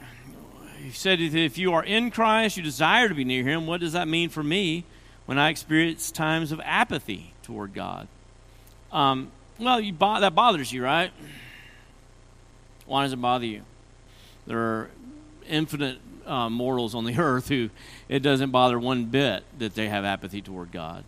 He 0.84 0.92
said, 0.92 1.20
if 1.20 1.58
you 1.58 1.74
are 1.74 1.84
in 1.84 2.10
Christ, 2.10 2.56
you 2.56 2.64
desire 2.64 3.10
to 3.10 3.16
be 3.16 3.26
near 3.26 3.44
Him. 3.44 3.68
What 3.68 3.82
does 3.82 3.94
that 3.94 4.08
mean 4.08 4.30
for 4.30 4.44
me 4.44 4.86
when 5.26 5.38
I 5.38 5.50
experience 5.50 6.12
times 6.12 6.52
of 6.52 6.62
apathy 6.64 7.34
toward 7.44 7.74
God? 7.74 8.08
Um, 8.92 9.32
well, 9.60 9.82
you 9.82 9.92
bo- 9.92 10.22
that 10.22 10.34
bothers 10.34 10.72
you, 10.72 10.84
right? 10.84 11.12
Why 12.86 13.04
does 13.04 13.14
it 13.14 13.22
bother 13.22 13.46
you? 13.46 13.64
There 14.48 14.58
are 14.58 14.90
infinite 15.48 16.00
uh, 16.26 16.50
mortals 16.50 16.96
on 16.96 17.04
the 17.04 17.16
earth 17.20 17.50
who 17.50 17.70
it 18.08 18.20
doesn't 18.20 18.52
bother 18.52 18.80
one 18.80 19.06
bit 19.06 19.44
that 19.60 19.76
they 19.76 19.90
have 19.90 20.06
apathy 20.06 20.42
toward 20.42 20.72
God. 20.72 21.04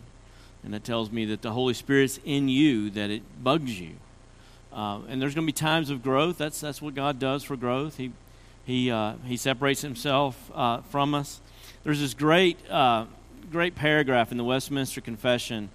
And 0.64 0.72
that 0.74 0.84
tells 0.84 1.10
me 1.10 1.24
that 1.26 1.42
the 1.42 1.52
Holy 1.52 1.74
Spirit's 1.74 2.20
in 2.24 2.48
you, 2.48 2.90
that 2.90 3.10
it 3.10 3.22
bugs 3.42 3.80
you. 3.80 3.94
Uh, 4.72 5.00
and 5.08 5.20
there's 5.20 5.34
going 5.34 5.46
to 5.46 5.52
be 5.52 5.56
times 5.56 5.90
of 5.90 6.02
growth. 6.02 6.38
That's, 6.38 6.60
that's 6.60 6.80
what 6.80 6.94
God 6.94 7.18
does 7.18 7.42
for 7.42 7.56
growth. 7.56 7.96
He, 7.96 8.12
he, 8.64 8.90
uh, 8.90 9.14
he 9.26 9.36
separates 9.36 9.82
himself 9.82 10.50
uh, 10.54 10.78
from 10.82 11.14
us. 11.14 11.40
There's 11.84 12.00
this 12.00 12.14
great, 12.14 12.58
uh, 12.70 13.06
great 13.50 13.74
paragraph 13.74 14.30
in 14.30 14.38
the 14.38 14.44
Westminster 14.44 15.00
Confession, 15.00 15.68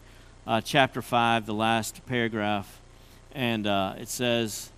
uh, 0.48 0.62
chapter 0.62 1.02
5, 1.02 1.46
the 1.46 1.54
last 1.54 2.04
paragraph. 2.06 2.80
And 3.36 3.68
uh, 3.68 3.96
it 4.00 4.08
says, 4.08 4.72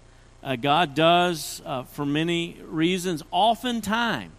God 0.61 0.95
does, 0.95 1.61
for 1.91 2.05
many 2.05 2.57
reasons, 2.65 3.23
oftentimes, 3.31 4.31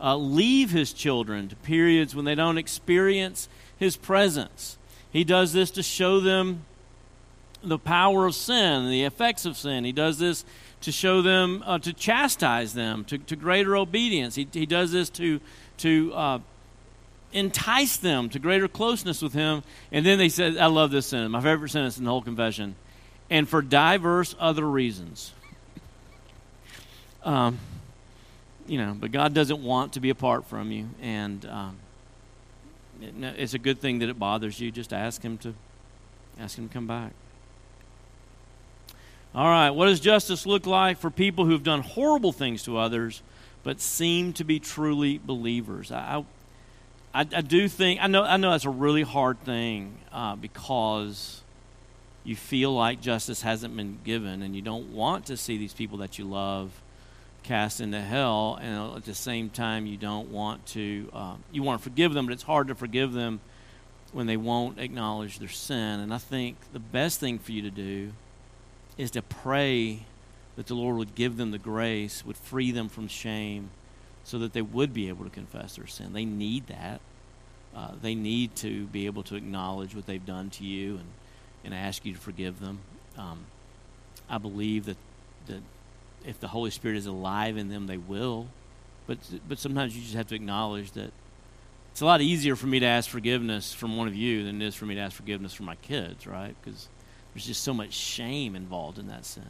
leave 0.00 0.70
his 0.70 0.92
children 0.92 1.48
to 1.48 1.56
periods 1.56 2.14
when 2.14 2.24
they 2.24 2.34
don't 2.34 2.58
experience 2.58 3.48
his 3.78 3.96
presence. 3.96 4.76
He 5.12 5.24
does 5.24 5.52
this 5.52 5.70
to 5.72 5.82
show 5.82 6.20
them 6.20 6.64
the 7.62 7.78
power 7.78 8.26
of 8.26 8.34
sin, 8.34 8.88
the 8.90 9.04
effects 9.04 9.44
of 9.44 9.56
sin. 9.56 9.84
He 9.84 9.92
does 9.92 10.18
this 10.18 10.44
to 10.82 10.92
show 10.92 11.22
them, 11.22 11.62
uh, 11.66 11.78
to 11.78 11.92
chastise 11.92 12.74
them 12.74 13.04
to, 13.04 13.18
to 13.18 13.36
greater 13.36 13.76
obedience. 13.76 14.34
He, 14.34 14.46
he 14.52 14.66
does 14.66 14.92
this 14.92 15.10
to, 15.10 15.40
to 15.78 16.12
uh, 16.14 16.38
entice 17.32 17.96
them 17.96 18.28
to 18.30 18.38
greater 18.38 18.68
closeness 18.68 19.22
with 19.22 19.32
Him. 19.32 19.62
And 19.90 20.04
then 20.04 20.18
they 20.18 20.28
said, 20.28 20.56
I 20.56 20.66
love 20.66 20.90
this 20.90 21.06
sentence, 21.06 21.30
my 21.30 21.40
favorite 21.40 21.70
sentence 21.70 21.98
in 21.98 22.04
the 22.04 22.10
whole 22.10 22.22
confession, 22.22 22.76
and 23.30 23.48
for 23.48 23.62
diverse 23.62 24.34
other 24.38 24.68
reasons. 24.68 25.32
um, 27.24 27.58
you 28.66 28.78
know, 28.78 28.96
but 28.98 29.12
God 29.12 29.34
doesn't 29.34 29.62
want 29.62 29.94
to 29.94 30.00
be 30.00 30.10
apart 30.10 30.46
from 30.46 30.70
you. 30.70 30.88
And 31.00 31.44
um, 31.46 31.76
it's 33.00 33.54
a 33.54 33.58
good 33.58 33.80
thing 33.80 34.00
that 34.00 34.08
it 34.08 34.18
bothers 34.18 34.60
you. 34.60 34.70
Just 34.70 34.92
ask 34.92 35.22
Him 35.22 35.38
to 35.38 35.54
ask 36.38 36.58
Him 36.58 36.68
to 36.68 36.74
come 36.74 36.86
back. 36.86 37.12
All 39.34 39.46
right, 39.46 39.70
what 39.70 39.86
does 39.86 40.00
justice 40.00 40.46
look 40.46 40.64
like 40.64 40.98
for 40.98 41.10
people 41.10 41.44
who've 41.44 41.62
done 41.62 41.82
horrible 41.82 42.32
things 42.32 42.62
to 42.62 42.78
others 42.78 43.22
but 43.64 43.80
seem 43.80 44.32
to 44.34 44.44
be 44.44 44.58
truly 44.58 45.18
believers? 45.18 45.92
I, 45.92 46.24
I, 47.12 47.20
I 47.20 47.40
do 47.42 47.68
think, 47.68 48.02
I 48.02 48.06
know, 48.06 48.22
I 48.22 48.38
know 48.38 48.52
that's 48.52 48.64
a 48.64 48.70
really 48.70 49.02
hard 49.02 49.38
thing 49.40 49.98
uh, 50.10 50.36
because 50.36 51.42
you 52.24 52.34
feel 52.34 52.74
like 52.74 53.02
justice 53.02 53.42
hasn't 53.42 53.76
been 53.76 53.98
given 54.04 54.42
and 54.42 54.56
you 54.56 54.62
don't 54.62 54.92
want 54.92 55.26
to 55.26 55.36
see 55.36 55.58
these 55.58 55.74
people 55.74 55.98
that 55.98 56.18
you 56.18 56.24
love 56.24 56.70
cast 57.46 57.80
into 57.80 58.00
hell 58.00 58.58
and 58.60 58.96
at 58.96 59.04
the 59.04 59.14
same 59.14 59.48
time 59.48 59.86
you 59.86 59.96
don't 59.96 60.30
want 60.30 60.64
to 60.66 61.08
uh, 61.12 61.34
you 61.52 61.62
want 61.62 61.80
to 61.80 61.84
forgive 61.84 62.12
them 62.12 62.26
but 62.26 62.32
it's 62.32 62.42
hard 62.42 62.68
to 62.68 62.74
forgive 62.74 63.12
them 63.12 63.40
when 64.12 64.26
they 64.26 64.36
won't 64.36 64.78
acknowledge 64.78 65.38
their 65.38 65.48
sin 65.48 66.00
and 66.00 66.12
i 66.12 66.18
think 66.18 66.56
the 66.72 66.80
best 66.80 67.20
thing 67.20 67.38
for 67.38 67.52
you 67.52 67.62
to 67.62 67.70
do 67.70 68.12
is 68.98 69.10
to 69.12 69.22
pray 69.22 70.00
that 70.56 70.66
the 70.66 70.74
Lord 70.74 70.96
would 70.96 71.14
give 71.14 71.36
them 71.36 71.50
the 71.50 71.58
grace, 71.58 72.24
would 72.24 72.36
free 72.36 72.72
them 72.72 72.88
from 72.88 73.08
shame, 73.08 73.70
so 74.24 74.38
that 74.38 74.52
they 74.52 74.62
would 74.62 74.92
be 74.92 75.08
able 75.08 75.24
to 75.24 75.30
confess 75.30 75.76
their 75.76 75.86
sin. 75.86 76.12
They 76.12 76.24
need 76.24 76.66
that. 76.66 77.00
Uh, 77.74 77.92
they 78.00 78.14
need 78.14 78.56
to 78.56 78.86
be 78.86 79.06
able 79.06 79.22
to 79.24 79.36
acknowledge 79.36 79.94
what 79.94 80.06
they've 80.06 80.24
done 80.24 80.50
to 80.50 80.64
you 80.64 80.96
and, 80.96 81.06
and 81.64 81.74
ask 81.74 82.04
you 82.04 82.14
to 82.14 82.18
forgive 82.18 82.58
them. 82.58 82.80
Um, 83.18 83.40
I 84.28 84.38
believe 84.38 84.86
that, 84.86 84.96
that 85.46 85.60
if 86.26 86.40
the 86.40 86.48
Holy 86.48 86.70
Spirit 86.70 86.96
is 86.96 87.06
alive 87.06 87.56
in 87.56 87.68
them, 87.68 87.86
they 87.86 87.96
will. 87.96 88.48
But, 89.06 89.18
but 89.48 89.58
sometimes 89.58 89.96
you 89.96 90.02
just 90.02 90.14
have 90.14 90.26
to 90.28 90.34
acknowledge 90.34 90.92
that 90.92 91.12
it's 91.92 92.00
a 92.02 92.04
lot 92.04 92.20
easier 92.20 92.56
for 92.56 92.66
me 92.66 92.80
to 92.80 92.86
ask 92.86 93.08
forgiveness 93.08 93.72
from 93.72 93.96
one 93.96 94.08
of 94.08 94.14
you 94.14 94.44
than 94.44 94.60
it 94.60 94.66
is 94.66 94.74
for 94.74 94.84
me 94.84 94.96
to 94.96 95.00
ask 95.00 95.16
forgiveness 95.16 95.54
from 95.54 95.66
my 95.66 95.76
kids, 95.76 96.26
right? 96.26 96.54
Because 96.62 96.88
there's 97.32 97.46
just 97.46 97.62
so 97.62 97.72
much 97.72 97.92
shame 97.92 98.54
involved 98.54 98.98
in 98.98 99.08
that 99.08 99.24
sin. 99.24 99.44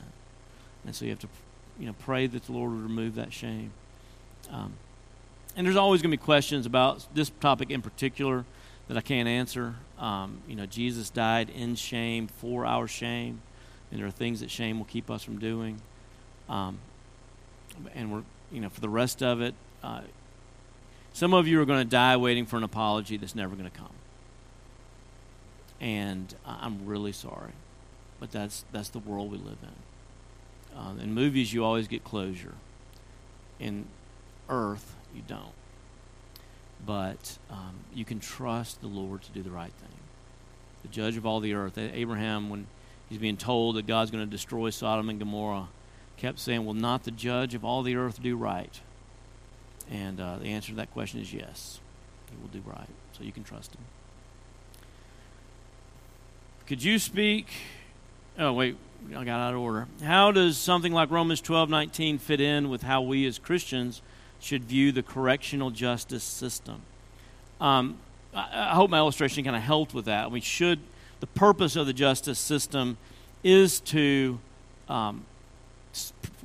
And 0.85 0.95
so 0.95 1.05
you 1.05 1.11
have 1.11 1.21
to, 1.21 1.29
you 1.81 1.87
know, 1.87 1.95
pray 1.99 2.27
that 2.27 2.45
the 2.45 2.53
Lord 2.53 2.71
would 2.71 2.83
remove 2.83 3.17
that 3.17 3.33
shame. 3.33 3.73
Um, 4.51 4.75
and 5.57 5.67
there's 5.67 5.77
always 5.77 6.03
going 6.03 6.11
to 6.11 6.17
be 6.17 6.23
questions 6.23 6.67
about 6.67 7.07
this 7.15 7.31
topic 7.41 7.71
in 7.71 7.83
particular 7.83 8.45
that 8.89 8.97
I 8.97 9.01
can't 9.01 9.29
answer. 9.29 9.75
Um, 9.99 10.39
you 10.47 10.55
know, 10.55 10.67
Jesus 10.67 11.11
died 11.11 11.51
in 11.51 11.75
shame 11.75 12.29
for 12.29 12.67
our 12.67 12.87
shame, 12.87 13.41
and 13.91 13.99
there 13.99 14.07
are 14.07 14.13
things 14.13 14.41
that 14.41 14.51
shame 14.51 14.79
will 14.79 14.87
keep 14.87 15.11
us 15.11 15.23
from 15.23 15.39
doing. 15.39 15.81
Um, 16.49 16.79
and 17.95 18.13
we're, 18.13 18.23
you 18.51 18.61
know, 18.61 18.69
for 18.69 18.81
the 18.81 18.89
rest 18.89 19.23
of 19.23 19.41
it, 19.41 19.55
uh, 19.83 20.03
some 21.13 21.35
of 21.35 21.47
you 21.47 21.61
are 21.61 21.65
going 21.65 21.81
to 21.81 21.91
die 21.91 22.17
waiting 22.17 22.47
for 22.47 22.57
an 22.57 22.63
apology 22.63 23.17
that's 23.17 23.35
never 23.35 23.57
going 23.57 23.71
to 23.71 23.77
come. 23.77 23.89
And 25.81 26.35
I'm 26.47 26.87
really 26.87 27.13
sorry 27.13 27.53
but 28.21 28.31
that's 28.31 28.65
that's 28.73 28.89
the 28.89 28.99
world 28.99 29.31
we 29.31 29.39
live 29.39 29.59
in. 29.63 30.79
Uh, 30.79 31.03
in 31.03 31.15
movies, 31.15 31.53
you 31.53 31.65
always 31.65 31.89
get 31.89 32.05
closure. 32.05 32.55
In 33.59 33.87
Earth, 34.49 34.95
you 35.15 35.23
don't. 35.27 35.53
But 36.85 37.39
um, 37.51 37.77
you 37.95 38.05
can 38.05 38.21
trust 38.21 38.83
the 38.83 38.87
Lord 38.87 39.23
to 39.23 39.31
do 39.33 39.43
the 39.43 39.51
right 39.51 39.73
thing. 39.73 39.89
The 40.83 40.89
Judge 40.89 41.17
of 41.17 41.25
all 41.25 41.41
the 41.41 41.55
earth, 41.55 41.79
Abraham, 41.79 42.51
when 42.51 42.67
he's 43.09 43.19
being 43.19 43.39
told 43.39 43.77
that 43.77 43.87
God's 43.87 44.11
going 44.11 44.25
to 44.25 44.31
destroy 44.31 44.71
Sodom 44.71 45.09
and 45.09 45.19
Gomorrah, 45.19 45.69
kept 46.17 46.39
saying, 46.39 46.65
"Will 46.65 46.75
not 46.75 47.05
the 47.05 47.11
Judge 47.11 47.55
of 47.55 47.65
all 47.65 47.83
the 47.83 47.97
earth 47.97 48.23
do 48.23 48.37
right?" 48.37 48.81
And 49.91 50.21
uh, 50.21 50.39
the 50.39 50.47
answer 50.47 50.71
to 50.71 50.77
that 50.77 50.93
question 50.93 51.21
is 51.21 51.33
yes. 51.33 51.81
He 52.31 52.37
will 52.41 52.49
do 52.49 52.63
right. 52.69 52.89
So 53.13 53.23
you 53.23 53.33
can 53.33 53.45
trust 53.45 53.75
him. 53.75 53.83
Could 56.67 56.83
you 56.83 56.99
speak 56.99 57.47
Oh, 58.39 58.53
wait, 58.53 58.77
I 59.17 59.25
got 59.25 59.41
out 59.41 59.55
of 59.55 59.61
order. 59.61 59.87
How 60.03 60.31
does 60.31 60.59
something 60.59 60.93
like 60.93 61.11
Romans 61.11 61.41
12 61.41 61.71
19 61.71 62.19
fit 62.19 62.41
in 62.41 62.69
with 62.69 62.83
how 62.83 63.01
we 63.01 63.27
as 63.27 63.39
Christians 63.39 64.03
should 64.41 64.65
view 64.65 64.93
the 64.93 65.03
correctional 65.03 65.71
justice 65.71 66.23
system? 66.23 66.83
Um, 67.61 67.97
I, 68.35 68.71
I 68.71 68.75
hope 68.75 68.91
my 68.91 68.99
illustration 68.99 69.43
kind 69.43 69.57
of 69.57 69.63
helped 69.63 69.95
with 69.95 70.05
that. 70.05 70.31
We 70.31 70.43
should, 70.43 70.81
the 71.21 71.27
purpose 71.27 71.77
of 71.77 71.87
the 71.87 71.95
justice 71.95 72.39
system 72.39 72.99
is 73.43 73.81
to, 73.81 74.39
um, 74.89 75.25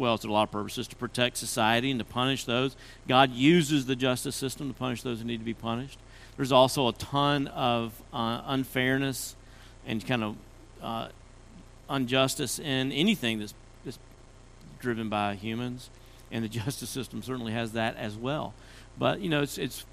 well, 0.02 0.16
it's 0.16 0.26
a 0.26 0.28
lot 0.28 0.44
of 0.44 0.52
purposes, 0.52 0.88
to 0.88 0.96
protect 0.96 1.38
society 1.38 1.92
and 1.92 2.00
to 2.00 2.04
punish 2.04 2.46
those. 2.46 2.76
God 3.08 3.32
uses 3.32 3.86
the 3.86 3.96
justice 3.96 4.36
system 4.36 4.68
to 4.68 4.74
punish 4.74 5.04
those 5.04 5.20
who 5.20 5.26
need 5.26 5.38
to 5.38 5.46
be 5.46 5.54
punished. 5.54 6.00
There's 6.38 6.52
also 6.52 6.88
a 6.88 6.94
ton 6.94 7.48
of 7.50 7.94
uh, 8.12 8.42
unfairness 8.48 9.36
and 9.86 10.06
kind 10.06 10.24
of 10.24 10.36
uh, 10.82 11.10
injustice 11.88 12.58
in 12.58 12.92
anything 12.92 13.38
that's, 13.38 13.54
that's 13.86 14.00
driven 14.80 15.08
by 15.08 15.36
humans, 15.36 15.92
and 16.32 16.44
the 16.44 16.50
justice 16.60 16.90
system 16.90 17.22
certainly 17.22 17.52
has 17.54 17.74
that 17.74 17.96
as 17.96 18.16
well. 18.18 18.56
But 18.98 19.22
you 19.22 19.30
know, 19.30 19.44
it's 19.44 19.60
it's 19.60 19.86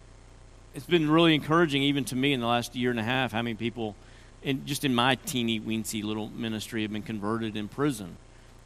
it's 0.75 0.87
been 0.87 1.11
really 1.11 1.35
encouraging, 1.35 1.83
even 1.83 2.07
to 2.07 2.17
me, 2.17 2.33
in 2.33 2.41
the 2.41 2.47
last 2.47 2.75
year 2.75 2.91
and 2.91 2.99
a 2.99 3.05
half, 3.05 3.33
how 3.33 3.43
many 3.43 3.55
people, 3.55 3.95
in 4.43 4.65
just 4.65 4.87
in 4.87 4.95
my 4.95 5.17
teeny 5.17 5.61
weensy 5.61 6.03
little 6.03 6.29
ministry, 6.31 6.81
have 6.81 6.93
been 6.93 7.03
converted 7.03 7.59
in 7.59 7.69
prison, 7.69 8.17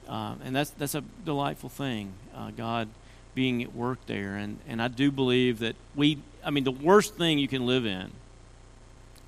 uh, 0.09 0.35
and 0.45 0.55
that's 0.55 0.71
that's 0.71 0.95
a 0.95 1.03
delightful 1.25 1.69
thing. 1.69 2.13
Uh, 2.35 2.51
God 2.51 2.89
being 3.35 3.63
at 3.63 3.75
work 3.75 3.99
there, 4.07 4.37
and 4.37 4.59
and 4.69 4.83
I 4.83 4.89
do 4.89 5.11
believe 5.11 5.61
that 5.61 5.77
we, 5.95 6.19
I 6.45 6.51
mean, 6.51 6.65
the 6.65 6.73
worst 6.73 7.17
thing 7.17 7.39
you 7.39 7.49
can 7.49 7.67
live 7.67 7.87
in 7.87 8.11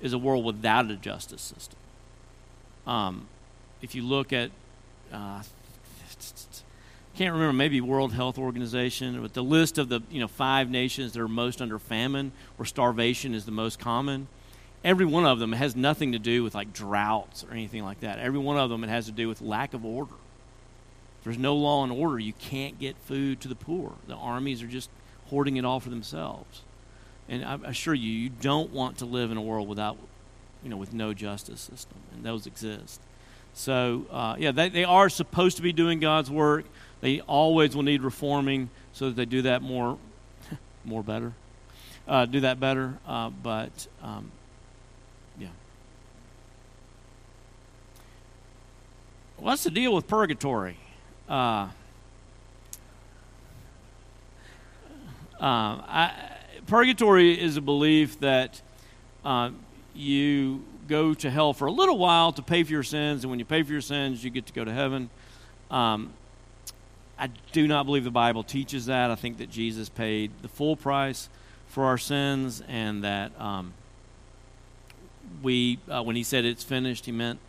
is 0.01 0.13
a 0.13 0.17
world 0.17 0.45
without 0.45 0.89
a 0.91 0.95
justice 0.95 1.41
system. 1.41 1.79
Um, 2.85 3.27
if 3.81 3.95
you 3.95 4.03
look 4.03 4.33
at, 4.33 4.51
uh, 5.11 5.41
can't 7.15 7.33
remember, 7.33 7.53
maybe 7.53 7.81
World 7.81 8.13
Health 8.13 8.37
Organization, 8.37 9.21
but 9.21 9.33
the 9.33 9.43
list 9.43 9.77
of 9.77 9.89
the 9.89 10.01
you 10.11 10.19
know 10.19 10.27
five 10.27 10.69
nations 10.69 11.13
that 11.13 11.21
are 11.21 11.27
most 11.27 11.61
under 11.61 11.79
famine, 11.79 12.31
or 12.59 12.65
starvation 12.65 13.33
is 13.33 13.45
the 13.45 13.51
most 13.51 13.79
common. 13.79 14.27
Every 14.83 15.05
one 15.05 15.25
of 15.25 15.39
them 15.39 15.53
has 15.53 15.75
nothing 15.75 16.11
to 16.11 16.19
do 16.19 16.43
with 16.43 16.53
like 16.53 16.71
droughts 16.71 17.43
or 17.43 17.53
anything 17.53 17.83
like 17.83 18.01
that. 18.01 18.19
Every 18.19 18.37
one 18.37 18.57
of 18.57 18.69
them 18.69 18.83
it 18.83 18.89
has 18.89 19.07
to 19.07 19.11
do 19.11 19.27
with 19.27 19.41
lack 19.41 19.73
of 19.73 19.83
order. 19.83 20.13
There's 21.25 21.39
no 21.39 21.55
law 21.55 21.83
and 21.83 21.91
order, 21.91 22.19
you 22.19 22.33
can't 22.33 22.79
get 22.79 22.95
food 22.99 23.41
to 23.41 23.47
the 23.47 23.55
poor. 23.55 23.93
The 24.07 24.13
armies 24.13 24.61
are 24.61 24.67
just 24.67 24.91
hoarding 25.29 25.57
it 25.57 25.65
all 25.65 25.79
for 25.79 25.89
themselves. 25.89 26.61
And 27.27 27.43
I 27.43 27.57
assure 27.65 27.95
you, 27.95 28.11
you 28.11 28.29
don't 28.29 28.71
want 28.71 28.99
to 28.99 29.05
live 29.05 29.31
in 29.31 29.37
a 29.37 29.41
world 29.41 29.67
without, 29.67 29.97
you 30.63 30.69
know, 30.69 30.77
with 30.77 30.93
no 30.93 31.15
justice 31.15 31.61
system, 31.61 31.97
and 32.13 32.23
those 32.23 32.45
exist. 32.45 33.01
So, 33.55 34.05
uh, 34.11 34.35
yeah, 34.37 34.51
they, 34.51 34.69
they 34.69 34.83
are 34.83 35.09
supposed 35.09 35.57
to 35.57 35.63
be 35.63 35.73
doing 35.73 35.99
God's 35.99 36.29
work. 36.29 36.65
They 37.01 37.21
always 37.21 37.75
will 37.75 37.81
need 37.81 38.03
reforming 38.03 38.69
so 38.93 39.07
that 39.07 39.15
they 39.15 39.25
do 39.25 39.41
that 39.41 39.63
more, 39.63 39.97
more 40.85 41.01
better, 41.01 41.33
uh, 42.07 42.27
do 42.27 42.41
that 42.41 42.59
better. 42.59 42.99
Uh, 43.07 43.31
but, 43.31 43.87
um, 44.03 44.31
yeah. 45.39 45.47
What's 49.37 49.63
the 49.63 49.71
deal 49.71 49.95
with 49.95 50.05
purgatory? 50.07 50.77
Uh, 51.27 51.33
uh, 51.33 51.69
I, 55.41 56.11
purgatory 56.67 57.39
is 57.39 57.57
a 57.57 57.61
belief 57.61 58.19
that 58.19 58.61
uh, 59.23 59.49
you 59.95 60.63
go 60.87 61.13
to 61.15 61.31
hell 61.31 61.53
for 61.53 61.65
a 61.65 61.71
little 61.71 61.97
while 61.97 62.31
to 62.33 62.41
pay 62.41 62.63
for 62.63 62.71
your 62.71 62.83
sins, 62.83 63.23
and 63.23 63.31
when 63.31 63.39
you 63.39 63.45
pay 63.45 63.63
for 63.63 63.71
your 63.71 63.81
sins, 63.81 64.23
you 64.23 64.29
get 64.29 64.45
to 64.45 64.53
go 64.53 64.63
to 64.63 64.71
heaven. 64.71 65.09
Um, 65.71 66.13
I 67.17 67.27
do 67.53 67.67
not 67.67 67.85
believe 67.85 68.03
the 68.03 68.11
Bible 68.11 68.43
teaches 68.43 68.85
that. 68.85 69.09
I 69.09 69.15
think 69.15 69.37
that 69.39 69.49
Jesus 69.49 69.89
paid 69.89 70.31
the 70.41 70.47
full 70.47 70.75
price 70.75 71.29
for 71.67 71.85
our 71.85 71.97
sins, 71.97 72.61
and 72.67 73.03
that 73.03 73.31
um, 73.41 73.73
we, 75.41 75.79
uh, 75.89 76.03
when 76.03 76.15
he 76.15 76.23
said 76.23 76.45
it's 76.45 76.63
finished, 76.63 77.05
he 77.05 77.11
meant 77.11 77.39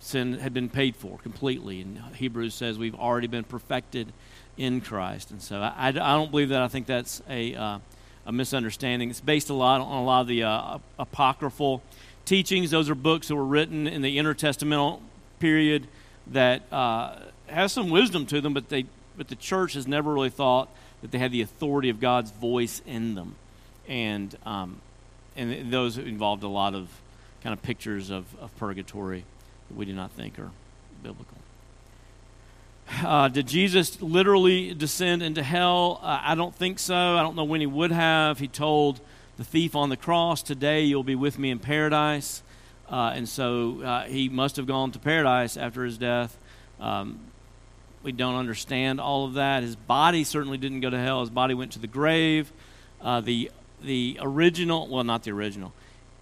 sin 0.00 0.34
had 0.38 0.52
been 0.52 0.68
paid 0.68 0.96
for 0.96 1.18
completely. 1.18 1.82
And 1.82 1.98
Hebrews 2.16 2.54
says 2.54 2.78
we've 2.78 2.94
already 2.94 3.26
been 3.26 3.44
perfected 3.44 4.12
in 4.56 4.80
Christ. 4.80 5.30
And 5.30 5.40
so 5.40 5.60
I, 5.60 5.88
I, 5.88 5.92
don't 5.92 6.30
believe 6.30 6.48
that. 6.50 6.62
I 6.62 6.68
think 6.68 6.86
that's 6.86 7.22
a, 7.28 7.54
uh, 7.54 7.78
a 8.26 8.32
misunderstanding. 8.32 9.10
It's 9.10 9.20
based 9.20 9.50
a 9.50 9.54
lot 9.54 9.80
on 9.80 10.02
a 10.02 10.04
lot 10.04 10.22
of 10.22 10.26
the 10.26 10.42
uh, 10.42 10.78
apocryphal 10.98 11.82
teachings. 12.24 12.70
Those 12.70 12.90
are 12.90 12.94
books 12.94 13.28
that 13.28 13.36
were 13.36 13.44
written 13.44 13.86
in 13.86 14.02
the 14.02 14.18
intertestamental 14.18 15.00
period 15.38 15.86
that 16.28 16.62
uh, 16.72 17.16
has 17.46 17.72
some 17.72 17.90
wisdom 17.90 18.26
to 18.26 18.40
them, 18.40 18.54
but 18.54 18.68
they 18.68 18.86
but 19.16 19.28
the 19.28 19.36
church 19.36 19.74
has 19.74 19.86
never 19.86 20.14
really 20.14 20.30
thought 20.30 20.70
that 21.02 21.10
they 21.10 21.18
had 21.18 21.32
the 21.32 21.42
authority 21.42 21.90
of 21.90 22.00
God's 22.00 22.30
voice 22.30 22.80
in 22.86 23.14
them, 23.14 23.34
and 23.88 24.36
um, 24.46 24.80
and 25.36 25.72
those 25.72 25.98
involved 25.98 26.42
a 26.42 26.48
lot 26.48 26.74
of 26.74 26.88
kind 27.42 27.52
of 27.52 27.62
pictures 27.62 28.10
of, 28.10 28.24
of 28.40 28.56
purgatory 28.58 29.24
that 29.70 29.76
we 29.76 29.84
do 29.84 29.92
not 29.92 30.10
think 30.10 30.38
are 30.38 30.50
biblical. 31.02 31.38
Uh, 33.04 33.28
did 33.28 33.46
Jesus 33.46 34.02
literally 34.02 34.74
descend 34.74 35.22
into 35.22 35.44
hell? 35.44 36.00
Uh, 36.02 36.20
I 36.22 36.34
don't 36.34 36.54
think 36.54 36.80
so. 36.80 36.96
I 36.96 37.22
don't 37.22 37.36
know 37.36 37.44
when 37.44 37.60
he 37.60 37.66
would 37.66 37.92
have. 37.92 38.40
He 38.40 38.48
told 38.48 39.00
the 39.38 39.44
thief 39.44 39.76
on 39.76 39.88
the 39.88 39.96
cross, 39.96 40.42
Today 40.42 40.82
you'll 40.82 41.04
be 41.04 41.14
with 41.14 41.38
me 41.38 41.50
in 41.50 41.60
paradise. 41.60 42.42
Uh, 42.90 43.12
and 43.14 43.28
so 43.28 43.80
uh, 43.82 44.04
he 44.04 44.28
must 44.28 44.56
have 44.56 44.66
gone 44.66 44.90
to 44.90 44.98
paradise 44.98 45.56
after 45.56 45.84
his 45.84 45.98
death. 45.98 46.36
Um, 46.80 47.20
we 48.02 48.10
don't 48.10 48.34
understand 48.34 49.00
all 49.00 49.24
of 49.24 49.34
that. 49.34 49.62
His 49.62 49.76
body 49.76 50.24
certainly 50.24 50.58
didn't 50.58 50.80
go 50.80 50.90
to 50.90 50.98
hell. 50.98 51.20
His 51.20 51.30
body 51.30 51.54
went 51.54 51.72
to 51.72 51.78
the 51.78 51.86
grave. 51.86 52.50
Uh, 53.00 53.20
the 53.20 53.52
the 53.82 54.18
original, 54.20 54.88
well, 54.88 55.04
not 55.04 55.22
the 55.22 55.30
original, 55.30 55.72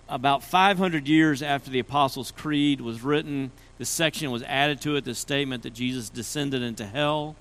about 0.08 0.42
500 0.42 1.06
years 1.06 1.42
after 1.42 1.70
the 1.70 1.78
Apostles' 1.78 2.30
Creed 2.30 2.80
was 2.80 3.02
written, 3.02 3.50
this 3.78 3.88
section 3.88 4.30
was 4.30 4.42
added 4.44 4.80
to 4.82 4.96
it, 4.96 5.04
the 5.04 5.14
statement 5.14 5.62
that 5.62 5.74
Jesus 5.74 6.08
descended 6.08 6.62
into 6.62 6.86
hell. 6.86 7.36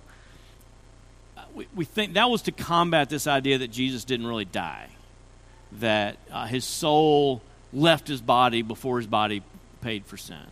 Uh, 1.38 1.44
we, 1.76 1.86
think 1.86 2.14
that 2.14 2.30
was 2.30 2.42
to 2.44 2.52
combat 2.52 3.10
this 3.10 3.26
idea 3.28 3.58
that 3.60 3.72
Jesus 3.72 4.04
didn't 4.04 4.28
really 4.28 4.46
die, 4.46 4.90
that 5.80 6.18
uh, 6.32 6.46
his 6.46 6.66
soul 6.66 7.42
left 7.74 8.08
his 8.08 8.22
body 8.22 8.62
before 8.62 8.98
his 8.98 9.08
body 9.08 9.42
paid 9.82 10.06
for 10.06 10.18
sin, 10.18 10.46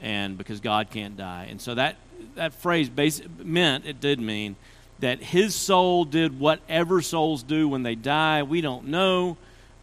and 0.00 0.36
because 0.36 0.60
God 0.60 0.90
can't 0.90 1.16
die. 1.16 1.46
And 1.50 1.60
so 1.60 1.74
that 1.74 1.96
that 2.34 2.54
phrase 2.54 2.90
meant, 3.38 3.86
it 3.86 4.00
did 4.00 4.20
mean, 4.20 4.56
that 5.00 5.20
his 5.20 5.54
soul 5.54 6.04
did 6.04 6.38
whatever 6.38 7.02
souls 7.02 7.42
do 7.42 7.68
when 7.68 7.82
they 7.82 7.94
die. 7.94 8.42
We 8.42 8.60
don't 8.60 8.86
know. 8.86 9.36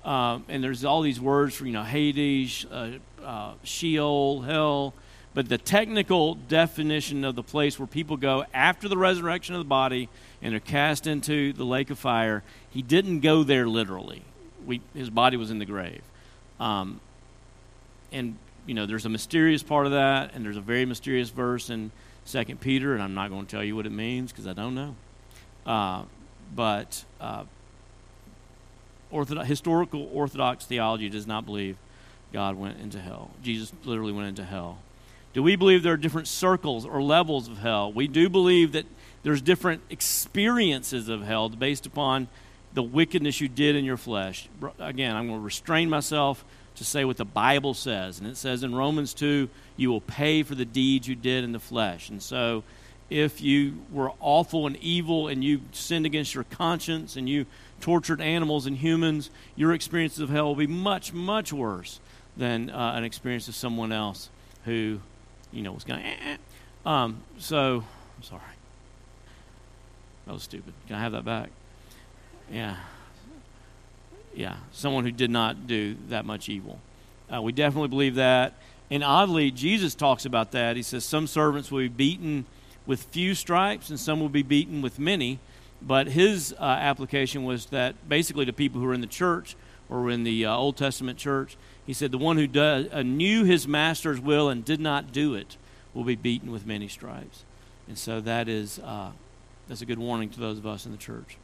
Um, 0.09 0.43
and 0.49 0.63
there's 0.63 0.83
all 0.83 1.03
these 1.03 1.21
words 1.21 1.53
for, 1.53 1.67
you 1.67 1.71
know, 1.71 1.83
Hades, 1.83 2.65
uh, 2.71 2.93
uh, 3.23 3.53
Sheol, 3.61 4.41
hell. 4.41 4.95
But 5.35 5.47
the 5.47 5.59
technical 5.59 6.33
definition 6.33 7.23
of 7.23 7.35
the 7.35 7.43
place 7.43 7.77
where 7.77 7.85
people 7.85 8.17
go 8.17 8.43
after 8.51 8.89
the 8.89 8.97
resurrection 8.97 9.53
of 9.53 9.59
the 9.59 9.69
body 9.69 10.09
and 10.41 10.55
are 10.55 10.59
cast 10.59 11.05
into 11.05 11.53
the 11.53 11.63
lake 11.63 11.91
of 11.91 11.99
fire, 11.99 12.41
he 12.71 12.81
didn't 12.81 13.19
go 13.19 13.43
there 13.43 13.67
literally. 13.67 14.23
We, 14.65 14.81
his 14.95 15.11
body 15.11 15.37
was 15.37 15.51
in 15.51 15.59
the 15.59 15.65
grave. 15.65 16.01
Um, 16.59 16.99
and, 18.11 18.35
you 18.65 18.73
know, 18.73 18.87
there's 18.87 19.05
a 19.05 19.09
mysterious 19.09 19.61
part 19.61 19.85
of 19.85 19.91
that, 19.91 20.33
and 20.33 20.43
there's 20.43 20.57
a 20.57 20.61
very 20.61 20.85
mysterious 20.85 21.29
verse 21.29 21.69
in 21.69 21.91
Second 22.25 22.61
Peter, 22.61 22.95
and 22.95 23.03
I'm 23.03 23.13
not 23.13 23.29
going 23.29 23.45
to 23.45 23.51
tell 23.51 23.63
you 23.63 23.75
what 23.75 23.85
it 23.85 23.91
means 23.91 24.31
because 24.31 24.47
I 24.47 24.53
don't 24.53 24.73
know. 24.73 24.95
Uh, 25.67 26.03
but 26.55 27.05
uh, 27.21 27.43
orthodox, 29.11 29.47
historical 29.47 30.09
Orthodox 30.13 30.65
theology 30.65 31.09
does 31.09 31.27
not 31.27 31.45
believe 31.45 31.77
God 32.31 32.55
went 32.55 32.79
into 32.79 32.99
hell. 32.99 33.31
Jesus 33.43 33.71
literally 33.83 34.11
went 34.11 34.27
into 34.27 34.43
hell. 34.43 34.79
Do 35.33 35.43
we 35.43 35.55
believe 35.55 35.83
there 35.83 35.93
are 35.93 35.97
different 35.97 36.27
circles 36.27 36.85
or 36.85 37.01
levels 37.01 37.47
of 37.47 37.59
hell? 37.59 37.91
We 37.91 38.07
do 38.07 38.29
believe 38.29 38.71
that 38.71 38.85
there's 39.23 39.41
different 39.41 39.81
experiences 39.89 41.09
of 41.09 41.23
hell 41.23 41.49
based 41.49 41.85
upon 41.85 42.27
the 42.73 42.83
wickedness 42.83 43.41
you 43.41 43.47
did 43.47 43.75
in 43.75 43.85
your 43.85 43.97
flesh. 43.97 44.47
Again, 44.79 45.15
I'm 45.15 45.27
going 45.27 45.39
to 45.39 45.43
restrain 45.43 45.89
myself 45.89 46.43
to 46.75 46.83
say 46.83 47.03
what 47.03 47.17
the 47.17 47.25
Bible 47.25 47.73
says. 47.73 48.19
And 48.19 48.27
it 48.27 48.37
says 48.37 48.63
in 48.63 48.73
Romans 48.73 49.13
2, 49.13 49.49
you 49.75 49.89
will 49.89 50.01
pay 50.01 50.43
for 50.43 50.55
the 50.55 50.65
deeds 50.65 51.07
you 51.07 51.15
did 51.15 51.43
in 51.43 51.51
the 51.51 51.59
flesh. 51.59 52.09
And 52.09 52.21
so 52.21 52.63
if 53.09 53.41
you 53.41 53.79
were 53.91 54.11
awful 54.19 54.67
and 54.67 54.77
evil 54.77 55.27
and 55.27 55.43
you 55.43 55.61
sinned 55.71 56.05
against 56.05 56.33
your 56.33 56.43
conscience 56.45 57.15
and 57.15 57.27
you 57.27 57.45
tortured 57.81 58.21
animals 58.21 58.65
and 58.65 58.77
humans, 58.77 59.29
your 59.55 59.73
experiences 59.73 60.19
of 60.19 60.29
hell 60.29 60.47
will 60.47 60.55
be 60.55 60.67
much, 60.67 61.13
much 61.13 61.51
worse 61.53 61.99
than 62.37 62.69
uh, 62.69 62.93
an 62.95 63.03
experience 63.03 63.47
of 63.47 63.55
someone 63.55 63.91
else 63.91 64.29
who, 64.65 64.99
you 65.51 65.61
know, 65.61 65.71
was 65.71 65.83
going, 65.83 66.01
eh, 66.01 66.15
eh. 66.21 66.37
Um, 66.85 67.21
so, 67.37 67.83
I'm 68.17 68.23
sorry. 68.23 68.41
That 70.25 70.33
was 70.33 70.43
stupid. 70.43 70.73
Can 70.87 70.95
I 70.95 71.01
have 71.01 71.11
that 71.13 71.25
back? 71.25 71.49
Yeah. 72.51 72.77
Yeah. 74.35 74.57
Someone 74.71 75.03
who 75.03 75.11
did 75.11 75.31
not 75.31 75.67
do 75.67 75.95
that 76.09 76.25
much 76.25 76.49
evil. 76.49 76.79
Uh, 77.33 77.41
we 77.41 77.51
definitely 77.51 77.89
believe 77.89 78.15
that. 78.15 78.53
And 78.91 79.03
oddly, 79.03 79.51
Jesus 79.51 79.93
talks 79.95 80.25
about 80.25 80.51
that. 80.51 80.75
He 80.75 80.83
says, 80.83 81.05
Some 81.05 81.27
servants 81.27 81.71
will 81.71 81.79
be 81.79 81.87
beaten 81.87 82.45
with 82.85 83.03
few 83.03 83.35
stripes, 83.35 83.89
and 83.89 83.99
some 83.99 84.19
will 84.19 84.29
be 84.29 84.41
beaten 84.41 84.81
with 84.81 84.97
many. 84.97 85.39
But 85.81 86.07
his 86.07 86.53
uh, 86.59 86.63
application 86.63 87.43
was 87.43 87.67
that 87.67 88.09
basically 88.09 88.45
to 88.45 88.53
people 88.53 88.81
who 88.81 88.87
are 88.87 88.93
in 88.93 89.01
the 89.01 89.07
church 89.07 89.55
or 89.89 90.09
in 90.09 90.23
the 90.23 90.45
uh, 90.45 90.55
Old 90.55 90.77
Testament 90.77 91.17
church, 91.17 91.57
he 91.85 91.93
said, 91.93 92.11
The 92.11 92.17
one 92.17 92.37
who 92.37 92.47
does, 92.47 92.87
uh, 92.91 93.01
knew 93.01 93.43
his 93.45 93.67
master's 93.67 94.19
will 94.19 94.49
and 94.49 94.63
did 94.65 94.79
not 94.79 95.11
do 95.11 95.33
it 95.33 95.57
will 95.93 96.03
be 96.03 96.15
beaten 96.15 96.51
with 96.51 96.65
many 96.65 96.87
stripes. 96.87 97.43
And 97.87 97.97
so 97.97 98.21
that 98.21 98.47
is 98.47 98.79
uh, 98.79 99.11
that's 99.67 99.81
a 99.81 99.85
good 99.85 99.99
warning 99.99 100.29
to 100.29 100.39
those 100.39 100.57
of 100.57 100.67
us 100.67 100.85
in 100.85 100.91
the 100.91 100.97
church. 100.97 101.37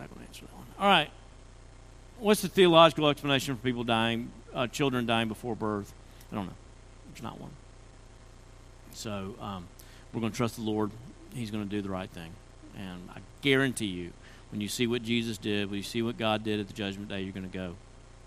not 0.00 0.08
going 0.08 0.24
to 0.24 0.28
answer 0.28 0.46
that 0.46 0.56
one. 0.56 0.66
All 0.78 0.88
right. 0.88 1.10
What's 2.18 2.42
the 2.42 2.48
theological 2.48 3.08
explanation 3.08 3.54
for 3.56 3.62
people 3.62 3.84
dying, 3.84 4.30
uh, 4.54 4.66
children 4.66 5.06
dying 5.06 5.28
before 5.28 5.54
birth? 5.54 5.92
I 6.32 6.36
don't 6.36 6.46
know. 6.46 6.52
There's 7.12 7.22
not 7.22 7.40
one. 7.40 7.50
So 8.92 9.34
um, 9.40 9.66
we're 10.12 10.20
going 10.20 10.32
to 10.32 10.36
trust 10.36 10.56
the 10.56 10.62
Lord. 10.62 10.90
He's 11.34 11.50
going 11.50 11.64
to 11.64 11.70
do 11.70 11.82
the 11.82 11.90
right 11.90 12.10
thing. 12.10 12.32
And 12.76 13.08
I 13.10 13.18
guarantee 13.42 13.86
you, 13.86 14.12
when 14.50 14.60
you 14.60 14.68
see 14.68 14.86
what 14.86 15.02
Jesus 15.02 15.38
did, 15.38 15.70
when 15.70 15.76
you 15.76 15.82
see 15.82 16.02
what 16.02 16.18
God 16.18 16.42
did 16.44 16.60
at 16.60 16.66
the 16.66 16.72
judgment 16.72 17.08
day, 17.08 17.20
you're 17.22 17.32
going 17.32 17.48
to 17.48 17.56
go, 17.56 17.74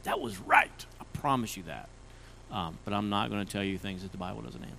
that 0.04 0.20
was 0.20 0.40
right. 0.40 0.86
I 1.00 1.04
promise 1.14 1.58
you 1.58 1.64
that. 1.64 1.90
Um, 2.52 2.78
but 2.86 2.94
I'm 2.94 3.10
not 3.10 3.30
going 3.30 3.46
to 3.46 3.52
tell 3.52 3.64
you 3.64 3.78
things 3.78 4.04
that 4.04 4.12
the 4.12 4.18
Bible 4.18 4.42
doesn't 4.42 4.62
answer. 4.62 4.72